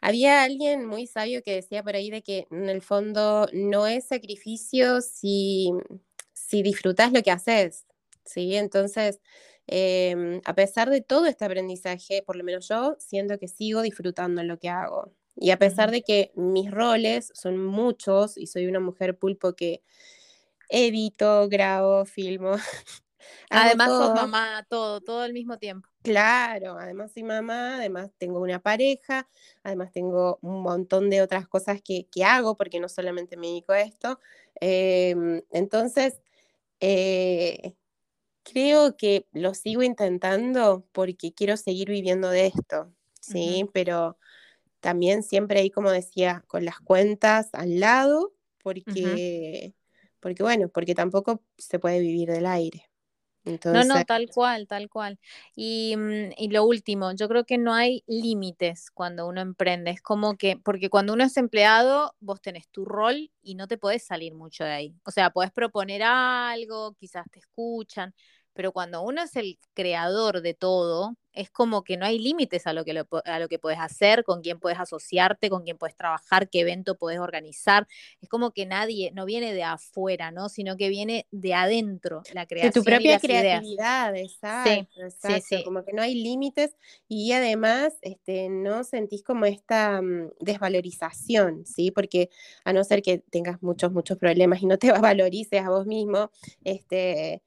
había 0.00 0.42
alguien 0.42 0.86
muy 0.86 1.06
sabio 1.06 1.42
que 1.42 1.54
decía 1.54 1.82
por 1.82 1.94
ahí 1.94 2.10
de 2.10 2.22
que 2.22 2.46
en 2.50 2.68
el 2.68 2.82
fondo 2.82 3.46
no 3.52 3.86
es 3.86 4.08
sacrificio 4.08 5.00
si, 5.00 5.70
si 6.32 6.62
disfrutas 6.62 7.12
lo 7.12 7.22
que 7.22 7.30
haces. 7.30 7.86
¿sí? 8.24 8.56
Entonces, 8.56 9.20
Em, 9.66 10.40
a 10.44 10.54
pesar 10.54 10.90
de 10.90 11.00
todo 11.00 11.26
este 11.26 11.44
aprendizaje, 11.44 12.22
por 12.22 12.36
lo 12.36 12.44
menos 12.44 12.68
yo 12.68 12.96
siento 12.98 13.38
que 13.38 13.48
sigo 13.48 13.82
disfrutando 13.82 14.42
lo 14.42 14.58
que 14.58 14.68
hago. 14.68 15.12
Y 15.36 15.50
a 15.50 15.58
pesar 15.58 15.90
de 15.90 16.02
que 16.02 16.30
mis 16.34 16.70
roles 16.70 17.30
son 17.34 17.64
muchos 17.64 18.36
y 18.36 18.46
soy 18.46 18.66
una 18.66 18.80
mujer 18.80 19.16
pulpo 19.16 19.54
que 19.54 19.82
edito, 20.68 21.48
grabo, 21.48 22.04
filmo. 22.04 22.52
Además 23.50 23.88
sos 23.88 24.14
mamá, 24.14 24.66
todo, 24.68 25.00
todo 25.00 25.20
al 25.20 25.32
mismo 25.32 25.58
tiempo. 25.58 25.88
Claro, 26.02 26.76
además 26.78 27.12
soy 27.12 27.22
mamá, 27.22 27.76
además 27.76 28.10
tengo 28.18 28.40
una 28.40 28.60
pareja, 28.60 29.28
además 29.62 29.92
tengo 29.92 30.38
un 30.42 30.62
montón 30.62 31.08
de 31.10 31.22
otras 31.22 31.46
cosas 31.46 31.80
que, 31.80 32.06
hago 32.24 32.56
porque 32.56 32.80
no 32.80 32.88
solamente 32.88 33.36
me 33.36 33.46
dedico 33.46 33.72
a 33.72 33.82
esto. 33.82 34.18
Em, 34.60 35.42
entonces, 35.50 36.20
eh, 36.80 37.74
Creo 38.44 38.96
que 38.96 39.26
lo 39.32 39.54
sigo 39.54 39.82
intentando 39.82 40.84
porque 40.92 41.32
quiero 41.32 41.56
seguir 41.56 41.88
viviendo 41.90 42.28
de 42.30 42.46
esto, 42.46 42.92
¿sí? 43.20 43.66
Pero 43.72 44.18
también 44.80 45.22
siempre 45.24 45.60
ahí, 45.60 45.70
como 45.70 45.90
decía, 45.92 46.44
con 46.48 46.64
las 46.64 46.80
cuentas 46.80 47.50
al 47.54 47.80
lado, 47.80 48.34
porque, 48.62 49.74
porque 50.20 50.42
bueno, 50.44 50.68
porque 50.70 50.94
tampoco 50.94 51.42
se 51.58 51.78
puede 51.80 52.00
vivir 52.00 52.30
del 52.30 52.46
aire. 52.46 52.91
No, 53.44 53.84
no, 53.84 54.04
tal 54.04 54.28
cual, 54.32 54.68
tal 54.68 54.88
cual. 54.88 55.18
Y, 55.56 55.94
mm, 55.96 56.32
y, 56.36 56.48
lo 56.48 56.64
último, 56.64 57.12
yo 57.12 57.28
creo 57.28 57.44
que 57.44 57.58
no 57.58 57.74
hay 57.74 58.04
límites 58.06 58.90
cuando 58.90 59.26
uno 59.26 59.40
emprende. 59.40 59.90
Es 59.90 60.00
como 60.00 60.36
que, 60.36 60.56
porque 60.56 60.88
cuando 60.90 61.12
uno 61.12 61.24
es 61.24 61.36
empleado, 61.36 62.14
vos 62.20 62.40
tenés 62.40 62.68
tu 62.68 62.84
rol 62.84 63.30
y 63.42 63.54
no 63.56 63.66
te 63.66 63.78
podés 63.78 64.04
salir 64.04 64.34
mucho 64.34 64.64
de 64.64 64.70
ahí. 64.70 64.94
O 65.04 65.10
sea, 65.10 65.30
podés 65.30 65.50
proponer 65.50 66.02
algo, 66.04 66.94
quizás 66.94 67.26
te 67.30 67.40
escuchan, 67.40 68.14
pero 68.54 68.72
cuando 68.72 69.02
uno 69.02 69.22
es 69.22 69.36
el 69.36 69.58
creador 69.74 70.42
de 70.42 70.54
todo, 70.54 71.16
es 71.32 71.50
como 71.50 71.82
que 71.82 71.96
no 71.96 72.04
hay 72.04 72.18
límites 72.18 72.66
a 72.66 72.72
lo 72.72 72.84
que, 72.84 73.04
a 73.24 73.38
lo 73.38 73.48
que 73.48 73.58
puedes 73.58 73.80
hacer, 73.80 74.24
con 74.24 74.42
quién 74.42 74.60
puedes 74.60 74.78
asociarte, 74.78 75.48
con 75.48 75.62
quién 75.62 75.78
puedes 75.78 75.96
trabajar, 75.96 76.48
qué 76.50 76.60
evento 76.60 76.96
puedes 76.96 77.20
organizar. 77.20 77.86
Es 78.20 78.28
como 78.28 78.50
que 78.50 78.66
nadie, 78.66 79.12
no 79.14 79.24
viene 79.24 79.54
de 79.54 79.62
afuera, 79.62 80.30
¿no? 80.30 80.48
Sino 80.48 80.76
que 80.76 80.88
viene 80.88 81.26
de 81.30 81.54
adentro, 81.54 82.22
la 82.34 82.46
creación. 82.46 82.72
De 82.72 82.80
tu 82.80 82.84
propia 82.84 83.18
creatividad, 83.18 84.14
exacto, 84.16 84.86
sí, 85.40 85.64
Como 85.64 85.84
que 85.84 85.92
no 85.92 86.02
hay 86.02 86.14
límites 86.14 86.76
y 87.08 87.32
además 87.32 87.94
este, 88.02 88.48
no 88.48 88.84
sentís 88.84 89.22
como 89.22 89.46
esta 89.46 90.02
mm, 90.02 90.32
desvalorización, 90.40 91.64
¿sí? 91.64 91.90
Porque 91.90 92.28
a 92.64 92.72
no 92.72 92.84
ser 92.84 93.02
que 93.02 93.18
tengas 93.18 93.62
muchos, 93.62 93.92
muchos 93.92 94.18
problemas 94.18 94.62
y 94.62 94.66
no 94.66 94.78
te 94.78 94.92
valorices 95.16 95.62
a 95.62 95.70
vos 95.70 95.86
mismo, 95.86 96.30
este 96.64 97.42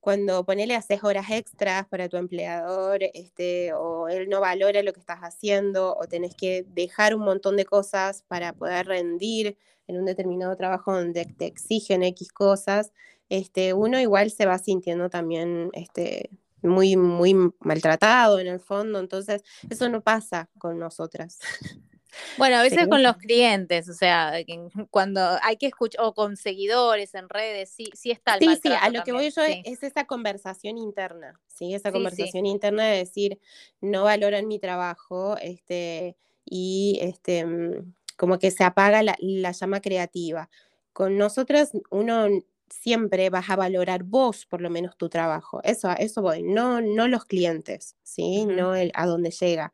cuando 0.00 0.44
ponele 0.44 0.74
haces 0.74 1.04
horas 1.04 1.30
extras 1.30 1.86
para 1.86 2.08
tu 2.08 2.16
empleador, 2.16 3.00
este, 3.14 3.72
o 3.74 4.08
él 4.08 4.28
no 4.28 4.40
valora 4.40 4.82
lo 4.82 4.92
que 4.92 5.00
estás 5.00 5.20
haciendo, 5.20 5.94
o 5.96 6.06
tenés 6.06 6.34
que 6.34 6.64
dejar 6.68 7.14
un 7.14 7.22
montón 7.22 7.56
de 7.56 7.66
cosas 7.66 8.24
para 8.26 8.52
poder 8.54 8.86
rendir 8.86 9.58
en 9.86 9.98
un 9.98 10.06
determinado 10.06 10.56
trabajo 10.56 10.94
donde 10.94 11.26
te 11.26 11.46
exigen 11.46 12.02
X 12.02 12.32
cosas, 12.32 12.92
este, 13.28 13.74
uno 13.74 14.00
igual 14.00 14.30
se 14.30 14.46
va 14.46 14.58
sintiendo 14.58 15.10
también 15.10 15.70
este, 15.72 16.30
muy, 16.62 16.96
muy 16.96 17.34
maltratado 17.60 18.38
en 18.38 18.46
el 18.46 18.60
fondo, 18.60 18.98
entonces 18.98 19.42
eso 19.68 19.88
no 19.88 20.00
pasa 20.00 20.48
con 20.58 20.78
nosotras. 20.78 21.38
Bueno, 22.38 22.56
a 22.56 22.62
veces 22.62 22.88
con 22.88 23.02
los 23.02 23.16
clientes, 23.16 23.88
o 23.88 23.94
sea, 23.94 24.32
cuando 24.90 25.20
hay 25.42 25.56
que 25.56 25.66
escuchar, 25.66 26.04
o 26.04 26.14
con 26.14 26.36
seguidores 26.36 27.14
en 27.14 27.28
redes, 27.28 27.70
sí, 27.70 27.90
sí 27.94 28.10
está 28.10 28.34
el 28.34 28.40
Sí, 28.40 28.58
sí, 28.62 28.72
a 28.78 28.88
lo 28.90 29.02
que 29.02 29.12
voy 29.12 29.30
yo 29.30 29.42
es 29.42 29.82
esa 29.82 30.04
conversación 30.06 30.78
interna, 30.78 31.40
¿sí? 31.46 31.74
Esa 31.74 31.92
conversación 31.92 32.46
interna 32.46 32.84
de 32.84 32.98
decir, 32.98 33.38
no 33.80 34.04
valoran 34.04 34.48
mi 34.48 34.58
trabajo, 34.58 35.36
este, 35.40 36.16
y 36.44 36.98
este, 37.02 37.44
mm, 37.44 37.94
como 38.16 38.38
que 38.38 38.50
se 38.50 38.64
apaga 38.64 39.02
la, 39.02 39.52
llama 39.52 39.80
creativa. 39.80 40.50
Con 40.92 41.16
nosotras, 41.16 41.72
uno 41.90 42.28
siempre 42.68 43.30
vas 43.30 43.50
a 43.50 43.56
valorar 43.56 44.04
vos, 44.04 44.46
por 44.46 44.60
lo 44.60 44.70
menos, 44.70 44.96
tu 44.96 45.08
trabajo. 45.08 45.60
Eso, 45.64 45.90
eso 45.98 46.22
voy, 46.22 46.42
no, 46.42 46.80
no 46.80 47.08
los 47.08 47.24
clientes, 47.24 47.96
¿sí? 48.02 48.46
No 48.46 48.74
el, 48.74 48.92
a 48.94 49.06
dónde 49.06 49.30
llega 49.30 49.72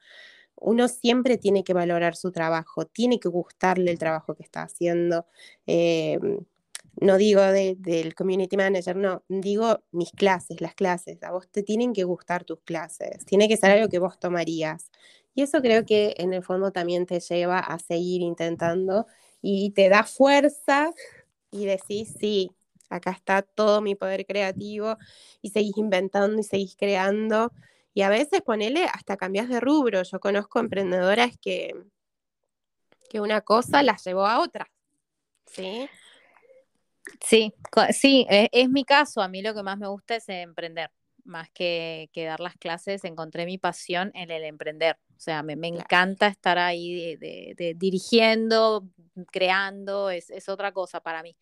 uno 0.56 0.88
siempre 0.88 1.38
tiene 1.38 1.64
que 1.64 1.74
valorar 1.74 2.16
su 2.16 2.32
trabajo, 2.32 2.86
tiene 2.86 3.20
que 3.20 3.28
gustarle 3.28 3.90
el 3.90 3.98
trabajo 3.98 4.34
que 4.34 4.42
está 4.42 4.62
haciendo. 4.62 5.26
Eh, 5.66 6.18
no 7.00 7.18
digo 7.18 7.42
del 7.42 8.14
community 8.14 8.56
manager, 8.56 8.96
no, 8.96 9.22
digo 9.28 9.80
mis 9.92 10.12
clases, 10.12 10.60
las 10.60 10.74
clases. 10.74 11.22
A 11.22 11.30
vos 11.30 11.48
te 11.48 11.62
tienen 11.62 11.92
que 11.92 12.04
gustar 12.04 12.44
tus 12.44 12.60
clases, 12.60 13.24
tiene 13.26 13.48
que 13.48 13.56
ser 13.56 13.72
algo 13.72 13.88
que 13.88 13.98
vos 13.98 14.18
tomarías. 14.18 14.90
Y 15.34 15.42
eso 15.42 15.60
creo 15.60 15.84
que 15.84 16.14
en 16.16 16.32
el 16.32 16.42
fondo 16.42 16.72
también 16.72 17.04
te 17.04 17.20
lleva 17.20 17.58
a 17.58 17.78
seguir 17.78 18.22
intentando 18.22 19.06
y 19.42 19.70
te 19.72 19.90
da 19.90 20.04
fuerza 20.04 20.90
y 21.50 21.66
decís, 21.66 22.14
sí, 22.18 22.50
acá 22.88 23.10
está 23.10 23.42
todo 23.42 23.82
mi 23.82 23.94
poder 23.94 24.24
creativo 24.24 24.96
y 25.42 25.50
seguís 25.50 25.76
inventando 25.76 26.40
y 26.40 26.44
seguís 26.44 26.76
creando. 26.76 27.52
Y 27.96 28.02
a 28.02 28.10
veces 28.10 28.42
ponele 28.42 28.84
hasta 28.84 29.16
cambias 29.16 29.48
de 29.48 29.58
rubro. 29.58 30.02
Yo 30.02 30.20
conozco 30.20 30.60
emprendedoras 30.60 31.32
que, 31.40 31.74
que 33.08 33.22
una 33.22 33.40
cosa 33.40 33.82
las 33.82 34.04
llevó 34.04 34.26
a 34.26 34.40
otra. 34.40 34.70
¿Sí? 35.46 35.88
Sí, 37.24 37.54
sí, 37.94 38.26
e, 38.28 38.50
es, 38.52 38.68
mi 38.68 38.84
caso. 38.84 39.22
A 39.22 39.28
mí 39.28 39.40
lo 39.40 39.54
que 39.54 39.62
más 39.62 39.78
me 39.78 39.88
gusta 39.88 40.16
es 40.16 40.28
emprender. 40.28 40.90
Más 41.24 41.48
que, 41.48 42.10
que 42.12 42.26
dar 42.26 42.40
las 42.40 42.58
clases, 42.58 43.02
encontré 43.04 43.46
mi 43.46 43.56
pasión 43.56 44.10
en 44.12 44.30
el 44.30 44.44
emprender. 44.44 44.98
O 45.16 45.18
sea, 45.18 45.42
me, 45.42 45.54
encanta 45.66 46.26
estar 46.26 46.58
ahí 46.58 47.16
de, 47.16 47.74
dirigiendo, 47.78 48.86
creando, 49.32 50.10
es, 50.10 50.28
es, 50.28 50.50
otra 50.50 50.70
cosa 50.72 51.00
para 51.00 51.22
mí 51.22 51.34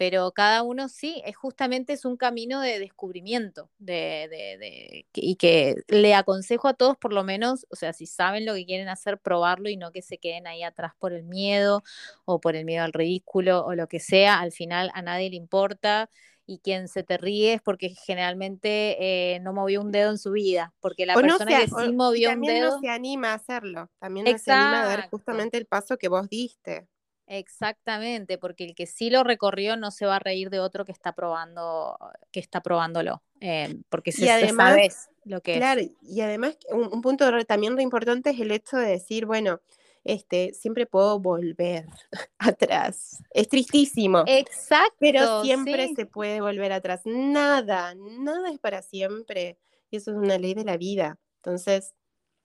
pero 0.00 0.32
cada 0.32 0.62
uno 0.62 0.88
sí, 0.88 1.20
es 1.26 1.36
justamente 1.36 1.92
es 1.92 2.06
un 2.06 2.16
camino 2.16 2.62
de 2.62 2.78
descubrimiento 2.78 3.68
de, 3.78 4.28
de, 4.30 5.06
y 5.12 5.36
que 5.36 5.74
le 5.88 6.14
aconsejo 6.14 6.68
a 6.68 6.72
todos 6.72 6.96
por 6.96 7.12
lo 7.12 7.22
menos, 7.22 7.66
o 7.68 7.76
sea, 7.76 7.92
si 7.92 8.06
saben 8.06 8.46
lo 8.46 8.54
que 8.54 8.64
quieren 8.64 8.88
hacer, 8.88 9.18
probarlo 9.18 9.68
y 9.68 9.76
no 9.76 9.92
que 9.92 10.00
se 10.00 10.16
queden 10.16 10.46
ahí 10.46 10.62
atrás 10.62 10.94
por 10.98 11.12
el 11.12 11.24
miedo 11.24 11.82
o 12.24 12.40
por 12.40 12.56
el 12.56 12.64
miedo 12.64 12.82
al 12.82 12.94
ridículo 12.94 13.62
o 13.66 13.74
lo 13.74 13.88
que 13.88 14.00
sea, 14.00 14.40
al 14.40 14.52
final 14.52 14.90
a 14.94 15.02
nadie 15.02 15.28
le 15.28 15.36
importa 15.36 16.08
y 16.46 16.60
quien 16.60 16.88
se 16.88 17.02
te 17.02 17.18
ríe 17.18 17.52
es 17.52 17.60
porque 17.60 17.90
generalmente 17.90 19.34
eh, 19.34 19.40
no 19.40 19.52
movió 19.52 19.82
un 19.82 19.92
dedo 19.92 20.10
en 20.12 20.16
su 20.16 20.30
vida, 20.30 20.72
porque 20.80 21.04
la 21.04 21.14
persona 21.14 21.60
que 21.60 21.66
sí 21.66 21.92
movió 21.92 22.30
un 22.30 22.40
dedo... 22.40 22.70
no 22.70 22.80
se 22.80 22.88
anima 22.88 23.32
a 23.32 23.34
hacerlo, 23.34 23.90
también 23.98 24.24
no 24.24 24.38
se 24.38 24.50
anima 24.50 24.80
a 24.80 24.86
dar 24.86 25.10
justamente 25.10 25.58
el 25.58 25.66
paso 25.66 25.98
que 25.98 26.08
vos 26.08 26.26
diste. 26.30 26.88
Exactamente, 27.32 28.38
porque 28.38 28.64
el 28.64 28.74
que 28.74 28.86
sí 28.86 29.08
lo 29.08 29.22
recorrió 29.22 29.76
no 29.76 29.92
se 29.92 30.04
va 30.04 30.16
a 30.16 30.18
reír 30.18 30.50
de 30.50 30.58
otro 30.58 30.84
que 30.84 30.90
está 30.90 31.14
probando, 31.14 31.96
que 32.32 32.40
está 32.40 32.60
probándolo, 32.60 33.22
eh, 33.40 33.76
porque 33.88 34.10
se, 34.10 34.28
además, 34.28 35.08
lo 35.24 35.40
que 35.40 35.54
claro, 35.54 35.80
y 36.02 36.20
además 36.22 36.58
un, 36.72 37.00
punto 37.00 37.30
también 37.44 37.76
re 37.76 37.84
importante 37.84 38.30
es 38.30 38.40
el 38.40 38.50
hecho 38.50 38.78
de 38.78 38.88
decir, 38.88 39.26
bueno, 39.26 39.60
este, 40.02 40.52
siempre 40.54 40.86
puedo 40.86 41.20
volver 41.20 41.86
atrás. 42.38 43.22
Es 43.30 43.48
tristísimo. 43.48 44.24
Exacto. 44.26 44.96
Pero 44.98 45.44
siempre 45.44 45.94
se 45.94 46.06
puede 46.06 46.40
volver 46.40 46.72
atrás. 46.72 47.02
Nada, 47.04 47.94
nada 47.94 48.50
es 48.50 48.58
para 48.58 48.82
siempre. 48.82 49.56
Y 49.88 49.98
eso 49.98 50.10
es 50.10 50.16
una 50.16 50.36
ley 50.36 50.54
de 50.54 50.64
la 50.64 50.76
vida. 50.76 51.18
Entonces, 51.36 51.94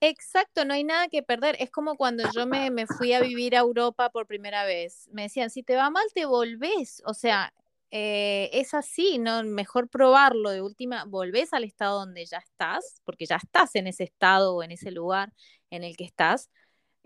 Exacto, 0.00 0.64
no 0.66 0.74
hay 0.74 0.84
nada 0.84 1.08
que 1.08 1.22
perder. 1.22 1.56
Es 1.58 1.70
como 1.70 1.96
cuando 1.96 2.24
yo 2.34 2.46
me, 2.46 2.70
fui 2.86 3.12
a 3.14 3.20
vivir 3.20 3.56
a 3.56 3.60
Europa 3.60 4.10
por 4.10 4.26
primera 4.26 4.64
vez. 4.64 5.08
Me 5.12 5.22
decían, 5.22 5.48
si 5.50 5.62
te 5.62 5.74
va 5.74 5.88
mal, 5.90 6.04
te 6.14 6.26
volvés. 6.26 7.02
O 7.06 7.14
sea, 7.14 7.52
eh, 7.90 8.50
es 8.52 8.74
así, 8.74 9.18
¿no? 9.18 9.42
Mejor 9.44 9.88
probarlo. 9.88 10.50
De 10.50 10.60
última, 10.60 11.04
volvés 11.06 11.52
al 11.54 11.64
estado 11.64 12.00
donde 12.00 12.26
ya 12.26 12.38
estás, 12.38 13.00
porque 13.04 13.24
ya 13.26 13.36
estás 13.36 13.74
en 13.74 13.86
ese 13.86 14.04
estado 14.04 14.54
o 14.54 14.62
en 14.62 14.72
ese 14.72 14.90
lugar 14.90 15.32
en 15.70 15.82
el 15.82 15.96
que 15.96 16.04
estás. 16.04 16.50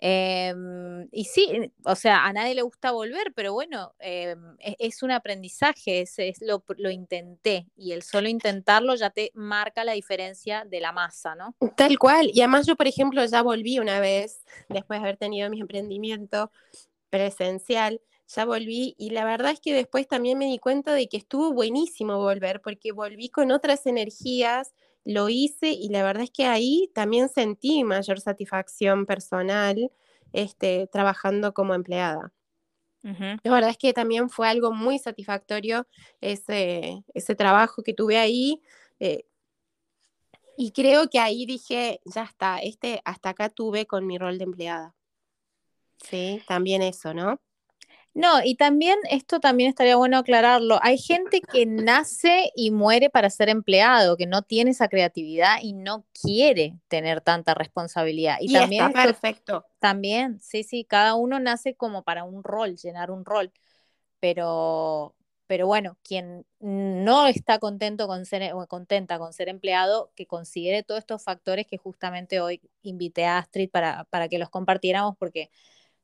Em, 0.02 1.08
y 1.12 1.24
sí, 1.24 1.70
o 1.84 1.94
sea, 1.94 2.24
a 2.24 2.32
nadie 2.32 2.54
le 2.54 2.62
gusta 2.62 2.90
volver, 2.90 3.34
pero 3.34 3.52
bueno, 3.52 3.92
em, 3.98 4.56
es, 4.58 5.02
un 5.02 5.10
aprendizaje, 5.10 6.00
es, 6.00 6.16
lo, 6.40 6.64
lo, 6.78 6.90
intenté 6.90 7.66
y 7.76 7.92
el 7.92 8.02
solo 8.02 8.26
intentarlo 8.30 8.94
ya 8.94 9.10
te 9.10 9.30
marca 9.34 9.84
la 9.84 9.92
diferencia 9.92 10.64
de 10.64 10.80
la 10.80 10.92
masa, 10.92 11.34
¿no? 11.34 11.54
Tal 11.76 11.98
cual, 11.98 12.30
y 12.32 12.40
además 12.40 12.66
yo, 12.66 12.76
por 12.76 12.88
ejemplo, 12.88 13.22
ya 13.26 13.42
volví 13.42 13.78
una 13.78 14.00
vez, 14.00 14.42
después 14.70 15.00
de 15.00 15.06
haber 15.06 15.18
tenido 15.18 15.50
mi 15.50 15.60
emprendimiento 15.60 16.50
presencial, 17.10 18.00
ya 18.26 18.46
volví 18.46 18.94
y 18.96 19.10
la 19.10 19.26
verdad 19.26 19.52
es 19.52 19.60
que 19.60 19.74
después 19.74 20.08
también 20.08 20.38
me 20.38 20.46
di 20.46 20.58
cuenta 20.58 20.94
de 20.94 21.08
que 21.08 21.18
estuvo 21.18 21.52
buenísimo 21.52 22.16
volver 22.16 22.62
porque 22.62 22.92
volví 22.92 23.28
con 23.28 23.52
otras 23.52 23.84
energías, 23.84 24.72
lo 25.04 25.28
hice 25.28 25.70
y 25.70 25.88
la 25.88 26.02
verdad 26.02 26.24
es 26.24 26.30
que 26.30 26.46
ahí 26.46 26.90
también 26.94 27.28
sentí 27.28 27.84
mayor 27.84 28.20
satisfacción 28.20 29.06
personal 29.06 29.90
este, 30.32 30.88
trabajando 30.92 31.54
como 31.54 31.74
empleada. 31.74 32.32
La 33.02 33.50
verdad 33.50 33.70
es 33.70 33.78
que 33.78 33.94
también 33.94 34.28
fue 34.28 34.46
algo 34.46 34.72
muy 34.72 34.98
satisfactorio 34.98 35.86
ese, 36.20 37.02
ese 37.14 37.34
trabajo 37.34 37.82
que 37.82 37.94
tuve 37.94 38.18
ahí. 38.18 38.60
Eh, 38.98 39.24
y 40.56 40.72
creo 40.72 41.08
que 41.08 41.18
ahí 41.18 41.46
dije, 41.46 42.02
ya 42.04 42.24
está, 42.24 42.58
este, 42.58 43.00
hasta 43.06 43.30
acá 43.30 43.48
tuve 43.48 43.86
con 43.86 44.06
mi 44.06 44.18
rol 44.18 44.36
de 44.36 44.44
empleada. 44.44 44.94
Sí, 46.02 46.42
también 46.46 46.82
eso, 46.82 47.14
¿no? 47.14 47.40
No, 48.12 48.42
y 48.42 48.56
también 48.56 48.98
esto 49.08 49.38
también 49.38 49.68
estaría 49.70 49.94
bueno 49.96 50.18
aclararlo. 50.18 50.80
Hay 50.82 50.98
gente 50.98 51.40
que 51.40 51.64
nace 51.64 52.50
y 52.56 52.72
muere 52.72 53.08
para 53.08 53.30
ser 53.30 53.48
empleado, 53.48 54.16
que 54.16 54.26
no 54.26 54.42
tiene 54.42 54.72
esa 54.72 54.88
creatividad 54.88 55.58
y 55.62 55.74
no 55.74 56.04
quiere 56.12 56.74
tener 56.88 57.20
tanta 57.20 57.54
responsabilidad. 57.54 58.38
Y, 58.40 58.52
también 58.52 58.88
está 58.88 59.02
perfecto. 59.04 59.64
También, 59.78 60.40
sí, 60.40 60.64
sí, 60.64 60.84
cada 60.84 61.14
uno 61.14 61.38
nace 61.38 61.74
como 61.74 62.02
para 62.02 62.24
un 62.24 62.42
rol, 62.42 62.76
llenar 62.76 63.12
un 63.12 63.24
rol. 63.24 63.52
Pero, 64.18 65.14
pero 65.46 65.68
bueno, 65.68 65.96
quien 66.02 66.44
no 66.58 67.28
está 67.28 67.60
contento 67.60 68.08
con 68.08 68.26
ser 68.26 68.52
o 68.54 68.66
contenta 68.66 69.20
con 69.20 69.32
ser 69.32 69.48
empleado, 69.48 70.10
que 70.16 70.26
considere 70.26 70.82
todos 70.82 70.98
estos 70.98 71.22
factores 71.22 71.66
que 71.66 71.78
justamente 71.78 72.40
hoy 72.40 72.60
invité 72.82 73.24
a 73.26 73.38
Astrid 73.38 73.70
para, 73.70 74.04
para 74.10 74.28
que 74.28 74.38
los 74.38 74.50
compartiéramos, 74.50 75.16
porque 75.16 75.48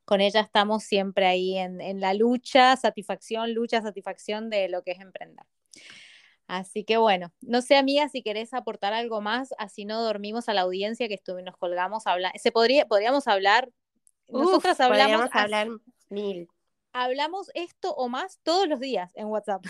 con 0.07 0.21
ella 0.21 0.39
estamos 0.39 0.85
siempre 0.85 1.25
ahí 1.25 1.57
en, 1.57 1.99
la 1.99 2.13
lucha, 2.13 2.77
satisfacción, 2.77 3.53
lucha, 3.53 3.81
satisfacción 3.81 4.49
de 4.49 4.69
lo 4.69 4.81
que 4.81 4.91
es 4.91 5.01
emprender. 5.01 5.45
Así 6.47 6.85
que 6.85 6.95
bueno, 6.95 7.33
no 7.41 7.61
sé 7.61 7.75
amiga 7.75 8.07
si 8.07 8.23
querés 8.23 8.53
aportar 8.53 8.93
algo 8.93 9.19
más, 9.19 9.53
así 9.57 9.83
no 9.83 10.01
dormimos 10.01 10.47
a 10.47 10.53
la 10.53 10.61
audiencia 10.61 11.09
que 11.09 11.15
estuvimos, 11.15 11.43
nos 11.43 11.57
colgamos 11.57 12.07
a 12.07 12.13
hablar. 12.13 12.31
Se 12.39 12.53
podría, 12.53 12.87
podríamos 12.87 13.27
hablar, 13.27 13.69
nosotras 14.29 14.79
hablamos. 14.79 15.29
hablar 15.33 15.67
mil. 16.07 16.47
Hablamos 16.93 17.51
esto 17.53 17.93
o 17.93 18.07
más 18.07 18.39
todos 18.43 18.65
los 18.65 18.79
días 18.79 19.11
en 19.15 19.27
WhatsApp. 19.27 19.61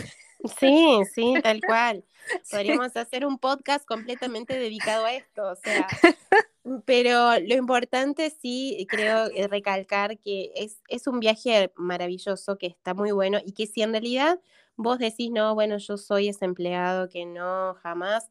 Sí, 0.59 0.99
sí, 1.15 1.33
tal 1.41 1.61
cual. 1.61 2.05
Podríamos 2.51 2.95
hacer 2.95 3.25
un 3.25 3.39
podcast 3.39 3.87
completamente 3.87 4.59
dedicado 4.59 5.05
a 5.05 5.13
esto, 5.13 5.49
o 5.49 5.55
sea, 5.55 5.87
pero 6.85 7.39
lo 7.39 7.55
importante 7.55 8.29
sí, 8.29 8.85
creo 8.89 9.27
eh, 9.33 9.47
recalcar 9.47 10.19
que 10.19 10.51
es, 10.55 10.81
es 10.89 11.07
un 11.07 11.19
viaje 11.19 11.71
maravilloso, 11.75 12.57
que 12.57 12.67
está 12.67 12.93
muy 12.93 13.11
bueno 13.11 13.39
y 13.45 13.53
que 13.53 13.67
si 13.67 13.81
en 13.81 13.91
realidad 13.91 14.39
vos 14.75 14.99
decís, 14.99 15.31
no, 15.31 15.55
bueno, 15.55 15.77
yo 15.77 15.97
soy 15.97 16.29
ese 16.29 16.45
empleado 16.45 17.09
que 17.09 17.25
no, 17.25 17.75
jamás, 17.81 18.29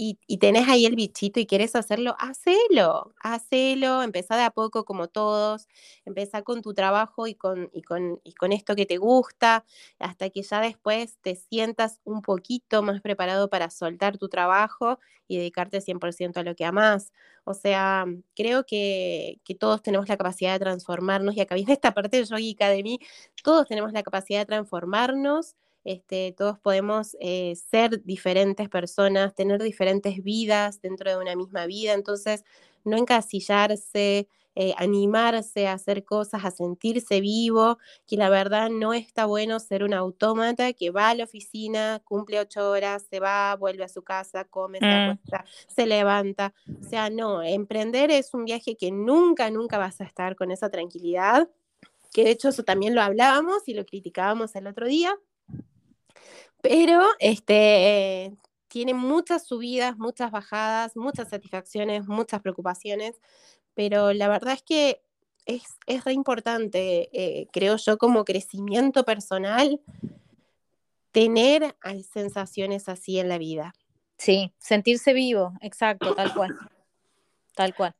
y, 0.00 0.38
tenés 0.38 0.68
ahí 0.68 0.86
el 0.86 0.94
bichito 0.94 1.40
y 1.40 1.46
quieres 1.46 1.74
hacerlo, 1.74 2.14
hacelo, 2.20 3.12
hacelo, 3.20 4.04
empezá 4.04 4.36
de 4.36 4.44
a 4.44 4.50
poco 4.50 4.84
como 4.84 5.08
todos, 5.08 5.66
empezá 6.04 6.42
con 6.42 6.62
tu 6.62 6.72
trabajo 6.72 7.26
y 7.26 7.34
con, 7.34 7.68
y 7.72 7.82
con, 7.82 8.20
y 8.22 8.32
con 8.34 8.52
esto 8.52 8.76
que 8.76 8.86
te 8.86 8.98
gusta, 8.98 9.64
hasta 9.98 10.30
que 10.30 10.42
ya 10.42 10.60
después 10.60 11.18
te 11.20 11.34
sientas 11.34 12.00
un 12.04 12.22
poquito 12.22 12.80
más 12.82 13.00
preparado 13.00 13.50
para 13.50 13.70
soltar 13.70 14.18
tu 14.18 14.28
trabajo 14.28 15.00
y 15.26 15.38
dedicarte 15.38 15.80
100% 15.80 16.36
a 16.38 16.42
lo 16.44 16.54
que 16.54 16.64
amás. 16.64 17.12
O 17.42 17.54
sea, 17.54 18.06
creo 18.36 18.64
que, 18.64 19.40
que, 19.44 19.56
todos 19.56 19.82
tenemos 19.82 20.08
la 20.08 20.16
capacidad 20.16 20.52
de 20.52 20.60
transformarnos 20.60 21.36
y 21.36 21.40
acá 21.40 21.56
viene 21.56 21.72
esta 21.72 21.92
parte 21.92 22.18
de 22.18 22.24
Yogi 22.24 22.52
Academy, 22.52 23.00
todos 23.42 23.66
tenemos 23.66 23.92
la 23.92 24.04
capacidad 24.04 24.40
de 24.40 24.46
transformarnos 24.46 25.56
este, 25.88 26.34
todos 26.36 26.58
podemos 26.58 27.16
eh, 27.18 27.54
ser 27.56 28.04
diferentes 28.04 28.68
personas, 28.68 29.34
tener 29.34 29.62
diferentes 29.62 30.22
vidas 30.22 30.82
dentro 30.82 31.10
de 31.10 31.16
una 31.16 31.34
misma 31.34 31.64
vida, 31.64 31.94
entonces 31.94 32.44
no 32.84 32.98
encasillarse, 32.98 34.28
eh, 34.54 34.74
animarse 34.76 35.66
a 35.66 35.72
hacer 35.72 36.04
cosas, 36.04 36.44
a 36.44 36.50
sentirse 36.50 37.22
vivo, 37.22 37.78
que 38.06 38.18
la 38.18 38.28
verdad 38.28 38.68
no 38.68 38.92
está 38.92 39.24
bueno 39.24 39.60
ser 39.60 39.82
un 39.82 39.94
autómata 39.94 40.74
que 40.74 40.90
va 40.90 41.08
a 41.08 41.14
la 41.14 41.24
oficina, 41.24 42.02
cumple 42.04 42.38
ocho 42.38 42.68
horas, 42.68 43.06
se 43.08 43.18
va, 43.18 43.56
vuelve 43.56 43.84
a 43.84 43.88
su 43.88 44.02
casa, 44.02 44.44
come, 44.44 44.80
se 44.80 44.84
mm. 44.84 45.10
acuesta, 45.10 45.44
se 45.68 45.86
levanta. 45.86 46.52
O 46.82 46.84
sea, 46.86 47.08
no, 47.08 47.42
emprender 47.42 48.10
es 48.10 48.34
un 48.34 48.44
viaje 48.44 48.76
que 48.76 48.90
nunca, 48.90 49.50
nunca 49.50 49.78
vas 49.78 50.02
a 50.02 50.04
estar 50.04 50.36
con 50.36 50.50
esa 50.50 50.68
tranquilidad, 50.68 51.48
que 52.12 52.24
de 52.24 52.32
hecho 52.32 52.50
eso 52.50 52.62
también 52.62 52.94
lo 52.94 53.00
hablábamos 53.00 53.66
y 53.68 53.72
lo 53.72 53.86
criticábamos 53.86 54.54
el 54.54 54.66
otro 54.66 54.86
día, 54.86 55.16
pero 56.60 57.02
este, 57.18 58.36
tiene 58.68 58.94
muchas 58.94 59.46
subidas, 59.46 59.98
muchas 59.98 60.30
bajadas, 60.30 60.96
muchas 60.96 61.28
satisfacciones, 61.30 62.06
muchas 62.06 62.40
preocupaciones, 62.40 63.20
pero 63.74 64.12
la 64.12 64.28
verdad 64.28 64.54
es 64.54 64.62
que 64.62 65.02
es, 65.46 65.62
es 65.86 66.04
re 66.04 66.12
importante, 66.12 67.08
eh, 67.12 67.46
creo 67.52 67.76
yo, 67.76 67.96
como 67.96 68.24
crecimiento 68.24 69.04
personal, 69.04 69.80
tener 71.12 71.74
sensaciones 72.12 72.88
así 72.88 73.18
en 73.18 73.28
la 73.28 73.38
vida. 73.38 73.72
Sí, 74.18 74.52
sentirse 74.58 75.12
vivo, 75.12 75.54
exacto, 75.60 76.14
tal 76.14 76.34
cual. 76.34 76.54
Tal 77.54 77.74
cual. 77.74 77.94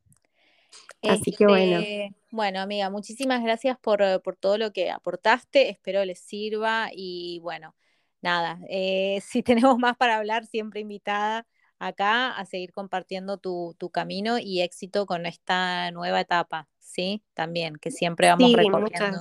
Así 1.02 1.32
que 1.32 1.46
bueno. 1.46 1.78
Este, 1.78 2.14
bueno, 2.30 2.60
amiga, 2.60 2.90
muchísimas 2.90 3.42
gracias 3.42 3.78
por, 3.78 4.20
por, 4.22 4.36
todo 4.36 4.58
lo 4.58 4.72
que 4.72 4.90
aportaste. 4.90 5.70
Espero 5.70 6.04
les 6.04 6.18
sirva 6.18 6.90
y 6.92 7.38
bueno, 7.40 7.74
nada, 8.20 8.58
eh, 8.68 9.20
si 9.22 9.42
tenemos 9.42 9.78
más 9.78 9.96
para 9.96 10.16
hablar, 10.16 10.46
siempre 10.46 10.80
invitada 10.80 11.46
acá 11.78 12.30
a 12.32 12.44
seguir 12.44 12.72
compartiendo 12.72 13.38
tu, 13.38 13.76
tu, 13.78 13.90
camino 13.90 14.38
y 14.38 14.62
éxito 14.62 15.06
con 15.06 15.26
esta 15.26 15.90
nueva 15.92 16.20
etapa, 16.20 16.68
¿sí? 16.78 17.22
También, 17.34 17.76
que 17.76 17.90
siempre 17.90 18.28
vamos 18.28 18.52
recorriendo. 18.52 19.20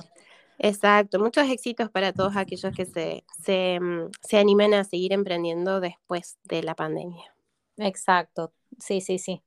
exacto, 0.58 1.20
muchos 1.20 1.48
éxitos 1.48 1.88
para 1.90 2.12
todos 2.12 2.36
aquellos 2.36 2.74
que 2.74 2.84
se, 2.84 3.24
se, 3.40 3.78
mm, 3.80 4.10
se 4.22 4.38
animen 4.38 4.74
a 4.74 4.84
seguir 4.84 5.12
emprendiendo 5.12 5.80
después 5.80 6.38
de 6.44 6.64
la 6.64 6.74
pandemia. 6.74 7.32
Exacto, 7.76 8.52
sí, 8.78 9.00
sí, 9.00 9.18
sí. 9.18 9.42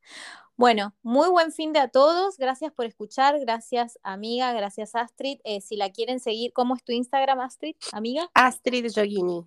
Bueno, 0.61 0.93
muy 1.01 1.27
buen 1.31 1.51
fin 1.51 1.73
de 1.73 1.79
a 1.79 1.87
todos. 1.87 2.37
Gracias 2.37 2.71
por 2.71 2.85
escuchar. 2.85 3.39
Gracias, 3.39 3.97
amiga. 4.03 4.53
Gracias, 4.53 4.93
Astrid. 4.93 5.39
Eh, 5.43 5.59
si 5.59 5.75
la 5.75 5.89
quieren 5.89 6.19
seguir, 6.19 6.53
¿cómo 6.53 6.75
es 6.75 6.83
tu 6.83 6.91
Instagram, 6.91 7.39
Astrid, 7.39 7.75
amiga? 7.91 8.29
Astrid 8.35 8.85
Yogini. 8.91 9.43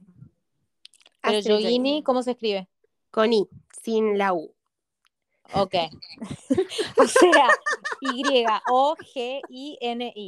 Pero 1.23 1.39
Yogini, 1.39 2.03
¿cómo 2.03 2.25
se 2.25 2.33
escribe? 2.33 2.69
Con 3.13 3.33
I, 3.33 3.49
sin 3.81 4.19
la 4.19 4.33
U. 4.33 4.53
Ok. 5.53 5.77
o 6.99 7.07
sea, 7.07 7.49
Y-O-G-I-N-I. 8.01 9.55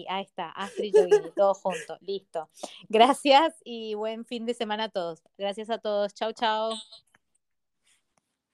Ahí 0.08 0.22
está, 0.22 0.52
Astrid 0.52 0.94
Yogini, 0.94 1.32
todo 1.34 1.54
junto. 1.54 1.98
Listo. 2.00 2.48
Gracias 2.88 3.56
y 3.64 3.94
buen 3.94 4.24
fin 4.24 4.46
de 4.46 4.54
semana 4.54 4.84
a 4.84 4.88
todos. 4.90 5.24
Gracias 5.36 5.68
a 5.68 5.78
todos. 5.78 6.14
Chao, 6.14 6.30
chao. 6.30 6.74